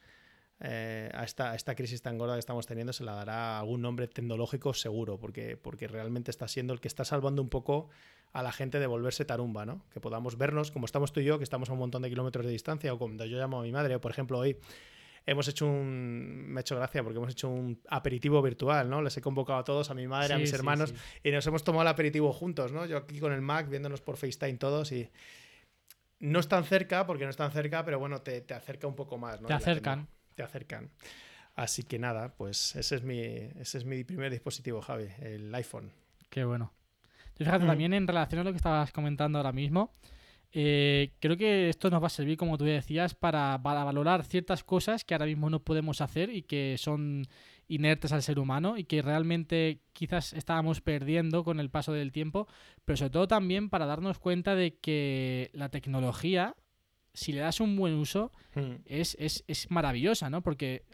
eh, 0.60 1.10
a, 1.12 1.24
esta, 1.24 1.54
esta, 1.54 1.74
crisis 1.74 2.00
tan 2.00 2.16
gorda 2.16 2.34
que 2.34 2.40
estamos 2.40 2.66
teniendo 2.66 2.92
se 2.92 3.04
la 3.04 3.12
dará 3.12 3.60
algún 3.60 3.82
nombre 3.82 4.08
tecnológico 4.08 4.72
seguro, 4.74 5.18
porque, 5.18 5.56
porque 5.56 5.88
realmente 5.88 6.30
está 6.30 6.48
siendo 6.48 6.72
el 6.72 6.80
que 6.80 6.88
está 6.88 7.04
salvando 7.04 7.42
un 7.42 7.48
poco 7.48 7.90
a 8.32 8.42
la 8.42 8.50
gente 8.50 8.78
de 8.78 8.86
volverse 8.86 9.24
tarumba, 9.24 9.66
¿no? 9.66 9.84
Que 9.90 10.00
podamos 10.00 10.38
vernos 10.38 10.70
como 10.70 10.86
estamos 10.86 11.12
tú 11.12 11.20
y 11.20 11.24
yo, 11.24 11.38
que 11.38 11.44
estamos 11.44 11.68
a 11.68 11.74
un 11.74 11.78
montón 11.78 12.02
de 12.02 12.08
kilómetros 12.08 12.46
de 12.46 12.52
distancia, 12.52 12.92
o 12.94 12.98
cuando 12.98 13.26
yo 13.26 13.38
llamo 13.38 13.60
a 13.60 13.62
mi 13.62 13.72
madre, 13.72 13.98
por 13.98 14.10
ejemplo 14.10 14.38
hoy 14.38 14.56
hemos 15.30 15.48
hecho 15.48 15.66
un. 15.66 16.46
Me 16.48 16.58
ha 16.58 16.62
hecho 16.62 16.76
gracia 16.76 17.02
porque 17.02 17.18
hemos 17.18 17.30
hecho 17.30 17.48
un 17.48 17.80
aperitivo 17.88 18.40
virtual, 18.42 18.90
¿no? 18.90 19.02
Les 19.02 19.16
he 19.16 19.20
convocado 19.20 19.58
a 19.58 19.64
todos, 19.64 19.90
a 19.90 19.94
mi 19.94 20.06
madre, 20.06 20.34
a 20.34 20.38
mis 20.38 20.52
hermanos, 20.52 20.94
y 21.22 21.30
nos 21.30 21.46
hemos 21.46 21.64
tomado 21.64 21.82
el 21.82 21.88
aperitivo 21.88 22.32
juntos, 22.32 22.72
¿no? 22.72 22.86
Yo 22.86 22.96
aquí 22.96 23.18
con 23.20 23.32
el 23.32 23.42
Mac, 23.42 23.68
viéndonos 23.68 24.00
por 24.00 24.16
FaceTime 24.16 24.54
todos 24.54 24.92
y. 24.92 25.10
No 26.20 26.40
es 26.40 26.48
tan 26.48 26.64
cerca, 26.64 27.06
porque 27.06 27.22
no 27.22 27.30
es 27.30 27.36
tan 27.36 27.52
cerca, 27.52 27.84
pero 27.84 28.00
bueno, 28.00 28.22
te, 28.22 28.40
te 28.40 28.52
acerca 28.52 28.88
un 28.88 28.96
poco 28.96 29.18
más, 29.18 29.40
¿no? 29.40 29.46
Te 29.46 29.54
acercan 29.54 30.08
te 30.38 30.44
acercan. 30.44 30.90
Así 31.56 31.82
que 31.82 31.98
nada, 31.98 32.32
pues 32.36 32.76
ese 32.76 32.94
es 32.94 33.02
mi, 33.02 33.20
ese 33.20 33.78
es 33.78 33.84
mi 33.84 34.04
primer 34.04 34.30
dispositivo, 34.30 34.80
Javi, 34.80 35.08
el 35.20 35.52
iPhone. 35.52 35.90
Qué 36.30 36.44
bueno. 36.44 36.72
fíjate, 37.36 37.64
mm. 37.64 37.66
también 37.66 37.92
en 37.92 38.06
relación 38.06 38.40
a 38.40 38.44
lo 38.44 38.52
que 38.52 38.58
estabas 38.58 38.92
comentando 38.92 39.38
ahora 39.38 39.50
mismo, 39.50 39.92
eh, 40.52 41.12
creo 41.20 41.36
que 41.36 41.68
esto 41.68 41.90
nos 41.90 42.02
va 42.02 42.06
a 42.06 42.10
servir, 42.10 42.36
como 42.36 42.56
tú 42.56 42.64
decías, 42.64 43.14
para, 43.14 43.58
valorar 43.58 44.24
ciertas 44.24 44.64
cosas 44.64 45.04
que 45.04 45.14
ahora 45.14 45.26
mismo 45.26 45.50
no 45.50 45.62
podemos 45.62 46.00
hacer 46.00 46.30
y 46.30 46.42
que 46.42 46.76
son 46.78 47.26
inertes 47.68 48.12
al 48.12 48.22
ser 48.22 48.38
humano 48.38 48.78
y 48.78 48.84
que 48.84 49.02
realmente 49.02 49.82
quizás 49.92 50.32
estábamos 50.32 50.80
perdiendo 50.80 51.44
con 51.44 51.60
el 51.60 51.68
paso 51.68 51.92
del 51.92 52.12
tiempo, 52.12 52.48
pero 52.84 52.96
sobre 52.96 53.10
todo 53.10 53.28
también 53.28 53.68
para 53.68 53.84
darnos 53.84 54.18
cuenta 54.18 54.54
de 54.54 54.76
que 54.78 55.50
la 55.52 55.68
tecnología 55.68 56.56
si 57.18 57.32
le 57.32 57.40
das 57.40 57.60
un 57.60 57.76
buen 57.76 57.94
uso, 57.94 58.30
hmm. 58.54 58.82
es, 58.86 59.66
maravillosa, 59.70 60.30
¿no? 60.30 60.42
Porque 60.42 60.84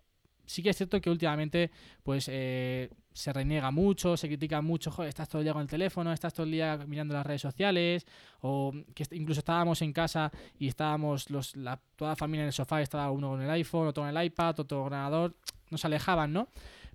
sí 0.46 0.62
que 0.62 0.70
es 0.70 0.76
cierto 0.76 1.00
que 1.00 1.10
últimamente, 1.10 1.70
pues, 2.02 2.28
eh, 2.30 2.90
se 3.12 3.32
reniega 3.32 3.70
mucho, 3.70 4.16
se 4.16 4.26
critica 4.26 4.60
mucho, 4.60 4.90
joder, 4.90 5.08
estás 5.08 5.28
todo 5.28 5.40
el 5.40 5.44
día 5.44 5.52
con 5.52 5.62
el 5.62 5.68
teléfono, 5.68 6.12
estás 6.12 6.34
todo 6.34 6.44
el 6.44 6.52
día 6.52 6.76
mirando 6.86 7.14
las 7.14 7.24
redes 7.24 7.42
sociales, 7.42 8.06
o 8.40 8.72
que 8.94 9.04
incluso 9.12 9.40
estábamos 9.40 9.82
en 9.82 9.92
casa 9.92 10.32
y 10.58 10.68
estábamos 10.68 11.30
los, 11.30 11.54
la, 11.56 11.80
toda 11.96 12.10
la 12.10 12.16
familia 12.16 12.42
en 12.42 12.48
el 12.48 12.52
sofá, 12.52 12.82
estaba 12.82 13.10
uno 13.10 13.30
con 13.30 13.42
el 13.42 13.50
iPhone, 13.50 13.88
otro 13.88 14.02
con 14.02 14.16
el 14.16 14.24
iPad, 14.24 14.60
otro 14.60 14.78
con 14.78 14.78
el 14.78 14.86
ordenador, 14.86 15.36
nos 15.70 15.84
alejaban, 15.84 16.32
¿no? 16.32 16.48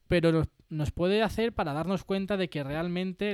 Pero 0.08 0.32
nos, 0.32 0.48
nos 0.70 0.92
puede 0.92 1.24
hacer 1.24 1.54
para 1.54 1.74
darnos 1.74 2.04
cuenta 2.04 2.36
de 2.36 2.50
que 2.50 2.64
realmente 2.64 3.34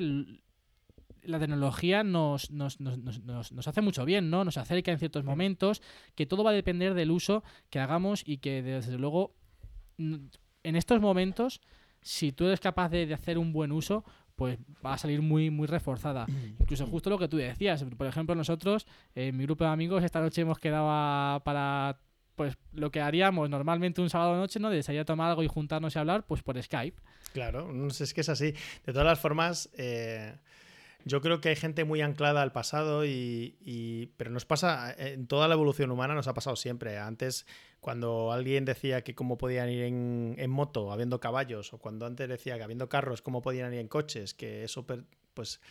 la 1.28 1.40
tecnología 1.40 2.04
nos, 2.04 2.52
nos, 2.52 2.78
hace 3.68 3.82
mucho 3.82 4.06
bien, 4.06 4.30
¿no? 4.30 4.46
Nos 4.46 4.58
acerca 4.58 4.92
en 4.92 5.00
ciertos 5.00 5.24
momentos, 5.24 5.82
que 6.16 6.26
todo 6.26 6.44
va 6.44 6.52
a 6.52 6.54
depender 6.54 6.94
del 6.94 7.12
uso 7.12 7.44
que 7.70 7.80
hagamos 7.80 8.24
y 8.26 8.38
que 8.38 8.62
desde 8.62 8.98
luego 8.98 9.34
en 9.98 10.76
estos 10.76 11.02
momentos, 11.02 11.62
si 12.02 12.32
tú 12.32 12.46
eres 12.46 12.60
capaz 12.60 12.90
de, 12.90 13.14
hacer 13.14 13.38
un 13.38 13.54
buen 13.54 13.72
uso, 13.72 14.04
pues 14.36 14.58
va 14.86 14.94
a 14.94 14.98
salir 14.98 15.22
muy, 15.22 15.50
muy 15.50 15.68
reforzada. 15.68 16.26
Incluso 16.60 16.86
justo 16.88 17.10
lo 17.10 17.18
que 17.18 17.28
tú 17.28 17.38
decías. 17.38 17.84
Por 17.98 18.08
ejemplo, 18.08 18.36
nosotros, 18.36 18.86
en 19.14 19.36
mi 19.38 19.46
grupo 19.46 19.64
de 19.64 19.70
amigos, 19.70 20.04
esta 20.04 20.20
noche 20.20 20.42
hemos 20.42 20.60
quedado 20.60 21.44
para 21.44 22.00
pues 22.36 22.58
lo 22.74 22.92
que 22.92 23.02
haríamos 23.02 23.50
normalmente 23.50 24.02
un 24.02 24.10
sábado 24.10 24.36
noche, 24.36 24.60
¿no? 24.60 24.70
De 24.70 24.84
salir 24.84 25.02
a 25.02 25.06
tomar 25.06 25.30
algo 25.30 25.44
y 25.44 25.48
juntarnos 25.48 25.96
y 25.96 26.00
hablar, 26.00 26.26
pues 26.26 26.44
por 26.44 26.62
Skype. 26.62 27.02
Claro, 27.34 27.72
no 27.72 27.90
sé, 27.90 28.04
es 28.04 28.14
que 28.14 28.22
es 28.22 28.30
así. 28.30 28.54
De 28.86 28.92
todas 28.92 29.06
las 29.06 29.20
formas, 29.20 29.70
eh, 29.78 30.36
yo 31.06 31.22
creo 31.22 31.40
que 31.40 31.50
hay 31.50 31.56
gente 31.56 31.86
muy 31.86 32.02
anclada 32.02 32.42
al 32.42 32.52
pasado, 32.52 33.06
y, 33.06 34.12
pero 34.18 34.32
nos 34.32 34.46
pasa, 34.46 34.94
en 34.98 35.28
toda 35.28 35.48
la 35.48 35.54
evolución 35.54 35.92
humana 35.92 36.14
nos 36.14 36.28
ha 36.28 36.34
pasado 36.34 36.56
siempre. 36.56 36.98
Antes, 36.98 37.46
cuando 37.86 38.32
alguien 38.32 38.66
decía 38.66 39.04
que 39.04 39.14
cómo 39.14 39.38
podían 39.38 39.70
ir 39.70 39.84
en, 39.84 40.50
moto 40.50 40.92
habiendo 40.92 41.20
caballos, 41.20 41.72
o 41.72 41.78
cuando 41.78 42.08
antes 42.08 42.28
decía 42.28 42.58
que 42.58 42.64
habiendo 42.64 42.90
carros, 42.90 43.22
cómo 43.22 43.44
podían 43.44 43.72
ir 43.76 43.80
en 43.80 43.88
coches, 43.88 44.34
que 44.34 44.64
eso, 44.64 44.88
pues... 45.36 45.62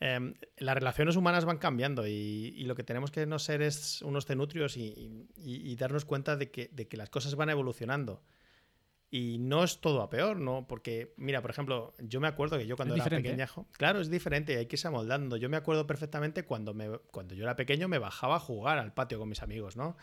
Em, 0.00 0.34
las 0.56 0.74
relaciones 0.74 1.14
humanas 1.14 1.44
van 1.44 1.58
cambiando 1.58 2.08
y, 2.08 2.64
lo 2.64 2.74
que 2.74 2.82
tenemos 2.82 3.12
que 3.12 3.24
no 3.24 3.38
ser 3.38 3.62
es 3.62 4.02
unos 4.02 4.26
cenutrios 4.26 4.76
y, 4.76 5.76
darnos 5.76 6.04
cuenta 6.04 6.36
de 6.36 6.50
que, 6.50 6.70
de 6.72 6.88
que 6.88 6.96
las 6.96 7.08
cosas 7.08 7.36
van 7.36 7.50
evolucionando. 7.50 8.20
Y 9.08 9.38
no 9.38 9.62
es 9.62 9.80
todo 9.80 10.02
a 10.02 10.10
peor, 10.10 10.38
¿no? 10.40 10.66
Porque, 10.66 11.14
mira, 11.18 11.40
por 11.40 11.52
ejemplo, 11.52 11.94
yo 12.00 12.20
me 12.20 12.26
acuerdo 12.26 12.58
que 12.58 12.66
yo 12.66 12.74
cuando 12.74 12.96
era 12.96 13.04
pequeñajo. 13.04 13.68
Claro, 13.74 14.00
es 14.00 14.10
diferente, 14.10 14.56
hay 14.56 14.66
que 14.66 14.74
irse 14.74 14.88
amoldando. 14.88 15.36
Yo 15.36 15.48
me 15.48 15.56
acuerdo 15.56 15.86
perfectamente 15.86 16.42
cuando, 16.42 16.74
me, 16.74 16.98
cuando 17.12 17.36
yo 17.36 17.44
era 17.44 17.54
pequeño 17.54 17.86
me 17.86 17.98
bajaba 17.98 18.34
a 18.36 18.40
jugar 18.40 18.78
al 18.78 18.92
patio 18.92 19.20
con 19.20 19.28
mis 19.28 19.40
amigos, 19.40 19.76
¿no? 19.76 19.96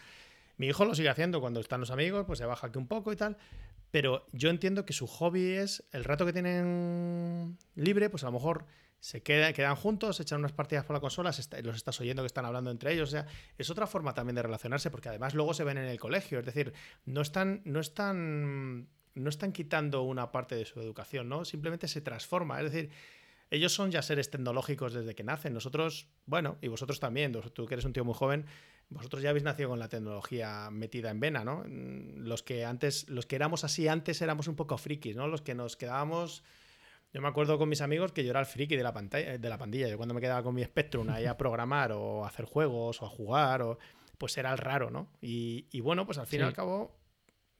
Mi 0.58 0.68
hijo 0.68 0.86
lo 0.86 0.96
sigue 0.96 1.10
haciendo 1.10 1.42
cuando 1.42 1.60
están 1.60 1.80
los 1.80 1.92
amigos, 1.92 2.26
pues 2.26 2.40
se 2.40 2.46
baja 2.46 2.68
aquí 2.68 2.78
un 2.78 2.88
poco 2.88 3.12
y 3.12 3.16
tal. 3.16 3.38
Pero 3.92 4.26
yo 4.32 4.50
entiendo 4.50 4.86
que 4.86 4.94
su 4.94 5.08
hobby 5.08 5.54
es 5.54 5.84
el 5.92 6.04
rato 6.04 6.26
que 6.26 6.34
tienen 6.34 7.58
libre, 7.76 8.10
pues 8.10 8.24
a 8.24 8.28
lo 8.28 8.34
mejor 8.34 8.66
se 9.00 9.22
quedan, 9.22 9.76
juntos, 9.76 10.20
echan 10.20 10.40
unas 10.40 10.52
partidas 10.52 10.84
por 10.84 10.96
la 10.96 11.00
consola, 11.00 11.32
los 11.64 11.76
estás 11.76 12.02
oyendo 12.02 12.24
que 12.24 12.28
están 12.28 12.46
hablando 12.46 12.72
entre 12.72 12.94
ellos. 12.94 13.16
Es 13.58 13.70
otra 13.70 13.86
forma 13.88 14.14
también 14.14 14.36
de 14.36 14.42
relacionarse, 14.42 14.90
porque 14.90 15.10
además 15.10 15.34
luego 15.36 15.54
se 15.54 15.64
ven 15.64 15.78
en 15.78 15.86
el 15.86 16.00
colegio. 16.00 16.40
Es 16.40 16.46
decir, 16.46 16.74
no 17.06 17.22
están, 17.22 17.62
no 17.66 17.80
están 17.80 18.88
no 19.16 19.30
están 19.30 19.54
quitando 19.54 20.04
una 20.04 20.32
parte 20.32 20.56
de 20.56 20.66
su 20.66 20.80
educación, 20.82 21.30
¿no? 21.30 21.46
Simplemente 21.46 21.88
se 21.88 22.02
transforma. 22.02 22.60
Es 22.62 22.72
decir, 22.72 22.92
ellos 23.50 23.74
son 23.74 23.92
ya 23.92 24.02
seres 24.02 24.30
tecnológicos 24.30 24.94
desde 24.94 25.16
que 25.16 25.24
nacen. 25.24 25.54
Nosotros, 25.54 26.10
bueno, 26.26 26.58
y 26.62 26.68
vosotros 26.68 27.00
también, 27.00 27.32
tú 27.32 27.66
que 27.66 27.76
eres 27.76 27.86
un 27.86 27.94
tío 27.94 28.04
muy 28.04 28.14
joven, 28.14 28.46
vosotros 28.90 29.24
ya 29.24 29.30
habéis 29.30 29.44
nacido 29.44 29.70
con 29.70 29.80
la 29.80 29.90
tecnología 29.90 30.70
metida 30.72 31.10
en 31.10 31.20
vena, 31.20 31.44
¿no? 31.44 31.64
Mm, 31.68 32.26
los 32.26 32.44
que 32.44 32.66
antes, 32.66 33.10
los 33.10 33.26
que 33.26 33.36
éramos 33.36 33.64
así 33.64 33.88
antes 33.88 34.22
éramos 34.22 34.48
un 34.48 34.56
poco 34.56 34.78
frikis, 34.78 35.16
¿no? 35.16 35.28
Los 35.28 35.42
que 35.42 35.56
nos 35.56 35.76
quedábamos. 35.76 36.44
Yo 37.14 37.22
me 37.22 37.28
acuerdo 37.28 37.58
con 37.58 37.70
mis 37.70 37.82
amigos 37.82 38.12
que 38.12 38.24
yo 38.24 38.32
era 38.32 38.42
el 38.42 38.46
friki 38.46 38.76
de 38.76 38.84
la 38.84 38.94
pantalla, 38.94 39.38
de 39.38 39.50
la 39.50 39.58
pandilla. 39.58 39.88
Yo 39.88 39.98
cuando 39.98 40.14
me 40.14 40.22
quedaba 40.22 40.44
con 40.44 40.54
mi 40.54 40.64
Spectrum 40.64 41.10
ahí 41.10 41.26
a 41.26 41.38
programar 41.38 41.94
o 41.94 42.26
a 42.26 42.28
hacer 42.28 42.46
juegos 42.46 43.02
o 43.02 43.06
a 43.06 43.10
jugar, 43.10 43.62
o, 43.62 43.80
pues 44.18 44.38
era 44.38 44.52
el 44.52 44.58
raro, 44.58 44.92
¿no? 44.92 45.10
Y, 45.22 45.80
bueno, 45.82 46.06
pues 46.06 46.18
al 46.18 46.28
fin 46.28 46.42
y 46.42 46.44
al 46.44 46.54
cabo 46.54 46.98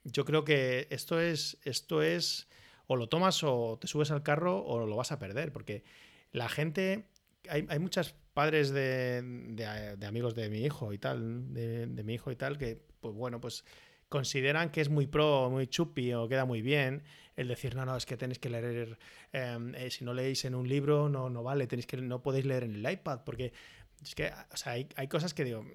yo 0.04 0.26
creo 0.26 0.44
que 0.46 0.88
esto 0.92 1.20
es, 1.20 1.58
esto 1.64 2.02
es, 2.02 2.48
o 2.88 2.96
lo 2.96 3.10
tomas 3.10 3.44
o 3.44 3.78
te 3.80 3.88
subes 3.88 4.12
al 4.12 4.24
carro 4.24 4.64
o 4.64 4.86
lo 4.86 4.96
vas 4.96 5.12
a 5.12 5.20
perder, 5.20 5.52
porque 5.52 5.84
la 6.32 6.48
gente, 6.50 7.10
hay, 7.50 7.66
hay 7.70 7.80
muchos 7.80 8.16
padres 8.36 8.72
de, 8.72 9.22
de, 9.24 10.06
amigos 10.06 10.36
de 10.36 10.50
mi 10.50 10.60
hijo 10.60 10.92
y 10.92 10.98
tal, 10.98 11.54
de, 11.54 12.04
mi 12.04 12.16
hijo 12.16 12.32
y 12.32 12.36
tal, 12.36 12.58
que, 12.58 12.78
pues 13.00 13.16
bueno, 13.16 13.40
pues 13.40 13.64
consideran 14.10 14.72
que 14.72 14.82
es 14.82 14.90
muy 14.90 15.08
pro, 15.08 15.50
muy 15.50 15.68
chupi 15.68 16.14
o 16.14 16.28
queda 16.28 16.44
muy 16.44 16.62
bien 16.62 17.02
el 17.38 17.48
decir, 17.48 17.76
no, 17.76 17.86
no, 17.86 17.96
es 17.96 18.06
que 18.06 18.18
tenéis 18.18 18.40
que 18.40 18.50
leer, 18.50 18.98
em, 19.32 19.74
eh, 19.76 19.90
si 19.90 20.04
no 20.04 20.14
leéis 20.14 20.44
en 20.44 20.54
un 20.54 20.68
libro, 20.68 21.08
no, 21.08 21.30
no 21.30 21.44
vale, 21.44 21.66
tenéis 21.66 21.88
que, 21.88 21.96
no 21.96 22.22
podéis 22.22 22.46
leer 22.46 22.66
en 22.66 22.76
el 22.76 22.92
iPad, 22.92 23.22
porque 23.26 23.54
es 24.04 24.14
que, 24.16 24.30
o 24.52 24.58
sea, 24.58 24.74
hay, 24.74 24.90
hay 24.98 25.08
cosas 25.08 25.34
que 25.34 25.46
digo, 25.46 25.66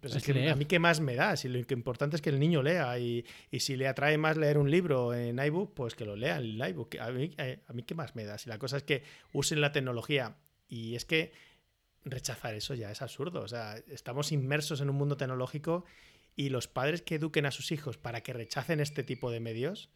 pues 0.00 0.16
es 0.16 0.24
que 0.24 0.50
a 0.50 0.56
mí 0.56 0.64
qué 0.64 0.80
más 0.80 1.00
me 1.00 1.14
da, 1.14 1.36
si 1.36 1.48
lo 1.48 1.58
importante 1.58 2.16
es 2.16 2.22
que 2.22 2.30
el 2.30 2.40
niño 2.40 2.64
lea 2.64 2.98
y, 2.98 3.24
si 3.60 3.76
le 3.76 3.86
atrae 3.86 4.18
más 4.18 4.36
leer 4.36 4.58
un 4.58 4.70
libro 4.72 5.14
en 5.14 5.38
iBook, 5.38 5.72
pues 5.72 5.94
que 5.94 6.04
lo 6.04 6.16
lea 6.16 6.38
en 6.38 6.60
el 6.60 6.68
iBook. 6.70 6.96
A 6.98 7.12
mí, 7.12 7.30
eh, 7.38 7.60
a 7.64 7.72
mí 7.72 7.84
qué 7.84 7.94
más 7.94 8.16
me 8.16 8.24
da, 8.24 8.38
si 8.38 8.48
la 8.48 8.58
cosa 8.58 8.76
es 8.76 8.82
que 8.82 9.04
usen 9.32 9.60
la 9.60 9.70
tecnología 9.70 10.36
y 10.68 10.96
es 10.96 11.04
que 11.04 11.32
rechazar 12.10 12.54
eso 12.54 12.74
ya 12.74 12.90
es 12.90 13.02
absurdo, 13.02 13.40
o 13.42 13.48
sea, 13.48 13.76
estamos 13.88 14.32
inmersos 14.32 14.80
en 14.80 14.90
un 14.90 14.96
mundo 14.96 15.16
tecnológico 15.16 15.84
y 16.36 16.50
los 16.50 16.68
padres 16.68 17.02
que 17.02 17.16
eduquen 17.16 17.46
a 17.46 17.50
sus 17.50 17.72
hijos 17.72 17.98
para 17.98 18.22
que 18.22 18.32
rechacen 18.32 18.80
este 18.80 19.02
tipo 19.02 19.30
de 19.30 19.40
medios, 19.40 19.90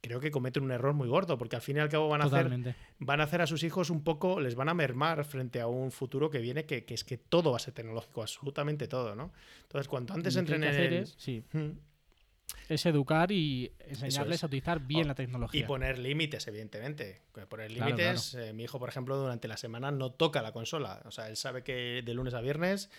creo 0.00 0.20
que 0.20 0.30
cometen 0.30 0.62
un 0.62 0.70
error 0.70 0.92
muy 0.92 1.08
gordo, 1.08 1.38
porque 1.38 1.56
al 1.56 1.62
fin 1.62 1.78
y 1.78 1.80
al 1.80 1.88
cabo 1.88 2.08
van 2.08 2.20
a, 2.20 2.24
hacer, 2.26 2.76
van 2.98 3.20
a 3.20 3.24
hacer 3.24 3.40
a 3.40 3.46
sus 3.46 3.62
hijos 3.62 3.88
un 3.90 4.04
poco, 4.04 4.38
les 4.38 4.54
van 4.54 4.68
a 4.68 4.74
mermar 4.74 5.24
frente 5.24 5.60
a 5.60 5.66
un 5.66 5.90
futuro 5.90 6.30
que 6.30 6.38
viene, 6.38 6.66
que, 6.66 6.84
es 6.86 7.04
que 7.04 7.16
todo 7.16 7.50
va 7.50 7.56
a 7.56 7.60
ser 7.60 7.72
tecnológico, 7.72 8.20
absolutamente 8.20 8.86
todo, 8.86 9.14
¿no? 9.14 9.32
Entonces, 9.62 9.88
cuanto 9.88 10.12
antes 10.12 10.36
entren 10.36 10.62
en 10.62 10.74
el... 10.74 10.92
Es, 10.92 11.14
sí. 11.16 11.42
Es 12.68 12.86
educar 12.86 13.32
y 13.32 13.72
enseñarles 13.80 14.42
a 14.42 14.46
utilizar 14.46 14.80
bien 14.80 15.08
la 15.08 15.14
tecnología. 15.14 15.60
Y 15.60 15.64
poner 15.64 15.98
límites, 15.98 16.46
evidentemente. 16.46 17.22
Poner 17.48 17.70
límites. 17.70 18.34
Eh, 18.34 18.52
mi 18.52 18.64
hijo, 18.64 18.78
por 18.78 18.88
ejemplo, 18.88 19.16
durante 19.16 19.48
la 19.48 19.56
semana 19.56 19.90
no 19.90 20.12
toca 20.12 20.42
la 20.42 20.52
consola. 20.52 21.02
O 21.04 21.10
sea, 21.10 21.28
él 21.28 21.36
sabe 21.36 21.62
que 21.62 22.02
de 22.04 22.14
lunes 22.14 22.34
a 22.34 22.40
viernes 22.40 22.90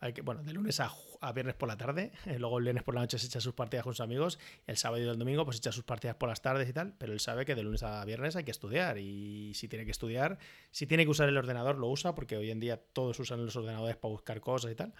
hay 0.00 0.12
que, 0.12 0.22
bueno, 0.22 0.42
de 0.42 0.52
lunes 0.52 0.78
a, 0.80 0.92
a 1.20 1.32
viernes 1.32 1.54
por 1.54 1.68
la 1.68 1.76
tarde, 1.76 2.12
eh, 2.26 2.38
luego 2.38 2.58
el 2.58 2.64
viernes 2.64 2.84
por 2.84 2.94
la 2.94 3.00
noche 3.00 3.18
se 3.18 3.26
echa 3.26 3.40
sus 3.40 3.54
partidas 3.54 3.84
con 3.84 3.94
sus 3.94 4.00
amigos, 4.00 4.38
el 4.66 4.76
sábado 4.76 5.02
y 5.02 5.08
el 5.08 5.18
domingo 5.18 5.44
pues 5.44 5.58
echa 5.58 5.72
sus 5.72 5.84
partidas 5.84 6.16
por 6.16 6.28
las 6.28 6.42
tardes 6.42 6.68
y 6.68 6.72
tal, 6.72 6.94
pero 6.98 7.12
él 7.12 7.20
sabe 7.20 7.44
que 7.44 7.54
de 7.54 7.62
lunes 7.62 7.82
a 7.82 8.04
viernes 8.04 8.36
hay 8.36 8.44
que 8.44 8.50
estudiar 8.50 8.98
y 8.98 9.54
si 9.54 9.68
tiene 9.68 9.84
que 9.84 9.90
estudiar, 9.90 10.38
si 10.70 10.86
tiene 10.86 11.04
que 11.04 11.10
usar 11.10 11.28
el 11.28 11.36
ordenador 11.36 11.78
lo 11.78 11.88
usa 11.88 12.14
porque 12.14 12.36
hoy 12.36 12.50
en 12.50 12.60
día 12.60 12.76
todos 12.76 13.18
usan 13.20 13.44
los 13.44 13.56
ordenadores 13.56 13.96
para 13.96 14.12
buscar 14.12 14.40
cosas 14.40 14.72
y 14.72 14.74
tal, 14.74 14.92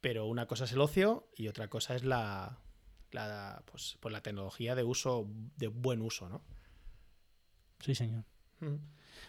pero 0.00 0.26
una 0.26 0.46
cosa 0.46 0.64
es 0.64 0.72
el 0.72 0.80
ocio 0.80 1.28
y 1.34 1.48
otra 1.48 1.68
cosa 1.68 1.94
es 1.94 2.04
la, 2.04 2.58
la 3.12 3.62
pues, 3.64 3.96
pues 4.00 4.12
la 4.12 4.22
tecnología 4.22 4.74
de 4.74 4.84
uso, 4.84 5.26
de 5.56 5.68
buen 5.68 6.02
uso, 6.02 6.28
¿no? 6.28 6.42
Sí, 7.80 7.94
señor. 7.94 8.24
Mm. 8.60 8.76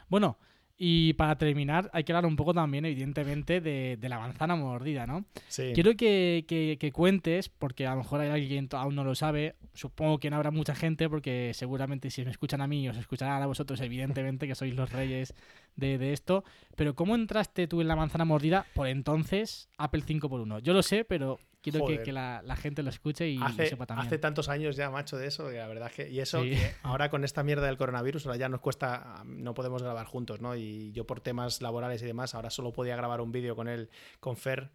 Bueno, 0.08 0.38
y 0.82 1.12
para 1.16 1.38
terminar, 1.38 1.90
hay 1.92 2.06
que 2.06 2.14
hablar 2.14 2.26
un 2.26 2.38
poco 2.38 2.54
también, 2.54 2.86
evidentemente, 2.86 3.60
de, 3.60 3.98
la 4.02 4.18
manzana 4.18 4.56
mordida, 4.56 5.06
¿no? 5.06 5.26
Sí. 5.50 5.72
Quiero 5.74 5.96
que, 5.98 6.46
que, 6.48 6.92
cuentes, 6.94 7.50
porque 7.50 7.86
a 7.86 7.92
lo 7.92 7.98
mejor 7.98 8.22
hay 8.22 8.30
alguien 8.30 8.70
que 8.70 8.78
aún 8.78 8.96
no 8.96 9.04
lo 9.04 9.14
sabe, 9.14 9.58
supongo 9.74 10.20
que 10.20 10.30
no 10.30 10.38
habrá 10.38 10.52
mucha 10.52 10.76
gente, 10.76 11.10
porque 11.10 11.52
seguramente 11.54 12.10
si 12.10 12.24
me 12.24 12.32
escuchan 12.32 12.62
a 12.62 12.68
mí, 12.68 12.88
os 12.88 12.96
escucharán 12.96 13.44
a 13.44 13.46
vosotros, 13.46 13.82
evidentemente, 13.82 14.48
que 14.48 14.56
sois 14.56 14.74
los 14.74 14.90
reyes 14.90 15.36
de, 15.76 15.98
de 15.98 16.14
esto. 16.14 16.46
Pero 16.78 16.96
¿cómo 16.96 17.14
entraste 17.14 17.68
tú 17.68 17.82
en 17.82 17.90
la 17.90 17.98
manzana 17.98 18.24
mordida 18.24 18.66
por 18.74 18.88
entonces 18.88 19.68
Apple 19.78 20.04
5x1? 20.04 20.62
Yo 20.62 20.72
lo 20.72 20.82
sé, 20.82 21.04
pero 21.04 21.40
quiero 21.62 21.86
que, 21.86 22.12
la, 22.12 22.56
gente 22.56 22.84
lo 22.84 22.90
escuche 22.90 23.30
y 23.30 23.40
hace, 23.42 23.68
sepa 23.68 23.86
también. 23.86 24.08
Hace 24.08 24.18
tantos 24.18 24.50
años 24.50 24.76
ya, 24.76 24.90
macho, 24.90 25.18
de 25.18 25.28
eso, 25.28 25.50
que 25.50 25.58
la 25.58 25.68
verdad 25.68 25.92
que. 25.92 26.10
Y 26.10 26.20
eso, 26.20 26.42
ahora 26.84 27.10
con 27.10 27.24
esta 27.24 27.44
mierda 27.44 27.68
del 27.68 27.78
coronavirus, 27.78 28.26
ahora 28.26 28.38
ya 28.38 28.50
nos 28.50 28.62
cuesta. 28.62 29.24
No 29.26 29.54
podemos 29.54 29.84
grabar 29.84 30.06
juntos, 30.06 30.42
¿no? 30.42 30.56
Y 30.56 30.92
yo 30.92 31.06
por 31.06 31.22
temas 31.22 31.62
laborales 31.62 32.02
y 32.02 32.06
demás, 32.06 32.36
ahora 32.36 32.50
solo 32.50 32.74
podía 32.74 32.96
grabar 32.96 33.22
un 33.22 33.32
vídeo 33.32 33.56
con 33.56 33.68
él, 33.68 33.90
con 34.20 34.38
Fer, 34.38 34.72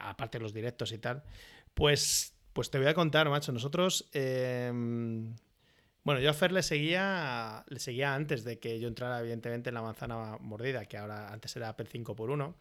aparte 0.00 0.38
de 0.38 0.42
los 0.42 0.52
directos 0.52 0.92
y 0.92 0.98
tal. 0.98 1.22
Pues, 1.74 2.34
pues 2.52 2.70
te 2.70 2.78
voy 2.78 2.88
a 2.88 2.94
contar, 2.94 3.28
macho. 3.28 3.52
Nosotros. 3.52 4.08
Em, 4.12 5.34
bueno, 6.02 6.20
yo 6.20 6.30
a 6.30 6.34
Fer 6.34 6.50
le 6.50 6.62
seguía, 6.62 7.64
le 7.68 7.78
seguía 7.78 8.14
antes 8.14 8.42
de 8.42 8.58
que 8.58 8.80
yo 8.80 8.88
entrara, 8.88 9.20
evidentemente, 9.20 9.68
en 9.68 9.74
la 9.74 9.82
manzana 9.82 10.38
mordida, 10.40 10.86
que 10.86 10.96
ahora 10.96 11.30
antes 11.30 11.54
era 11.56 11.68
Apple 11.68 11.86
5 11.90 12.12
x 12.12 12.26
1 12.26 12.54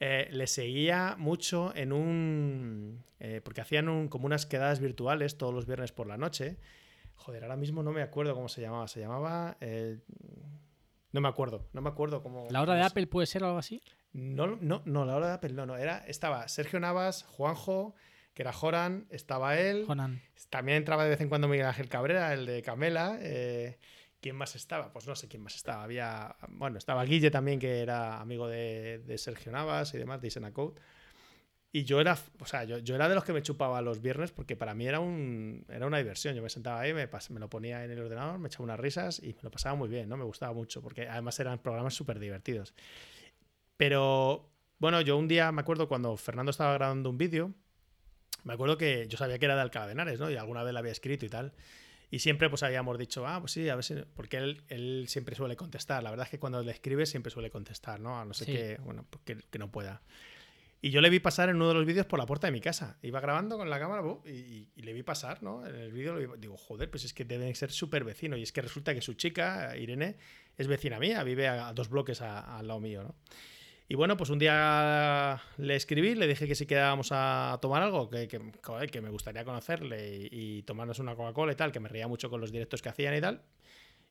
eh, 0.00 0.28
le 0.30 0.46
seguía 0.46 1.16
mucho 1.18 1.74
en 1.74 1.92
un... 1.92 3.04
Eh, 3.18 3.40
porque 3.42 3.60
hacían 3.62 4.08
como 4.08 4.26
unas 4.26 4.46
quedadas 4.46 4.80
virtuales 4.80 5.38
todos 5.38 5.54
los 5.54 5.66
viernes 5.66 5.92
por 5.92 6.06
la 6.06 6.16
noche. 6.16 6.58
Joder, 7.14 7.44
ahora 7.44 7.56
mismo 7.56 7.82
no 7.82 7.92
me 7.92 8.02
acuerdo 8.02 8.34
cómo 8.34 8.48
se 8.48 8.60
llamaba. 8.60 8.88
Se 8.88 9.00
llamaba... 9.00 9.56
Eh, 9.60 9.98
no 11.12 11.20
me 11.20 11.28
acuerdo, 11.28 11.66
no 11.72 11.80
me 11.80 11.88
acuerdo 11.88 12.22
cómo... 12.22 12.46
¿La 12.50 12.60
hora 12.60 12.74
de 12.74 12.82
Apple 12.82 13.06
puede 13.06 13.26
ser 13.26 13.42
algo 13.42 13.56
así? 13.56 13.80
No, 14.12 14.46
no, 14.46 14.82
no, 14.84 15.04
la 15.06 15.16
hora 15.16 15.28
de 15.28 15.32
Apple 15.34 15.52
no, 15.54 15.64
no. 15.64 15.76
Era, 15.76 16.04
estaba 16.06 16.46
Sergio 16.48 16.78
Navas, 16.78 17.22
Juanjo, 17.22 17.94
que 18.34 18.42
era 18.42 18.52
Joran, 18.52 19.06
estaba 19.08 19.58
él. 19.58 19.84
Jonan. 19.86 20.20
También 20.50 20.76
entraba 20.76 21.04
de 21.04 21.10
vez 21.10 21.20
en 21.22 21.30
cuando 21.30 21.48
Miguel 21.48 21.66
Ángel 21.66 21.88
Cabrera, 21.88 22.34
el 22.34 22.44
de 22.44 22.60
Camela. 22.60 23.16
Eh, 23.20 23.78
¿Quién 24.20 24.36
más 24.36 24.56
estaba? 24.56 24.92
Pues 24.92 25.06
no 25.06 25.14
sé 25.14 25.28
quién 25.28 25.42
más 25.42 25.54
estaba. 25.54 25.84
Había, 25.84 26.36
bueno, 26.48 26.78
estaba 26.78 27.04
Guille 27.04 27.30
también, 27.30 27.58
que 27.58 27.80
era 27.80 28.20
amigo 28.20 28.48
de, 28.48 29.14
Sergio 29.18 29.52
Navas 29.52 29.94
y 29.94 29.98
demás, 29.98 30.20
de 30.20 30.28
Isena 30.28 30.52
Code. 30.52 30.80
Y 31.72 31.84
yo 31.84 32.00
era, 32.00 32.16
o 32.40 32.46
sea, 32.46 32.64
yo, 32.64 32.78
yo, 32.78 32.94
era 32.94 33.08
de 33.08 33.14
los 33.14 33.24
que 33.24 33.34
me 33.34 33.42
chupaba 33.42 33.82
los 33.82 34.00
viernes 34.00 34.32
porque 34.32 34.56
para 34.56 34.74
mí 34.74 34.86
era, 34.86 35.00
un, 35.00 35.66
era 35.68 35.86
una 35.86 35.98
diversión. 35.98 36.34
Yo 36.34 36.42
me 36.42 36.48
sentaba 36.48 36.80
ahí, 36.80 36.94
me, 36.94 37.06
me 37.06 37.40
lo 37.40 37.50
ponía 37.50 37.84
en 37.84 37.90
el 37.90 37.98
ordenador, 38.00 38.38
me 38.38 38.48
echaba 38.48 38.64
unas 38.64 38.80
risas 38.80 39.20
y 39.22 39.34
me 39.34 39.42
lo 39.42 39.50
pasaba 39.50 39.74
muy 39.74 39.88
bien, 39.88 40.08
¿no? 40.08 40.16
Me 40.16 40.24
gustaba 40.24 40.54
mucho 40.54 40.80
porque 40.80 41.06
además 41.08 41.38
eran 41.38 41.58
programas 41.58 41.94
súper 41.94 42.18
divertidos. 42.18 42.72
Pero, 43.76 44.48
bueno, 44.78 45.02
yo 45.02 45.18
un 45.18 45.28
día 45.28 45.52
me 45.52 45.60
acuerdo 45.60 45.86
cuando 45.88 46.16
Fernando 46.16 46.50
estaba 46.50 46.72
grabando 46.72 47.10
un 47.10 47.18
vídeo, 47.18 47.52
me 48.44 48.54
acuerdo 48.54 48.78
que 48.78 49.06
yo 49.08 49.18
sabía 49.18 49.38
que 49.38 49.44
era 49.44 49.56
de 49.56 49.62
Alcalá 49.62 49.86
de 49.86 49.92
Henares, 49.92 50.20
¿no? 50.20 50.30
Y 50.30 50.36
alguna 50.36 50.62
vez 50.62 50.72
lo 50.72 50.78
había 50.78 50.92
escrito 50.92 51.26
y 51.26 51.28
tal. 51.28 51.52
Y 52.16 52.18
siempre 52.18 52.48
pues 52.48 52.62
habíamos 52.62 52.96
dicho, 52.96 53.26
ah, 53.26 53.40
pues 53.40 53.52
sí, 53.52 53.68
a 53.68 53.74
ver 53.74 53.84
si... 53.84 53.94
Porque 54.14 54.38
él, 54.38 54.62
él 54.68 55.04
siempre 55.06 55.36
suele 55.36 55.54
contestar. 55.54 56.02
La 56.02 56.08
verdad 56.08 56.24
es 56.24 56.30
que 56.30 56.38
cuando 56.38 56.62
le 56.62 56.72
escribes 56.72 57.10
siempre 57.10 57.30
suele 57.30 57.50
contestar, 57.50 58.00
¿no? 58.00 58.18
A 58.18 58.24
no 58.24 58.32
ser 58.32 58.46
que, 58.46 58.78
bueno, 58.82 59.04
porque, 59.10 59.36
que 59.50 59.58
no 59.58 59.70
pueda. 59.70 60.00
Y 60.80 60.88
yo 60.88 61.02
le 61.02 61.10
vi 61.10 61.20
pasar 61.20 61.50
en 61.50 61.56
uno 61.56 61.68
de 61.68 61.74
los 61.74 61.84
vídeos 61.84 62.06
por 62.06 62.18
la 62.18 62.24
puerta 62.24 62.46
de 62.46 62.52
mi 62.52 62.62
casa. 62.62 62.96
Iba 63.02 63.20
grabando 63.20 63.58
con 63.58 63.68
la 63.68 63.78
cámara 63.78 64.02
y, 64.24 64.70
y 64.74 64.80
le 64.80 64.94
vi 64.94 65.02
pasar, 65.02 65.42
¿no? 65.42 65.66
En 65.66 65.74
el 65.74 65.92
vídeo 65.92 66.38
digo, 66.38 66.56
joder, 66.56 66.90
pues 66.90 67.04
es 67.04 67.12
que 67.12 67.26
deben 67.26 67.54
ser 67.54 67.70
súper 67.70 68.02
vecino. 68.02 68.34
Y 68.38 68.44
es 68.44 68.50
que 68.50 68.62
resulta 68.62 68.94
que 68.94 69.02
su 69.02 69.12
chica, 69.12 69.76
Irene, 69.76 70.16
es 70.56 70.68
vecina 70.68 70.98
mía, 70.98 71.22
vive 71.22 71.48
a, 71.48 71.74
dos 71.74 71.90
bloques 71.90 72.22
al 72.22 72.66
lado 72.66 72.80
mío, 72.80 73.02
¿no? 73.02 73.14
Y 73.88 73.94
bueno, 73.94 74.16
pues 74.16 74.30
un 74.30 74.40
día 74.40 75.40
le 75.58 75.76
escribí, 75.76 76.16
le 76.16 76.26
dije 76.26 76.48
que 76.48 76.56
si 76.56 76.66
quedábamos 76.66 77.10
a 77.12 77.56
tomar 77.62 77.82
algo, 77.82 78.10
que, 78.10 78.26
que, 78.26 79.00
me 79.00 79.10
gustaría 79.10 79.44
conocerle 79.44 80.28
y, 80.30 80.62
tomarnos 80.62 80.98
una 80.98 81.14
Coca-Cola 81.14 81.52
y 81.52 81.54
tal, 81.54 81.70
que 81.70 81.78
me 81.78 81.88
reía 81.88 82.08
mucho 82.08 82.28
con 82.28 82.40
los 82.40 82.50
directos 82.50 82.82
que 82.82 82.88
hacían 82.88 83.14
y 83.14 83.20
tal. 83.20 83.42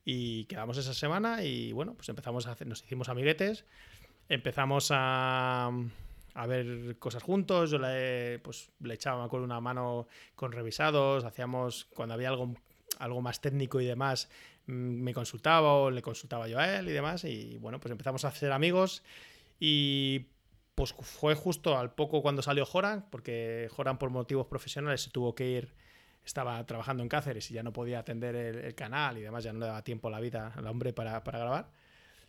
Y 0.05 0.45
quedamos 0.45 0.77
esa 0.77 0.93
semana 0.93 1.43
y 1.43 1.73
bueno, 1.73 1.93
pues 1.95 2.07
empezamos 2.07 2.47
a 2.47 2.53
hacer, 2.53 2.67
nos 2.67 2.83
hicimos 2.83 3.09
amiguetes, 3.09 3.65
empezamos 4.29 4.91
a, 4.91 5.69
a 6.35 6.47
ver 6.47 6.97
cosas 6.97 7.23
juntos, 7.23 7.71
yo 7.71 7.77
le, 7.77 8.39
pues, 8.39 8.71
le 8.79 8.93
echaba, 8.93 9.27
me 9.27 9.39
una 9.39 9.59
mano 9.59 10.07
con 10.35 10.53
revisados, 10.53 11.25
hacíamos, 11.25 11.85
cuando 11.93 12.13
había 12.13 12.29
algo, 12.29 12.53
algo 12.99 13.21
más 13.21 13.41
técnico 13.41 13.81
y 13.81 13.85
demás, 13.85 14.29
mm, 14.67 14.71
me 14.71 15.13
consultaba 15.13 15.73
o 15.73 15.91
le 15.91 16.01
consultaba 16.01 16.47
yo 16.47 16.59
a 16.59 16.77
él 16.77 16.87
y 16.87 16.93
demás, 16.93 17.25
y 17.25 17.57
bueno, 17.57 17.81
pues 17.81 17.91
empezamos 17.91 18.23
a 18.23 18.31
ser 18.31 18.53
amigos 18.53 19.03
y 19.59 20.27
pues 20.75 20.93
fue 20.93 21.35
justo 21.35 21.77
al 21.77 21.93
poco 21.93 22.21
cuando 22.21 22.41
salió 22.41 22.65
Joran, 22.65 23.05
porque 23.09 23.69
Joran 23.71 23.97
por 23.97 24.09
motivos 24.09 24.47
profesionales 24.47 25.01
se 25.01 25.09
tuvo 25.09 25.33
que 25.33 25.47
ir, 25.47 25.73
estaba 26.25 26.65
trabajando 26.65 27.01
en 27.01 27.09
Cáceres 27.09 27.49
y 27.51 27.53
ya 27.53 27.63
no 27.63 27.71
podía 27.71 27.99
atender 27.99 28.35
el, 28.35 28.75
canal 28.75 29.17
y 29.17 29.21
demás, 29.21 29.43
ya 29.43 29.53
no 29.53 29.59
le 29.59 29.67
daba 29.67 29.83
tiempo 29.83 30.09
a 30.09 30.11
la 30.11 30.19
vida 30.19 30.51
al 30.55 30.67
hombre 30.67 30.91
para, 30.91 31.23
para 31.23 31.39
grabar. 31.39 31.71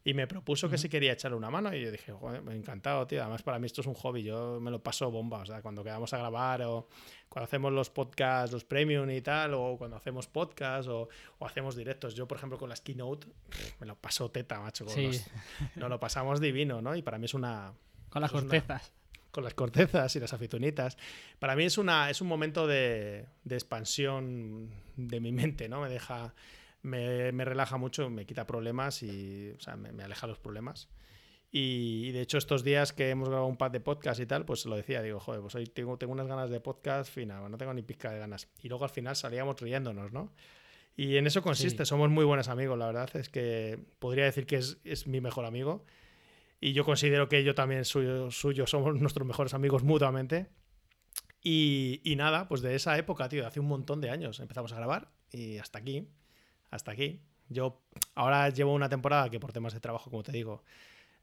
Y 0.07 0.15
me 0.15 0.29
propuso 0.29 0.71
que 0.71 0.79
si 0.79 0.89
quería 0.89 1.15
echarle 1.15 1.37
una 1.37 1.51
mano 1.51 1.75
y 1.75 1.83
yo 1.83 1.91
dije, 1.91 2.13
Joder, 2.13 2.41
encantado, 2.53 3.09
tío. 3.09 3.23
Además, 3.23 3.43
para 3.43 3.59
mí 3.59 3.67
esto 3.67 3.81
es 3.81 3.89
un 3.89 3.95
hobby, 3.95 4.23
yo 4.23 4.61
me 4.61 4.71
lo 4.71 4.81
paso 4.81 5.11
bomba. 5.11 5.41
O 5.41 5.47
sea, 5.47 5.61
cuando 5.63 5.83
quedamos 5.83 6.13
a 6.13 6.19
grabar 6.19 6.63
o 6.63 6.87
cuando 7.29 7.47
hacemos 7.47 7.73
los 7.73 7.91
podcasts, 7.91 8.53
los 8.53 8.65
premium 8.65 9.11
y 9.11 9.21
tal, 9.21 9.55
o 9.55 9.75
cuando 9.77 9.97
hacemos 9.97 10.29
podcasts 10.29 10.87
o, 10.87 11.09
o 11.41 11.45
hacemos 11.45 11.75
directos. 11.75 12.15
Yo, 12.15 12.29
por 12.29 12.39
ejemplo, 12.39 12.57
con 12.57 12.69
las 12.69 12.81
keynote, 12.83 13.27
me 13.81 13.87
lo 13.87 13.97
paso 13.97 14.31
teta, 14.31 14.61
macho. 14.61 14.85
Con 14.85 14.95
sí. 14.95 15.21
nos 15.75 15.91
lo 15.91 15.99
pasamos 15.99 16.41
divino, 16.41 16.81
¿no? 16.81 16.95
Y 16.95 17.03
para 17.03 17.19
mí 17.19 17.25
es 17.25 17.35
una... 17.35 17.73
Con 18.09 18.23
las 18.23 18.31
cortezas. 18.31 18.93
con 19.33 19.43
las 19.43 19.55
cortezas 19.55 20.15
y 20.15 20.21
las 20.21 20.33
aceitunitas. 20.33 20.97
Para 21.41 21.57
mí 21.57 21.65
es, 21.65 21.79
una, 21.79 22.11
es 22.11 22.21
un 22.21 22.29
momento 22.29 22.69
de, 22.69 23.27
de 23.43 23.55
expansión 23.57 24.71
de 24.95 25.19
mi 25.19 25.33
mente, 25.33 25.69
¿no? 25.69 25.81
Me 25.81 25.89
deja 25.89 26.33
me, 26.87 27.45
relaja 27.45 27.77
mucho, 27.77 28.09
me 28.11 28.27
quita 28.27 28.47
problemas 28.47 29.03
y 29.03 29.53
o 29.57 29.61
sea, 29.61 29.77
me, 29.77 30.03
aleja 30.03 30.27
los 30.27 30.39
problemas. 30.39 30.89
Y, 31.51 32.11
de 32.13 32.21
hecho 32.21 32.39
estos 32.39 32.65
días 32.65 32.93
que 32.93 33.11
hemos 33.11 33.29
grabado 33.29 33.49
un 33.49 33.57
pad 33.57 33.71
de 33.71 33.81
podcast 33.81 34.21
y 34.21 34.27
tal, 34.27 34.45
pues 34.45 34.67
lo 34.67 34.77
decía, 34.77 35.03
digo, 35.03 35.21
joder, 35.21 35.41
pues 35.41 35.55
hoy 35.55 35.67
tengo, 35.67 35.97
tengo 35.97 36.13
unas 36.13 36.27
ganas 36.27 36.51
de 36.51 36.61
podcast 36.61 37.11
fina, 37.11 37.49
no 37.49 37.57
tengo 37.57 37.73
ni 37.75 37.83
pizca 37.83 38.11
de 38.11 38.19
ganas. 38.19 38.49
Y 38.63 38.69
luego 38.69 38.85
al 38.85 38.91
final 38.91 39.17
salíamos 39.17 39.61
riéndonos, 39.61 40.13
¿no? 40.13 40.33
Y 40.97 41.17
en 41.17 41.27
eso 41.27 41.43
consiste, 41.43 41.85
somos 41.85 42.09
muy 42.09 42.25
buenos 42.25 42.49
amigos, 42.49 42.79
la 42.79 42.87
verdad 42.87 43.11
es 43.15 43.29
que 43.29 43.79
podría 43.99 44.25
decir 44.25 44.47
que 44.47 44.57
es, 44.57 44.79
es 44.85 45.07
mi 45.07 45.21
mejor 45.21 45.45
amigo. 45.45 45.85
Y 46.59 46.73
yo 46.73 46.85
considero 46.85 47.29
que 47.29 47.45
yo 47.45 47.55
también 47.55 47.85
suyo, 47.85 48.31
suyo 48.31 48.67
somos 48.67 48.99
nuestros 48.99 49.27
mejores 49.27 49.53
amigos 49.53 49.83
mutuamente. 49.83 50.49
Y, 51.43 52.01
y, 52.03 52.17
nada, 52.17 52.49
pues 52.49 52.61
de 52.61 52.75
esa 52.75 52.97
época, 52.99 53.29
tío, 53.29 53.43
de 53.43 53.47
hace 53.47 53.61
un 53.61 53.67
montón 53.67 54.01
de 54.01 54.11
años 54.11 54.41
empezamos 54.41 54.73
a 54.73 54.77
grabar 54.77 55.13
y 55.31 55.59
hasta 55.59 55.79
aquí 55.79 56.09
hasta 56.71 56.93
aquí. 56.93 57.21
Yo 57.49 57.81
ahora 58.15 58.49
llevo 58.51 58.75
una 58.75 58.89
temporada 58.89 59.31
que 59.31 59.41
por 59.41 59.53
temas 59.53 59.73
de 59.73 59.81
trabajo, 59.81 60.11
como 60.11 60.23
te 60.23 60.33
digo, 60.33 60.63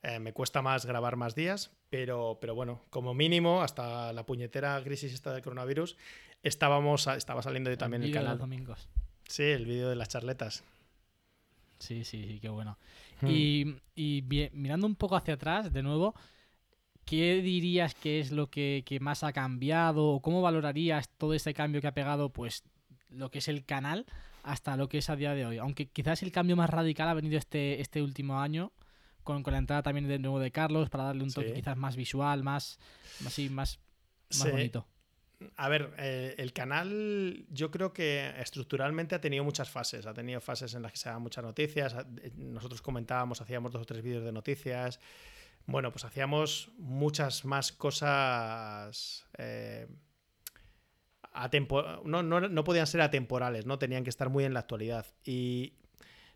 eh, 0.04 0.20
me 0.20 0.34
cuesta 0.34 0.62
más 0.62 0.86
grabar 0.86 1.16
más 1.16 1.36
días, 1.36 1.72
pero, 1.90 2.38
pero 2.42 2.56
bueno, 2.56 2.82
como 2.90 3.14
mínimo, 3.14 3.62
hasta 3.62 4.14
la 4.14 4.26
puñetera 4.26 4.82
crisis 4.84 5.14
esta 5.14 5.34
del 5.34 5.42
coronavirus, 5.42 5.98
estábamos, 6.44 7.08
estaba 7.08 7.42
saliendo 7.42 7.70
yo 7.70 7.78
también 7.78 8.04
el, 8.04 8.10
el 8.10 8.14
canal. 8.14 8.32
los 8.32 8.40
domingos. 8.40 8.90
Sí, 9.28 9.44
el 9.44 9.66
vídeo 9.66 9.90
de 9.90 9.96
las 9.96 10.10
charletas. 10.10 10.64
Sí, 11.80 12.04
sí, 12.04 12.26
sí, 12.28 12.40
qué 12.40 12.50
bueno. 12.50 12.78
Hmm. 13.22 13.28
Y, 13.30 13.76
y 13.96 14.50
mirando 14.54 14.88
un 14.88 14.96
poco 14.96 15.16
hacia 15.16 15.34
atrás, 15.34 15.72
de 15.72 15.84
nuevo, 15.84 16.16
¿qué 17.06 17.42
dirías 17.42 17.96
que 17.96 18.20
es 18.20 18.32
lo 18.32 18.50
que, 18.50 18.84
que, 18.86 19.00
más 19.00 19.24
ha 19.24 19.34
cambiado? 19.34 20.08
¿O 20.08 20.22
cómo 20.22 20.42
valorarías 20.42 21.10
todo 21.18 21.34
este 21.34 21.54
cambio 21.54 21.82
que 21.82 21.88
ha 21.88 21.94
pegado, 21.94 22.30
pues, 22.30 22.64
lo 23.10 23.32
que 23.32 23.40
es 23.40 23.48
el 23.48 23.66
canal 23.66 24.06
hasta 24.44 24.78
lo 24.78 24.90
que 24.90 25.00
es 25.00 25.10
a 25.10 25.16
día 25.16 25.34
de 25.34 25.46
hoy. 25.46 25.58
Aunque 25.58 25.88
quizás 25.88 26.22
el 26.22 26.32
cambio 26.32 26.56
más 26.56 26.70
radical 26.70 27.08
ha 27.08 27.14
venido 27.14 27.38
este, 27.38 27.82
este 27.82 28.02
último 28.02 28.40
año, 28.40 28.72
con, 29.24 29.42
con 29.42 29.54
la 29.54 29.60
entrada 29.60 29.82
también 29.82 30.08
de 30.08 30.20
nuevo 30.20 30.40
de 30.40 30.52
Carlos, 30.52 30.90
para 30.90 31.06
darle 31.06 31.24
un 31.24 31.32
toque 31.32 31.54
quizás 31.54 31.78
más 31.78 31.96
visual, 31.96 32.44
más, 32.44 32.78
así, 33.26 33.50
más, 33.50 33.80
más 34.38 34.52
bonito. 34.52 34.86
A 35.58 35.70
ver, 35.70 35.94
eh, 35.98 36.36
el 36.38 36.54
canal 36.54 37.46
yo 37.50 37.72
creo 37.72 37.94
que 37.94 38.34
estructuralmente 38.40 39.16
ha 39.16 39.22
tenido 39.22 39.44
muchas 39.44 39.70
fases. 39.70 40.06
Ha 40.06 40.14
tenido 40.14 40.40
fases 40.42 40.74
en 40.74 40.82
las 40.82 40.92
que 40.92 40.98
se 40.98 41.10
dan 41.10 41.22
muchas 41.22 41.44
noticias. 41.44 41.96
Eh, 42.22 42.32
nosotros 42.36 42.82
comentábamos, 42.82 43.42
hacíamos 43.42 43.72
dos 43.72 43.82
o 43.82 43.86
tres 43.86 44.02
vídeos 44.02 44.24
de 44.24 44.32
noticias. 44.32 45.00
bueno, 45.66 45.92
pues 45.92 46.06
hacíamos 46.06 46.72
muchas 46.78 47.46
más 47.46 47.72
cosas. 47.72 49.26
Eh, 49.38 49.88
no, 52.04 52.24
no, 52.24 52.64
podían 52.64 52.88
ser 52.88 53.02
atemporales, 53.02 53.66
¿no? 53.66 53.80
Tenían 53.80 54.04
que 54.04 54.10
estar 54.10 54.30
muy 54.30 54.44
en 54.46 54.54
la 54.54 54.62
actualidad. 54.62 55.06
Y 55.26 55.74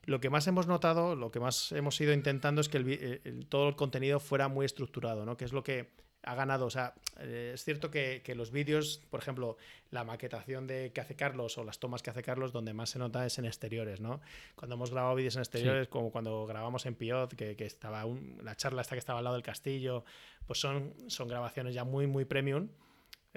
lo 0.03 0.19
que 0.19 0.29
más 0.29 0.47
hemos 0.47 0.67
notado, 0.67 1.15
lo 1.15 1.31
que 1.31 1.39
más 1.39 1.71
hemos 1.71 1.99
ido 2.01 2.13
intentando 2.13 2.61
es 2.61 2.69
que 2.69 3.21
todo 3.49 3.69
el 3.69 3.75
contenido 3.75 4.19
fuera 4.19 4.47
muy 4.47 4.65
estructurado, 4.65 5.25
¿no? 5.25 5.37
Que 5.37 5.45
es 5.45 5.53
lo 5.53 5.63
que 5.63 5.91
ha 6.27 6.35
ganado. 6.35 6.65
O 6.65 6.69
sea, 6.69 6.93
eh, 7.19 7.51
es 7.53 7.63
cierto 7.63 7.89
que, 7.89 8.21
los 8.35 8.51
vídeos, 8.51 9.01
por 9.09 9.19
ejemplo, 9.19 9.57
la 9.91 10.03
maquetación 10.03 10.67
de 10.67 10.91
que 10.93 11.01
hace 11.01 11.15
Carlos 11.15 11.57
o 11.57 11.63
las 11.63 11.79
tomas 11.79 12.03
que 12.03 12.09
hace 12.09 12.21
Carlos, 12.21 12.51
donde 12.51 12.73
más 12.73 12.91
se 12.91 12.99
nota 12.99 13.25
es 13.25 13.37
en 13.39 13.45
exteriores, 13.45 14.01
¿no? 14.01 14.21
Cuando 14.55 14.75
hemos 14.75 14.91
grabado 14.91 15.15
vídeos 15.15 15.35
en 15.35 15.41
exteriores, 15.41 15.87
como 15.87 16.11
cuando 16.11 16.45
grabamos 16.45 16.85
en 16.85 16.95
Piot, 16.95 17.35
que, 17.35 17.55
estaba 17.65 18.05
la 18.43 18.55
charla 18.55 18.81
esta 18.81 18.95
que 18.95 18.99
estaba 18.99 19.19
al 19.19 19.25
lado 19.25 19.35
del 19.35 19.43
castillo, 19.43 20.03
pues 20.45 20.59
son, 20.59 20.93
son 21.07 21.27
grabaciones 21.27 21.73
ya 21.73 21.83
muy, 21.83 22.07
muy 22.07 22.25
premium, 22.25 22.69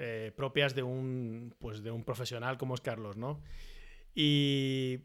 eh, 0.03 0.31
propias 0.35 0.73
de 0.73 0.81
un, 0.81 1.53
pues 1.59 1.83
de 1.83 1.91
un 1.91 2.03
profesional 2.03 2.57
como 2.57 2.73
es 2.73 2.81
Carlos, 2.81 3.17
¿no? 3.17 3.39
Y 4.15 5.01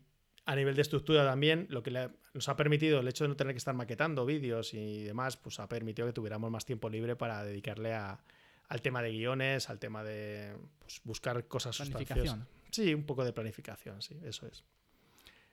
a 0.46 0.56
nivel 0.56 0.74
de 0.74 0.80
estructura 0.80 1.22
también, 1.22 1.66
lo 1.68 1.82
que 1.82 1.90
nos 2.32 2.48
ha 2.48 2.56
permitido 2.56 3.00
el 3.00 3.08
hecho 3.08 3.24
de 3.24 3.28
no 3.28 3.36
tener 3.36 3.52
que 3.52 3.58
estar 3.58 3.74
maquetando 3.74 4.24
vídeos 4.24 4.72
y 4.72 5.04
demás, 5.04 5.36
pues 5.36 5.60
ha 5.60 5.68
permitido 5.68 6.06
que 6.08 6.14
tuviéramos 6.14 6.50
más 6.50 6.64
tiempo 6.64 6.88
libre 6.88 7.14
para 7.14 7.44
dedicarle 7.44 7.94
al 7.94 8.80
tema 8.80 9.02
de 9.02 9.10
guiones, 9.10 9.68
al 9.68 9.78
tema 9.78 10.02
de 10.02 10.56
pues, 10.78 11.02
buscar 11.04 11.46
cosas 11.46 11.76
sustanciosas. 11.76 12.38
Sí, 12.70 12.94
un 12.94 13.04
poco 13.04 13.22
de 13.22 13.34
planificación, 13.34 14.00
sí, 14.00 14.18
eso 14.24 14.46
es. 14.46 14.64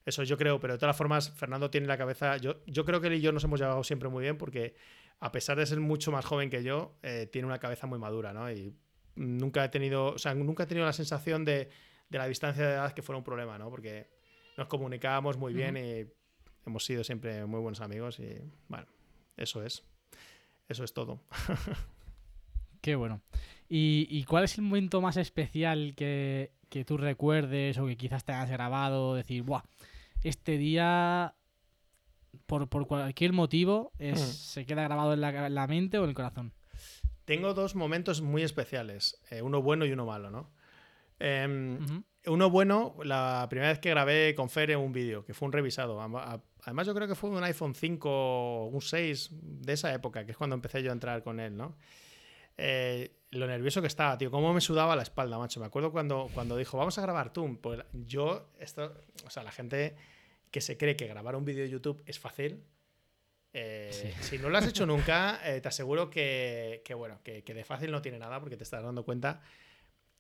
Eso 0.06 0.24
yo 0.24 0.38
creo, 0.38 0.62
pero 0.62 0.74
de 0.74 0.80
todas 0.80 0.96
formas, 0.96 1.32
Fernando 1.32 1.70
tiene 1.70 1.88
la 1.88 1.98
cabeza. 1.98 2.38
Yo, 2.38 2.64
yo 2.66 2.86
creo 2.86 3.02
que 3.02 3.08
él 3.08 3.16
y 3.16 3.22
yo 3.22 3.34
nos 3.34 3.44
hemos 3.44 3.60
llevado 3.60 3.84
siempre 3.84 4.08
muy 4.08 4.24
bien 4.24 4.38
porque, 4.38 4.76
a 5.20 5.34
pesar 5.34 5.58
de 5.58 5.66
ser 5.66 5.82
mucho 5.82 6.14
más 6.14 6.24
joven 6.24 6.50
que 6.50 6.64
yo, 6.64 6.98
eh, 7.04 7.28
tiene 7.30 7.46
una 7.46 7.60
cabeza 7.60 7.88
muy 7.88 8.00
madura, 8.00 8.32
¿no? 8.32 8.50
Y 8.50 8.74
nunca 9.16 9.64
he 9.66 9.70
tenido, 9.70 10.14
o 10.14 10.18
sea, 10.18 10.34
nunca 10.34 10.64
he 10.64 10.68
tenido 10.68 10.86
la 10.86 10.94
sensación 10.94 11.46
de, 11.46 11.70
de 12.10 12.18
la 12.18 12.28
distancia 12.28 12.66
de 12.66 12.74
edad 12.74 12.94
que 12.94 13.02
fuera 13.02 13.18
un 13.18 13.24
problema, 13.24 13.58
¿no? 13.58 13.70
Porque 13.70 14.08
nos 14.58 14.68
comunicábamos 14.68 15.38
muy 15.38 15.54
bien 15.54 15.78
y 15.78 16.06
hemos 16.66 16.86
sido 16.86 17.04
siempre 17.04 17.46
muy 17.46 17.60
buenos 17.60 17.82
amigos 17.82 18.20
y 18.20 18.38
bueno, 18.68 18.86
eso 19.38 19.64
es. 19.64 19.84
Eso 20.68 20.84
es 20.84 20.94
todo. 20.94 21.22
Qué 22.82 22.96
bueno. 22.96 23.22
¿Y, 23.70 24.24
cuál 24.26 24.44
es 24.44 24.58
el 24.58 24.66
momento 24.66 25.02
más 25.02 25.18
especial 25.18 25.94
que, 25.96 26.52
tú 26.86 26.98
recuerdes 26.98 27.78
o 27.80 27.88
que 27.88 27.98
quizás 27.98 28.24
te 28.24 28.32
hayas 28.34 28.52
grabado? 28.52 29.16
Decir, 29.16 29.42
¡buah! 29.42 29.64
Este 30.24 30.58
día, 30.58 31.34
por, 32.46 32.70
cualquier 32.88 33.34
motivo, 33.34 33.92
es, 33.98 34.20
se 34.20 34.66
queda 34.66 34.84
grabado 34.84 35.14
en 35.14 35.22
la, 35.22 35.68
mente 35.68 35.98
o 35.98 36.04
en 36.04 36.10
el 36.10 36.16
corazón. 36.16 36.54
Tengo 37.26 37.54
dos 37.54 37.76
momentos 37.76 38.22
muy 38.22 38.44
especiales, 38.44 39.22
eh, 39.30 39.42
uno 39.42 39.62
bueno 39.62 39.86
y 39.86 39.92
uno 39.92 40.06
malo, 40.06 40.30
¿no? 40.30 40.52
Em, 41.20 42.04
uno 42.26 42.50
bueno, 42.50 42.96
la 43.04 43.48
primera 43.50 43.70
vez 43.70 43.80
que 43.80 43.90
grabé 43.90 44.36
con 44.36 44.50
Fer 44.50 44.76
un 44.76 44.92
vídeo, 44.92 45.24
que 45.24 45.34
fue 45.34 45.46
un 45.46 45.54
revisado. 45.54 46.02
Además, 46.64 46.88
yo 46.88 46.94
creo 46.94 47.08
que 47.08 47.16
fue 47.16 47.30
un 47.30 47.44
iPhone 47.44 47.76
5 47.76 48.10
o 48.10 48.66
un 48.68 48.82
6 48.82 49.30
de 49.32 49.74
esa 49.74 49.94
época, 49.94 50.26
que 50.26 50.32
es 50.32 50.38
cuando 50.38 50.56
empecé 50.56 50.84
yo 50.84 50.90
a 50.90 50.94
entrar 50.94 51.24
con 51.24 51.40
él, 51.40 51.56
¿no? 51.56 51.78
Eh, 52.58 53.16
lo 53.32 53.48
nervioso 53.48 53.82
que 53.82 53.88
estaba, 53.88 54.18
tío, 54.18 54.30
cómo 54.30 54.54
me 54.54 54.62
sudaba 54.62 54.96
la 54.96 55.04
espalda, 55.04 55.38
macho. 55.38 55.60
Me 55.60 55.66
acuerdo 55.66 55.92
cuando, 55.92 56.30
cuando 56.34 56.56
dijo, 56.58 56.78
vamos 56.78 56.98
a 56.98 57.02
grabar 57.02 57.34
tú. 57.34 57.60
Pues 57.62 57.80
yo, 57.94 58.50
esto, 58.60 58.94
o 59.26 59.30
sea, 59.30 59.44
la 59.44 59.52
gente 59.52 59.96
que 60.52 60.62
se 60.62 60.78
cree 60.78 60.96
que 60.96 61.08
grabar 61.08 61.36
un 61.36 61.46
vídeo 61.46 61.64
de 61.64 61.70
YouTube 61.70 62.04
es 62.06 62.20
fácil. 62.20 62.64
Eh, 63.54 64.16
si 64.20 64.40
no 64.40 64.50
lo 64.50 64.58
has 64.58 64.68
hecho 64.68 64.86
nunca, 64.88 65.40
eh, 65.46 65.62
te 65.62 65.68
aseguro 65.68 66.10
que, 66.10 66.82
bueno, 66.98 67.20
que, 67.24 67.44
que, 67.44 67.54
de 67.54 67.64
fácil 67.64 67.92
no 67.92 68.02
tiene 68.02 68.20
nada 68.20 68.40
porque 68.40 68.58
te 68.58 68.64
estás 68.64 68.84
dando 68.84 69.06
cuenta 69.06 69.42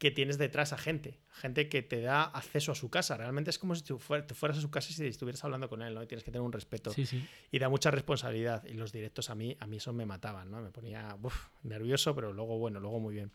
que 0.03 0.11
tienes 0.11 0.37
detrás 0.37 0.73
a 0.73 0.77
gente, 0.77 1.21
gente 1.31 1.69
que 1.69 1.81
te 1.81 2.01
da 2.01 2.23
acceso 2.23 2.73
a 2.73 2.75
su 2.75 2.89
casa. 2.89 3.15
Realmente 3.15 3.51
es 3.51 3.57
como 3.57 3.73
si 3.73 3.83
tú 3.83 3.99
fueras 3.99 4.57
a 4.57 4.59
su 4.59 4.69
casa 4.69 4.89
y 4.91 4.93
si 4.93 5.05
estuvieras 5.05 5.41
hablando 5.45 5.69
con 5.69 5.81
él, 5.81 5.93
¿no? 5.93 6.03
Y 6.03 6.07
tienes 6.07 6.25
que 6.25 6.31
tener 6.31 6.45
un 6.45 6.51
respeto. 6.51 6.91
Y 7.51 7.57
da 7.57 7.69
mucha 7.69 7.89
responsabilidad. 7.89 8.65
Y 8.65 8.73
los 8.73 8.91
directos 8.91 9.29
a 9.29 9.35
mí, 9.35 9.55
a 9.61 9.65
mí 9.65 9.77
eso 9.77 9.93
me 9.93 10.05
mataban, 10.05 10.51
¿no? 10.51 10.61
Me 10.61 10.71
ponía 10.71 11.15
nervioso, 11.61 12.13
pero 12.13 12.33
luego, 12.33 12.57
bueno, 12.57 12.81
luego 12.81 12.99
muy 12.99 13.13
bien. 13.15 13.31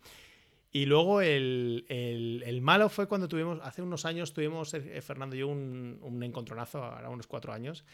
Y 0.70 0.84
luego 0.84 1.22
el, 1.22 1.86
el, 1.88 2.60
malo 2.60 2.90
fue 2.90 3.08
cuando 3.08 3.28
tuvimos, 3.28 3.60
hace 3.62 3.80
unos 3.80 4.04
años 4.04 4.34
tuvimos, 4.34 4.74
eh, 4.74 5.00
Fernando 5.00 5.34
y 5.34 5.38
yo, 5.38 5.48
un, 5.48 5.98
un 6.02 6.22
encontronazo, 6.22 6.84
ahora 6.84 7.08
unos 7.08 7.26
cuatro 7.26 7.54
años, 7.54 7.86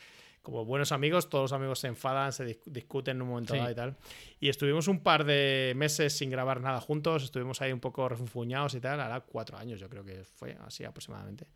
como 0.44 0.66
buenos 0.66 0.92
amigos, 0.92 1.30
todos 1.30 1.44
los 1.44 1.52
amigos 1.54 1.78
se 1.78 1.88
enfadan, 1.88 2.30
se 2.30 2.60
discuten 2.66 3.16
en 3.16 3.22
un 3.22 3.28
momento 3.28 3.56
dado 3.56 3.70
y 3.70 3.74
tal. 3.74 3.96
Y 4.38 4.50
estuvimos 4.50 4.88
un 4.88 5.00
par 5.00 5.24
de 5.24 5.72
meses 5.74 6.12
sin 6.16 6.28
grabar 6.28 6.60
nada 6.60 6.82
juntos, 6.82 7.24
estuvimos 7.24 7.62
ahí 7.62 7.72
un 7.72 7.80
poco 7.80 8.06
refunfuñados 8.10 8.74
y 8.74 8.80
tal, 8.80 9.00
ahora 9.00 9.20
cuatro 9.20 9.56
años 9.56 9.80
yo 9.80 9.88
creo 9.88 10.04
que 10.04 10.22
fue 10.22 10.56
así 10.66 10.84
aproximadamente. 10.84 11.46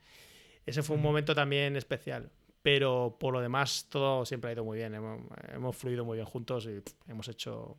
Ese 0.64 0.82
fue 0.82 0.96
un 0.96 1.02
momento 1.02 1.34
también 1.34 1.76
especial, 1.76 2.30
pero 2.62 3.18
por 3.20 3.34
lo 3.34 3.42
demás 3.42 3.88
todo 3.90 4.24
siempre 4.24 4.50
ha 4.50 4.52
ido 4.54 4.64
muy 4.64 4.78
bien, 4.78 4.94
hemos, 4.94 5.76
fluido 5.76 6.06
muy 6.06 6.16
bien 6.16 6.26
juntos 6.26 6.66
y 6.66 6.82
hemos 7.10 7.28
hecho 7.28 7.76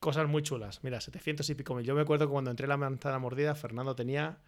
cosas 0.00 0.26
muy 0.26 0.42
chulas. 0.42 0.82
Mira, 0.82 1.00
700 1.00 1.48
y 1.48 1.54
pico 1.54 1.76
mil. 1.76 1.86
Yo 1.86 1.94
me 1.94 2.02
acuerdo 2.02 2.26
que 2.26 2.32
cuando 2.32 2.50
entré 2.50 2.64
en 2.64 2.70
la 2.70 2.76
manzana 2.76 3.20
mordida, 3.20 3.54
Fernando 3.54 3.94
tenía 3.94 4.38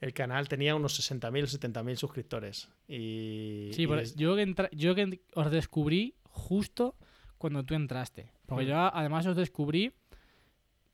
el 0.00 0.14
canal 0.14 0.48
tenía 0.48 0.74
unos 0.74 0.98
60.000 0.98 1.42
o 1.42 1.46
70.000 1.46 1.96
suscriptores. 1.96 2.68
Y, 2.88 3.70
sí, 3.74 3.86
yo, 4.16 4.34
que 4.34 4.68
yo 4.72 4.94
que 4.94 5.20
os 5.34 5.50
descubrí 5.50 6.14
justo 6.24 6.96
cuando 7.36 7.64
tú 7.64 7.74
entraste. 7.74 8.30
Porque 8.46 8.64
mm. 8.64 8.68
yo 8.68 8.76
además 8.78 9.26
os 9.26 9.36
descubrí. 9.36 9.92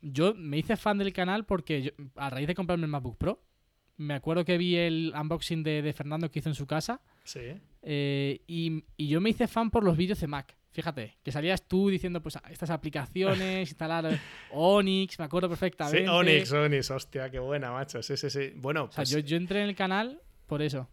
Yo 0.03 0.35
me 0.35 0.59
hice 0.59 0.77
fan 0.77 0.99
del 0.99 1.13
canal 1.13 1.47
porque 1.47 1.95
a 2.17 2.31
raíz 2.31 2.47
de 2.47 2.55
comprarme 2.55 2.85
el 2.85 2.91
MacBook 2.91 3.17
Pro, 3.17 3.43
me 3.97 4.15
acuerdo 4.15 4.45
que 4.45 4.59
vi 4.59 4.77
el 4.77 5.13
unboxing 5.19 5.63
de, 5.63 5.93
Fernando 5.97 6.31
que 6.31 6.41
hizo 6.41 6.49
en 6.49 6.55
su 6.55 6.67
casa. 6.67 7.01
Sí. 7.25 7.41
Eh, 7.83 8.43
y, 8.47 8.85
y, 8.97 9.09
yo 9.09 9.21
me 9.21 9.31
hice 9.31 9.47
fan 9.47 9.71
por 9.71 9.85
los 9.85 9.97
vídeos 9.97 10.21
de 10.21 10.27
Mac. 10.27 10.56
Fíjate, 10.77 11.17
que 11.23 11.33
salías 11.33 11.67
tú 11.67 11.89
diciendo, 11.89 12.21
pues, 12.21 12.39
estas 12.51 12.69
aplicaciones, 12.69 13.67
instalar 13.71 14.21
Onyx, 14.53 15.19
me 15.19 15.25
acuerdo 15.25 15.49
perfectamente. 15.49 16.03
Sí, 16.03 16.07
Onyx, 16.07 16.53
Onyx, 16.53 16.91
hostia, 16.91 17.31
qué 17.31 17.39
buena, 17.39 17.73
macho. 17.73 18.03
Sí, 18.03 18.15
sí, 18.19 18.29
sí. 18.29 18.53
Bueno, 18.57 18.91
pues, 18.95 19.09
yo, 19.09 19.19
yo 19.21 19.39
entré 19.39 19.63
en 19.63 19.71
el 19.71 19.75
canal 19.75 20.21
por 20.47 20.61
eso. 20.61 20.87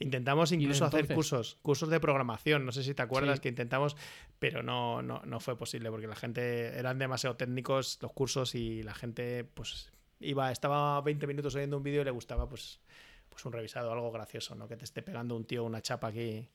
Intentamos 0.00 0.50
incluso 0.50 0.86
hacer 0.86 1.06
cursos, 1.06 1.56
cursos 1.62 1.88
de 1.88 2.00
programación. 2.00 2.66
No 2.66 2.72
sé 2.72 2.82
si 2.82 2.94
te 2.94 3.02
acuerdas 3.02 3.38
que 3.38 3.48
intentamos, 3.48 3.96
pero 4.40 4.64
no, 4.64 5.02
no, 5.02 5.22
no, 5.24 5.38
fue 5.38 5.56
posible 5.56 5.88
porque 5.88 6.08
la 6.08 6.16
gente 6.16 6.76
eran 6.76 6.98
demasiado 6.98 7.36
técnicos 7.36 8.00
los 8.02 8.12
cursos 8.12 8.56
y 8.56 8.82
la 8.82 8.94
gente, 8.94 9.44
pues, 9.44 9.92
iba, 10.18 10.50
estaba 10.50 11.00
20 11.00 11.28
minutos 11.28 11.54
oyendo 11.54 11.76
un 11.76 11.84
vídeo 11.84 12.02
y 12.02 12.04
le 12.04 12.10
gustaba, 12.10 12.48
pues, 12.48 12.80
pues 13.28 13.44
un 13.44 13.52
revisado, 13.52 13.92
algo 13.92 14.10
gracioso, 14.10 14.56
¿no? 14.56 14.66
Que 14.66 14.76
te 14.76 14.84
esté 14.84 15.00
pegando 15.00 15.36
un 15.36 15.44
tío 15.44 15.62
una 15.62 15.80
chapa 15.80 16.08
aquí 16.08 16.48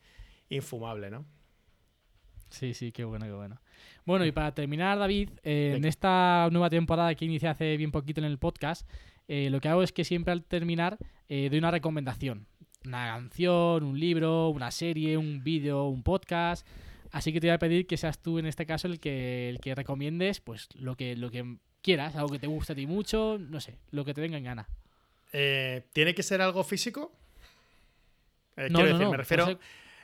infumable, 0.50 1.10
¿no? 1.10 1.26
Sí, 2.50 2.74
sí, 2.74 2.92
qué 2.92 3.04
bueno, 3.04 3.26
qué 3.26 3.34
bueno. 3.34 3.60
Bueno, 4.06 4.26
y 4.26 4.32
para 4.32 4.54
terminar, 4.54 4.98
David, 4.98 5.32
eh, 5.44 5.74
en 5.76 5.86
esta 5.86 6.48
nueva 6.52 6.70
temporada 6.70 7.14
que 7.16 7.26
inicié 7.26 7.50
hace 7.50 7.76
bien 7.78 7.92
poquito 7.92 8.22
en 8.22 8.26
el 8.26 8.38
podcast, 8.38 8.90
eh, 9.28 9.50
lo 9.50 9.60
que 9.60 9.68
hago 9.68 9.84
es 9.84 9.92
que 9.92 10.06
siempre 10.06 10.32
al 10.32 10.44
terminar 10.44 10.98
eh, 11.28 11.50
doy 11.50 11.60
una 11.60 11.72
recomendación. 11.72 12.48
Una 12.86 13.08
canción, 13.08 13.84
un 13.84 14.00
libro, 14.00 14.50
una 14.50 14.72
serie, 14.72 15.18
un 15.18 15.44
vídeo, 15.44 15.86
un 15.86 16.04
podcast. 16.04 16.66
Así 17.12 17.34
que 17.34 17.42
te 17.42 17.48
voy 17.48 17.56
a 17.56 17.60
pedir 17.60 17.86
que 17.86 17.98
seas 17.98 18.20
tú 18.20 18.40
en 18.40 18.46
este 18.46 18.66
caso 18.66 18.88
el 18.88 19.00
que, 19.00 19.50
el 19.50 19.60
que 19.60 19.76
recomiendes 19.76 20.40
pues 20.40 20.70
lo 20.76 20.96
que, 20.96 21.16
lo 21.18 21.30
que 21.30 21.58
quieras, 21.82 22.16
algo 22.16 22.30
que 22.30 22.40
te 22.40 22.48
guste 22.48 22.74
a 22.74 22.76
ti 22.76 22.88
mucho, 22.88 23.38
no 23.40 23.60
sé, 23.60 23.78
lo 23.92 24.06
que 24.06 24.14
te 24.14 24.22
venga 24.22 24.38
en 24.38 24.44
gana. 24.44 24.70
¿Tiene 25.32 26.16
que 26.16 26.24
ser 26.24 26.42
algo 26.42 26.64
físico? 26.64 27.12
no, 28.56 28.80
quiero 28.80 28.94
decir, 28.94 29.08
me 29.10 29.18
refiero... 29.18 29.60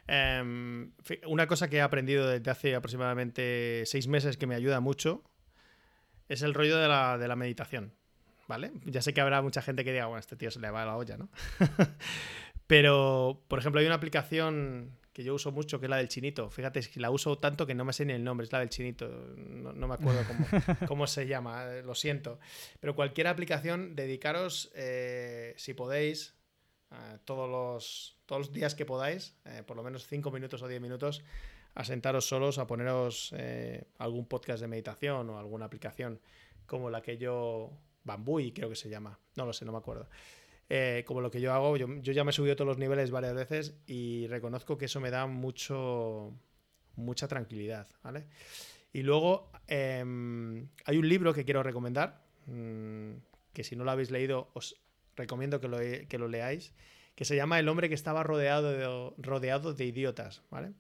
Em, 0.08 0.92
una 1.26 1.48
cosa 1.48 1.70
que 1.70 1.78
he 1.78 1.82
aprendido 1.82 2.28
desde 2.28 2.52
hace 2.52 2.76
aproximadamente 2.76 3.84
seis 3.86 4.08
meses 4.08 4.38
que 4.38 4.48
me 4.48 4.56
ayuda 4.56 4.80
mucho 4.80 5.24
es 6.28 6.42
el 6.42 6.54
rollo 6.54 6.78
de 6.78 6.88
la, 6.88 7.18
de 7.18 7.28
la 7.28 7.36
meditación. 7.36 7.94
¿Vale? 8.48 8.72
Ya 8.84 9.02
sé 9.02 9.14
que 9.14 9.22
habrá 9.22 9.42
mucha 9.42 9.62
gente 9.62 9.86
que 9.86 9.94
diga, 9.94 10.08
bueno, 10.08 10.20
este 10.20 10.36
tío 10.36 10.52
se 10.52 10.60
le 10.60 10.70
va 10.70 10.84
a 10.84 10.86
la 10.86 10.98
olla, 10.98 11.18
¿no? 11.18 11.30
Pero, 12.68 13.42
por 13.48 13.60
ejemplo, 13.60 13.80
hay 13.80 13.86
una 13.86 13.96
aplicación 13.96 14.98
que 15.14 15.24
yo 15.24 15.36
uso 15.36 15.52
mucho, 15.52 15.80
que 15.80 15.86
es 15.86 15.90
la 15.90 15.98
del 15.98 16.10
chinito. 16.10 16.50
Fíjate, 16.50 16.80
es 16.80 16.90
que 16.90 17.00
la 17.00 17.12
uso 17.12 17.38
tanto 17.38 17.68
que 17.68 17.76
no 17.76 17.86
me 17.86 17.94
sé 17.94 18.04
ni 18.04 18.14
el 18.14 18.24
nombre, 18.24 18.46
es 18.46 18.52
la 18.52 18.60
del 18.60 18.70
chinito. 18.70 19.08
No, 19.38 19.88
me 19.88 19.94
acuerdo 19.94 20.22
cómo, 20.28 20.48
cómo, 20.88 21.08
se 21.08 21.28
llama, 21.28 21.66
lo 21.84 21.94
siento. 21.94 22.40
Pero 22.80 22.96
cualquier 22.96 23.28
aplicación, 23.28 23.96
dedicaros, 23.96 24.72
eh, 24.76 25.54
si 25.56 25.74
podéis, 25.74 26.36
todos, 27.26 27.50
los, 27.50 28.18
todos 28.26 28.48
los 28.48 28.54
días 28.54 28.76
que 28.76 28.86
podáis, 28.86 29.36
eh, 29.46 29.64
por 29.66 29.78
lo 29.78 29.84
menos 29.84 30.08
5 30.08 30.32
minutos 30.32 30.62
o 30.62 30.68
10 30.68 30.82
minutos, 30.82 31.24
a 31.76 31.84
sentaros 31.84 32.28
solos, 32.28 32.58
a 32.58 32.68
poneros 32.68 33.34
eh, 33.36 33.86
algún 33.98 34.26
podcast 34.26 34.62
de 34.62 34.68
meditación 34.68 35.30
o 35.30 35.40
alguna 35.40 35.66
aplicación 35.66 36.20
como 36.66 36.90
la 36.90 37.02
que 37.02 37.18
yo, 37.18 37.72
Bambui 38.04 38.52
creo 38.52 38.70
que 38.70 38.76
se 38.76 38.90
llama, 38.90 39.20
no 39.36 39.46
lo 39.46 39.54
sé, 39.54 39.66
no 39.66 39.72
me 39.72 39.78
acuerdo. 39.80 40.08
Eh, 40.70 41.04
como 41.06 41.22
lo 41.22 41.30
que 41.30 41.42
yo 41.42 41.54
hago, 41.54 41.76
yo, 41.78 41.88
ya 42.02 42.24
me 42.24 42.32
he 42.32 42.34
subido 42.34 42.56
todos 42.56 42.68
los 42.68 42.78
niveles 42.78 43.12
varias 43.12 43.34
veces 43.34 43.76
y 43.86 44.28
reconozco 44.28 44.78
que 44.78 44.86
eso 44.86 45.00
me 45.00 45.12
da 45.12 45.28
mucho, 45.28 46.34
mucha 46.96 47.28
tranquilidad, 47.28 47.88
¿vale? 48.02 48.28
Y 48.94 49.02
luego 49.02 49.52
em, 49.68 50.70
hay 50.86 50.98
un 50.98 51.10
libro 51.10 51.34
que 51.34 51.44
quiero 51.44 51.64
recomendar, 51.64 52.24
mm, 52.46 53.14
que 53.52 53.64
si 53.64 53.76
no 53.76 53.84
lo 53.84 53.92
habéis 53.92 54.12
leído 54.12 54.50
os 54.54 54.83
recomiendo 55.16 55.60
que 55.60 55.68
lo, 55.68 55.78
que 55.78 56.18
lo 56.18 56.28
leáis, 56.28 56.74
que 57.16 57.26
se 57.26 57.36
llama 57.36 57.60
El 57.60 57.70
hombre 57.70 57.90
que 57.90 57.96
estaba 57.96 58.24
rodeado 58.24 58.72
de, 58.72 59.14
rodeado 59.18 59.74
de 59.74 59.86
idiotas, 59.86 60.42
¿vale? 60.50 60.74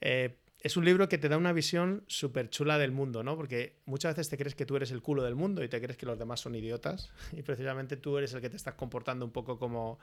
Eh, 0.00 0.36
es 0.62 0.76
un 0.76 0.84
libro 0.84 1.08
que 1.08 1.18
te 1.18 1.28
da 1.28 1.36
una 1.36 1.52
visión 1.52 2.04
súper 2.06 2.48
chula 2.48 2.78
del 2.78 2.92
mundo, 2.92 3.24
¿no? 3.24 3.36
Porque 3.36 3.80
muchas 3.84 4.14
veces 4.14 4.28
te 4.30 4.38
crees 4.38 4.54
que 4.54 4.64
tú 4.64 4.76
eres 4.76 4.92
el 4.92 5.02
culo 5.02 5.24
del 5.24 5.34
mundo 5.34 5.62
y 5.64 5.68
te 5.68 5.80
crees 5.80 5.96
que 5.96 6.06
los 6.06 6.18
demás 6.18 6.40
son 6.40 6.54
idiotas 6.54 7.10
y 7.32 7.42
precisamente 7.42 7.96
tú 7.96 8.16
eres 8.16 8.32
el 8.32 8.40
que 8.40 8.48
te 8.50 8.56
estás 8.56 8.74
comportando 8.74 9.24
un 9.24 9.32
poco 9.32 9.58
como, 9.58 9.98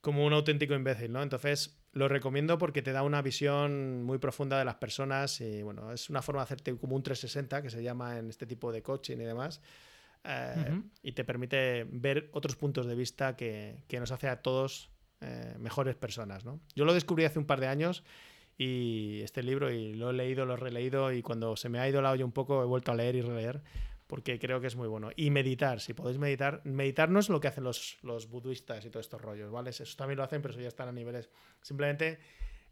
como 0.00 0.24
un 0.24 0.32
auténtico 0.32 0.74
imbécil, 0.74 1.12
¿no? 1.12 1.22
Entonces 1.22 1.78
lo 1.92 2.08
recomiendo 2.08 2.56
porque 2.56 2.80
te 2.80 2.92
da 2.92 3.02
una 3.02 3.20
visión 3.20 4.02
muy 4.02 4.18
profunda 4.18 4.58
de 4.58 4.64
las 4.64 4.76
personas 4.76 5.40
y 5.42 5.62
bueno, 5.62 5.92
es 5.92 6.08
una 6.08 6.22
forma 6.22 6.40
de 6.40 6.44
hacerte 6.44 6.76
como 6.76 6.96
un 6.96 7.02
360 7.02 7.60
que 7.62 7.70
se 7.70 7.82
llama 7.82 8.18
en 8.18 8.30
este 8.30 8.46
tipo 8.46 8.72
de 8.72 8.82
coaching 8.82 9.16
y 9.16 9.24
demás. 9.24 9.60
Eh, 10.26 10.82
y 11.02 11.12
te 11.12 11.24
permite 11.24 11.86
ver 11.90 12.30
otros 12.32 12.56
puntos 12.56 12.86
de 12.86 12.94
vista 12.94 13.36
que, 13.36 13.84
que 13.86 14.00
nos 14.00 14.10
hace 14.10 14.28
a 14.28 14.42
todos 14.42 14.90
eh, 15.20 15.54
mejores 15.58 15.94
personas, 15.94 16.44
¿no? 16.44 16.60
Yo 16.74 16.84
lo 16.84 16.92
descubrí 16.92 17.24
hace 17.24 17.38
un 17.38 17.46
par 17.46 17.60
de 17.60 17.68
años 17.68 18.02
y 18.58 19.20
este 19.22 19.42
libro 19.42 19.70
y 19.70 19.94
lo 19.94 20.10
he 20.10 20.12
leído, 20.12 20.46
lo 20.46 20.54
he 20.54 20.56
releído 20.56 21.12
y 21.12 21.22
cuando 21.22 21.56
se 21.56 21.68
me 21.68 21.78
ha 21.78 21.88
ido 21.88 22.02
la 22.02 22.10
olla 22.10 22.24
un 22.24 22.32
poco 22.32 22.62
he 22.62 22.66
vuelto 22.66 22.92
a 22.92 22.94
leer 22.94 23.14
y 23.14 23.20
releer 23.20 23.62
porque 24.06 24.38
creo 24.38 24.60
que 24.60 24.66
es 24.66 24.76
muy 24.76 24.88
bueno. 24.88 25.10
Y 25.16 25.30
meditar, 25.30 25.80
si 25.80 25.94
podéis 25.94 26.18
meditar, 26.18 26.60
meditar 26.64 27.08
no 27.08 27.18
es 27.18 27.28
lo 27.28 27.40
que 27.40 27.48
hacen 27.48 27.64
los, 27.64 27.98
los 28.02 28.28
budistas 28.28 28.84
y 28.84 28.90
todos 28.90 29.06
estos 29.06 29.20
rollos, 29.20 29.50
¿vale? 29.50 29.70
Eso 29.70 29.84
también 29.96 30.18
lo 30.18 30.24
hacen, 30.24 30.42
pero 30.42 30.52
eso 30.52 30.60
ya 30.60 30.68
están 30.68 30.88
a 30.88 30.92
niveles. 30.92 31.30
Simplemente 31.60 32.18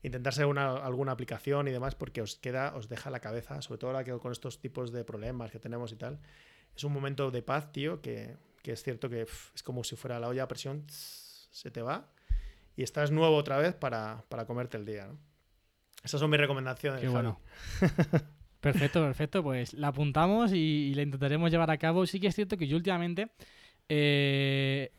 intentarse 0.02 0.44
una, 0.44 0.76
alguna 0.76 1.12
aplicación 1.12 1.66
y 1.66 1.72
demás 1.72 1.94
porque 1.94 2.20
os 2.20 2.36
queda, 2.36 2.74
os 2.76 2.88
deja 2.88 3.10
la 3.10 3.20
cabeza, 3.20 3.62
sobre 3.62 3.78
todo 3.78 3.90
ahora 3.90 4.04
que 4.04 4.12
con 4.18 4.32
estos 4.32 4.60
tipos 4.60 4.92
de 4.92 5.04
problemas 5.04 5.50
que 5.50 5.58
tenemos 5.58 5.92
y 5.92 5.96
tal. 5.96 6.20
Es 6.76 6.84
un 6.84 6.92
momento 6.92 7.30
de 7.30 7.42
paz, 7.42 7.72
tío, 7.72 8.00
que, 8.00 8.36
que 8.62 8.72
es 8.72 8.82
cierto 8.82 9.08
que 9.08 9.22
es 9.22 9.62
como 9.62 9.84
si 9.84 9.96
fuera 9.96 10.18
la 10.18 10.28
olla 10.28 10.44
a 10.44 10.48
presión, 10.48 10.84
se 10.88 11.70
te 11.70 11.82
va 11.82 12.08
y 12.76 12.82
estás 12.82 13.10
nuevo 13.10 13.36
otra 13.36 13.58
vez 13.58 13.74
para, 13.74 14.24
para 14.28 14.46
comerte 14.46 14.76
el 14.76 14.84
día, 14.84 15.06
¿no? 15.06 15.18
Esas 16.02 16.20
son 16.20 16.30
mis 16.30 16.38
recomendaciones. 16.38 17.00
Qué 17.00 17.08
bueno. 17.08 17.40
perfecto, 18.60 19.00
perfecto. 19.00 19.42
Pues 19.42 19.72
la 19.72 19.88
apuntamos 19.88 20.52
y, 20.52 20.92
la 20.94 21.02
intentaremos 21.02 21.50
llevar 21.50 21.70
a 21.70 21.78
cabo. 21.78 22.06
Sí 22.06 22.20
que 22.20 22.26
es 22.26 22.34
cierto 22.34 22.58
que 22.58 22.66
yo 22.66 22.76
últimamente 22.76 23.30
eh, 23.88 24.92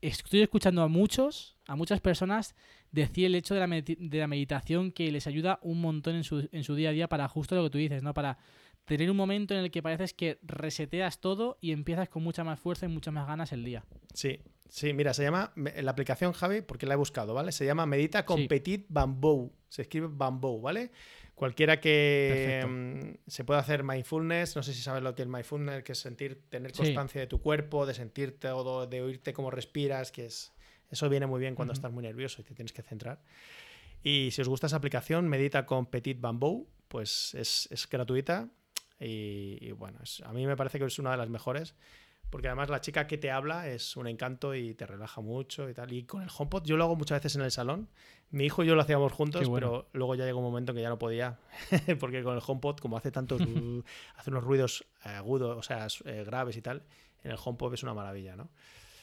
estoy 0.00 0.42
escuchando 0.42 0.82
a 0.82 0.88
muchos, 0.88 1.56
a 1.66 1.74
muchas 1.74 2.00
personas 2.00 2.54
decir 2.92 3.26
el 3.26 3.34
hecho 3.34 3.54
de 3.54 3.60
la, 3.60 3.66
de 3.66 4.18
la 4.18 4.28
meditación 4.28 4.92
que 4.92 5.10
les 5.10 5.26
ayuda 5.26 5.58
un 5.62 5.80
montón 5.80 6.14
en 6.14 6.22
su, 6.22 6.48
en 6.52 6.62
su 6.62 6.76
día 6.76 6.90
a 6.90 6.92
día 6.92 7.08
para 7.08 7.26
justo 7.26 7.56
lo 7.56 7.64
que 7.64 7.70
tú 7.70 7.78
dices, 7.78 8.04
¿no? 8.04 8.14
Para 8.14 8.38
tener 8.86 9.10
un 9.10 9.16
momento 9.16 9.54
en 9.54 9.60
el 9.60 9.70
que 9.70 9.82
pareces 9.82 10.14
que 10.14 10.38
reseteas 10.42 11.20
todo 11.20 11.58
y 11.60 11.72
empiezas 11.72 12.08
con 12.08 12.22
mucha 12.22 12.44
más 12.44 12.58
fuerza 12.58 12.86
y 12.86 12.88
muchas 12.88 13.12
más 13.12 13.26
ganas 13.26 13.52
el 13.52 13.64
día. 13.64 13.84
Sí, 14.14 14.40
sí, 14.68 14.92
mira, 14.92 15.12
se 15.12 15.24
llama, 15.24 15.52
la 15.56 15.90
aplicación 15.90 16.32
Javi, 16.32 16.62
porque 16.62 16.86
la 16.86 16.94
he 16.94 16.96
buscado, 16.96 17.34
¿vale? 17.34 17.52
Se 17.52 17.66
llama 17.66 17.84
Medita 17.84 18.24
con 18.24 18.46
Petit 18.48 18.86
Bamboo, 18.88 19.52
se 19.68 19.82
escribe 19.82 20.08
Bamboo, 20.10 20.60
¿vale? 20.60 20.92
Cualquiera 21.34 21.80
que 21.80 22.64
mm, 22.66 23.28
se 23.30 23.44
pueda 23.44 23.60
hacer 23.60 23.82
mindfulness, 23.82 24.56
no 24.56 24.62
sé 24.62 24.72
si 24.72 24.80
sabes 24.80 25.02
lo 25.02 25.14
que 25.14 25.22
es 25.22 25.28
mindfulness, 25.28 25.82
que 25.82 25.92
es 25.92 25.98
sentir, 25.98 26.48
tener 26.48 26.72
constancia 26.72 27.20
de 27.20 27.26
tu 27.26 27.42
cuerpo, 27.42 27.84
de 27.84 27.92
sentirte 27.92 28.48
o 28.50 28.86
de 28.86 29.02
oírte 29.02 29.34
cómo 29.34 29.50
respiras, 29.50 30.12
que 30.12 30.26
es 30.26 30.52
eso 30.90 31.08
viene 31.08 31.26
muy 31.26 31.40
bien 31.40 31.56
cuando 31.56 31.74
estás 31.74 31.92
muy 31.92 32.02
nervioso 32.02 32.40
y 32.40 32.44
te 32.44 32.54
tienes 32.54 32.72
que 32.72 32.82
centrar. 32.82 33.20
Y 34.02 34.30
si 34.30 34.40
os 34.40 34.48
gusta 34.48 34.68
esa 34.68 34.76
aplicación, 34.76 35.28
Medita 35.28 35.66
con 35.66 35.86
Petit 35.86 36.20
Bamboo, 36.20 36.68
pues 36.88 37.34
es, 37.34 37.68
es 37.72 37.88
gratuita 37.88 38.48
y, 38.98 39.72
bueno, 39.72 39.98
a 40.24 40.32
mí 40.32 40.46
me 40.46 40.56
parece 40.56 40.78
que 40.78 40.84
es 40.84 40.98
una 40.98 41.10
de 41.10 41.16
las 41.16 41.28
mejores. 41.28 41.74
Porque 42.30 42.48
además 42.48 42.70
la 42.70 42.80
chica 42.80 43.06
que 43.06 43.18
te 43.18 43.30
habla 43.30 43.68
es 43.68 43.96
un 43.96 44.08
encanto 44.08 44.52
y 44.54 44.74
te 44.74 44.84
relaja 44.84 45.20
mucho 45.20 45.70
y 45.70 45.74
tal. 45.74 45.92
Y 45.92 46.04
con 46.04 46.22
el 46.22 46.28
HomePod 46.36 46.64
yo 46.64 46.76
lo 46.76 46.82
hago 46.82 46.96
muchas 46.96 47.18
veces 47.18 47.36
en 47.36 47.42
el 47.42 47.52
salón. 47.52 47.88
Mi 48.30 48.46
hijo 48.46 48.64
y 48.64 48.66
yo 48.66 48.74
lo 48.74 48.82
hacíamos 48.82 49.12
juntos, 49.12 49.48
pero 49.48 49.88
luego 49.92 50.16
ya 50.16 50.24
llegó 50.24 50.40
un 50.40 50.44
momento 50.44 50.72
en 50.72 50.76
que 50.76 50.82
ya 50.82 50.88
no 50.88 50.98
podía. 50.98 51.38
porque 52.00 52.24
con 52.24 52.34
el 52.34 52.42
HomePod, 52.44 52.78
como 52.78 52.96
hace 52.96 53.12
tantos, 53.12 53.40
hace 54.16 54.30
unos 54.30 54.42
ruidos 54.42 54.84
agudos, 55.02 55.56
o 55.56 55.62
sea, 55.62 55.86
eh, 56.04 56.24
graves 56.24 56.56
y 56.56 56.62
tal, 56.62 56.82
en 57.22 57.30
el 57.30 57.38
HomePod 57.42 57.74
es 57.74 57.84
una 57.84 57.94
maravilla, 57.94 58.34
¿no? 58.34 58.50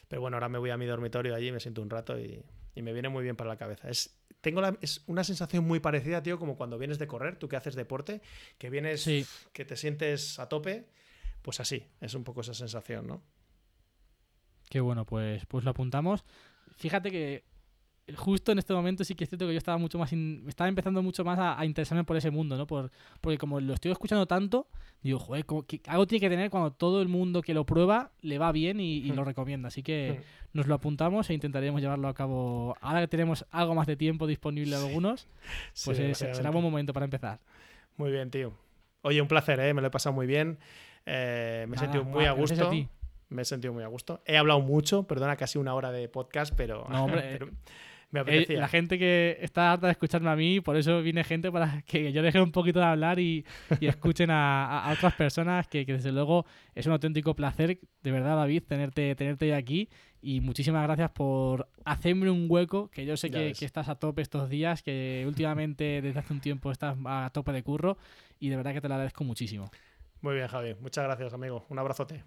Pero 0.10 0.22
bueno, 0.22 0.36
ahora 0.36 0.50
me 0.50 0.58
voy 0.58 0.72
a 0.72 0.78
mi 0.78 0.86
dormitorio 0.86 1.34
allí, 1.34 1.54
me 1.54 1.62
siento 1.62 1.82
un 1.82 1.89
rato 1.89 2.20
y, 2.20 2.44
y 2.76 2.82
me 2.82 2.91
viene 2.91 3.08
muy 3.08 3.24
bien 3.24 3.38
para 3.38 3.50
la 3.50 3.58
cabeza. 3.58 3.89
Es, 3.89 4.14
tengo 4.44 4.62
es 4.82 5.02
una 5.08 5.24
sensación 5.24 5.64
muy 5.64 5.80
parecida, 5.80 6.22
tío, 6.22 6.38
como 6.38 6.58
cuando 6.58 6.78
vienes 6.78 7.00
de 7.00 7.08
correr, 7.08 7.38
tú 7.38 7.48
que 7.48 7.56
haces 7.56 7.76
deporte, 7.76 8.22
que 8.58 8.70
vienes, 8.70 9.08
que 9.54 9.64
te 9.64 9.78
sientes 9.78 10.38
a 10.38 10.50
tope, 10.50 10.86
pues 11.41 11.62
así, 11.62 11.88
es 12.02 12.14
un 12.14 12.26
poco 12.26 12.41
esa 12.41 12.54
sensación, 12.54 13.08
¿no? 13.08 13.24
Qué 14.70 14.82
bueno, 14.82 15.06
pues, 15.06 15.46
pues 15.46 15.64
lo 15.64 15.72
apuntamos. 15.72 16.26
Fíjate 16.76 17.10
que 17.10 17.46
justo 18.18 18.51
en 18.51 18.60
este 18.60 18.74
momento 18.74 19.04
sí 19.04 19.16
que 19.16 19.24
es 19.24 19.30
cierto 19.30 19.47
que 19.47 19.54
yo 19.54 19.58
estaba 19.58 19.78
mucho 19.78 19.97
más 19.97 20.12
estaba 20.12 20.68
empezando 20.68 21.01
mucho 21.01 21.24
más 21.24 21.39
a, 21.39 21.66
interesarme 21.66 22.04
por 22.04 22.18
ese 22.18 22.32
mundo, 22.32 22.58
¿no? 22.58 22.68
Por, 22.68 22.91
porque 23.22 23.38
como 23.38 23.62
lo 23.62 23.74
estoy 23.74 23.91
escuchando 23.91 24.26
tanto, 24.26 24.68
digo, 25.01 25.20
joder, 25.20 25.45
algo 25.88 26.08
tiene 26.08 26.20
que 26.20 26.30
tener 26.30 26.49
cuando 26.49 26.72
todo 26.72 27.01
el 27.01 27.08
mundo 27.08 27.41
que 27.41 27.54
lo 27.54 27.66
prueba 27.66 28.12
le 28.22 28.38
va 28.38 28.51
bien 28.51 28.80
y, 28.80 29.04
lo 29.12 29.24
recomienda. 29.24 29.70
Así 29.70 29.84
que 29.84 30.22
nos 30.51 30.68
lo 30.68 30.76
apuntamos 30.76 31.30
e 31.30 31.34
intentaremos 31.34 31.82
llevarlo 31.82 32.08
a 32.08 32.14
cabo. 32.14 32.76
Ahora 32.82 33.01
que 33.01 33.08
tenemos 33.08 33.45
algo 33.51 33.74
más 33.74 33.88
de 33.88 33.95
tiempo 33.95 34.28
disponible 34.28 34.76
algunos, 34.76 35.28
pues 35.86 36.18
será 36.18 36.49
buen 36.49 36.64
momento 36.64 36.93
para 36.93 37.06
empezar. 37.06 37.39
Muy 37.95 38.12
bien, 38.12 38.30
tío. 38.32 38.54
Oye, 39.01 39.22
un 39.22 39.28
placer, 39.28 39.60
¿eh? 39.60 39.74
Me 39.74 39.82
lo 39.82 39.88
he 39.88 39.91
pasado 39.91 40.14
muy 40.14 40.28
bien. 40.28 40.58
Eh, 41.06 41.66
me 41.68 41.76
he 41.76 41.80
sentido 41.80 42.04
muy 42.04 42.26
a 42.26 42.32
gusto. 42.32 42.72
me 43.30 43.41
he 43.41 43.45
sentido 43.45 43.74
muy 43.74 43.84
a 43.84 43.88
gusto. 43.88 44.22
He 44.26 44.38
hablado 44.38 44.62
mucho, 44.62 45.04
perdona, 45.04 45.36
casi 45.36 45.58
una 45.58 45.74
hora 45.74 45.91
de 45.91 46.10
podcast, 46.10 46.54
pero. 46.56 46.86
No, 46.89 47.06
hombre. 47.06 47.39
Eh, 48.28 48.45
la 48.49 48.68
gente 48.68 48.99
que 48.99 49.38
está 49.41 49.72
harta 49.72 49.88
de 49.88 49.93
escucharme 49.93 50.30
a 50.30 50.36
mí, 50.36 50.61
por 50.61 50.78
eso 50.78 51.01
viene 51.01 51.24
gente 51.24 51.51
para 51.51 51.82
que 51.88 52.11
yo 52.11 52.22
deje 52.22 52.39
un 52.39 52.51
poquito 52.51 52.80
de 52.80 52.86
hablar 52.86 53.20
y, 53.20 53.45
escuchen 53.82 54.30
a, 54.32 54.91
otras 54.95 55.16
personas, 55.16 55.68
que, 55.68 55.84
desde 55.84 56.11
luego 56.11 56.45
es 56.76 56.86
un 56.86 56.93
auténtico 56.93 57.36
placer, 57.36 57.80
de 58.01 58.11
verdad, 58.11 58.36
David, 58.36 58.64
tenerte, 58.68 59.16
tenerte 59.16 59.53
aquí. 59.53 59.89
Y 60.22 60.39
muchísimas 60.39 60.84
gracias 60.84 61.11
por 61.11 61.68
hacerme 61.84 62.30
un 62.30 62.45
hueco, 62.49 62.89
que 62.89 63.05
yo 63.05 63.18
sé 63.18 63.30
que, 63.30 63.49
estás 63.49 63.89
a 63.89 63.95
tope 63.95 64.22
estos 64.22 64.49
días, 64.49 64.84
que 64.84 65.24
últimamente 65.28 66.01
desde 66.01 66.20
hace 66.20 66.34
un 66.34 66.39
tiempo 66.39 66.72
estás 66.72 66.95
a 67.05 67.30
tope 67.34 67.51
de 67.51 67.64
curro 67.64 67.97
y 68.39 68.49
de 68.49 68.55
verdad 68.55 68.74
que 68.74 68.82
te 68.82 68.88
lo 68.88 68.93
agradezco 68.93 69.24
muchísimo. 69.24 69.70
Muy 70.22 70.36
bien, 70.36 70.47
Javi. 70.47 70.76
Muchas 70.76 71.03
gracias, 71.03 71.34
amigo. 71.34 71.66
Un 71.70 71.80
abrazote. 71.80 72.24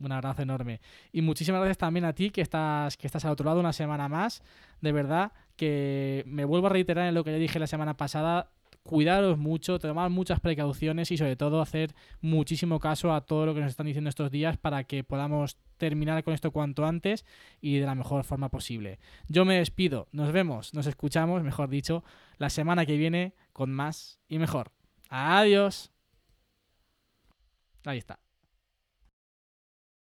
Un 0.00 0.12
abrazo 0.12 0.42
enorme. 0.42 0.80
Y 1.12 1.22
muchísimas 1.22 1.60
gracias 1.60 1.78
también 1.78 2.04
a 2.04 2.12
ti 2.12 2.30
que 2.30 2.40
estás, 2.40 2.96
que 2.96 3.06
estás 3.06 3.24
al 3.24 3.32
otro 3.32 3.46
lado 3.46 3.60
una 3.60 3.72
semana 3.72 4.08
más. 4.08 4.42
De 4.80 4.92
verdad 4.92 5.32
que 5.56 6.22
me 6.26 6.44
vuelvo 6.44 6.68
a 6.68 6.70
reiterar 6.70 7.08
en 7.08 7.14
lo 7.14 7.24
que 7.24 7.32
ya 7.32 7.38
dije 7.38 7.58
la 7.58 7.66
semana 7.66 7.96
pasada. 7.96 8.50
Cuidaros 8.84 9.36
mucho, 9.36 9.78
tomar 9.78 10.08
muchas 10.08 10.40
precauciones 10.40 11.10
y 11.10 11.18
sobre 11.18 11.36
todo 11.36 11.60
hacer 11.60 11.94
muchísimo 12.22 12.80
caso 12.80 13.12
a 13.12 13.20
todo 13.20 13.44
lo 13.44 13.52
que 13.52 13.60
nos 13.60 13.70
están 13.70 13.84
diciendo 13.84 14.08
estos 14.08 14.30
días 14.30 14.56
para 14.56 14.84
que 14.84 15.04
podamos 15.04 15.58
terminar 15.76 16.24
con 16.24 16.32
esto 16.32 16.52
cuanto 16.52 16.86
antes 16.86 17.26
y 17.60 17.78
de 17.78 17.86
la 17.86 17.94
mejor 17.94 18.24
forma 18.24 18.48
posible. 18.48 18.98
Yo 19.28 19.44
me 19.44 19.58
despido, 19.58 20.08
nos 20.12 20.32
vemos, 20.32 20.72
nos 20.72 20.86
escuchamos, 20.86 21.42
mejor 21.42 21.68
dicho, 21.68 22.02
la 22.38 22.48
semana 22.48 22.86
que 22.86 22.96
viene 22.96 23.34
con 23.52 23.70
más 23.72 24.20
y 24.26 24.38
mejor. 24.38 24.72
Adiós. 25.10 25.92
Ahí 27.84 27.98
está. 27.98 28.18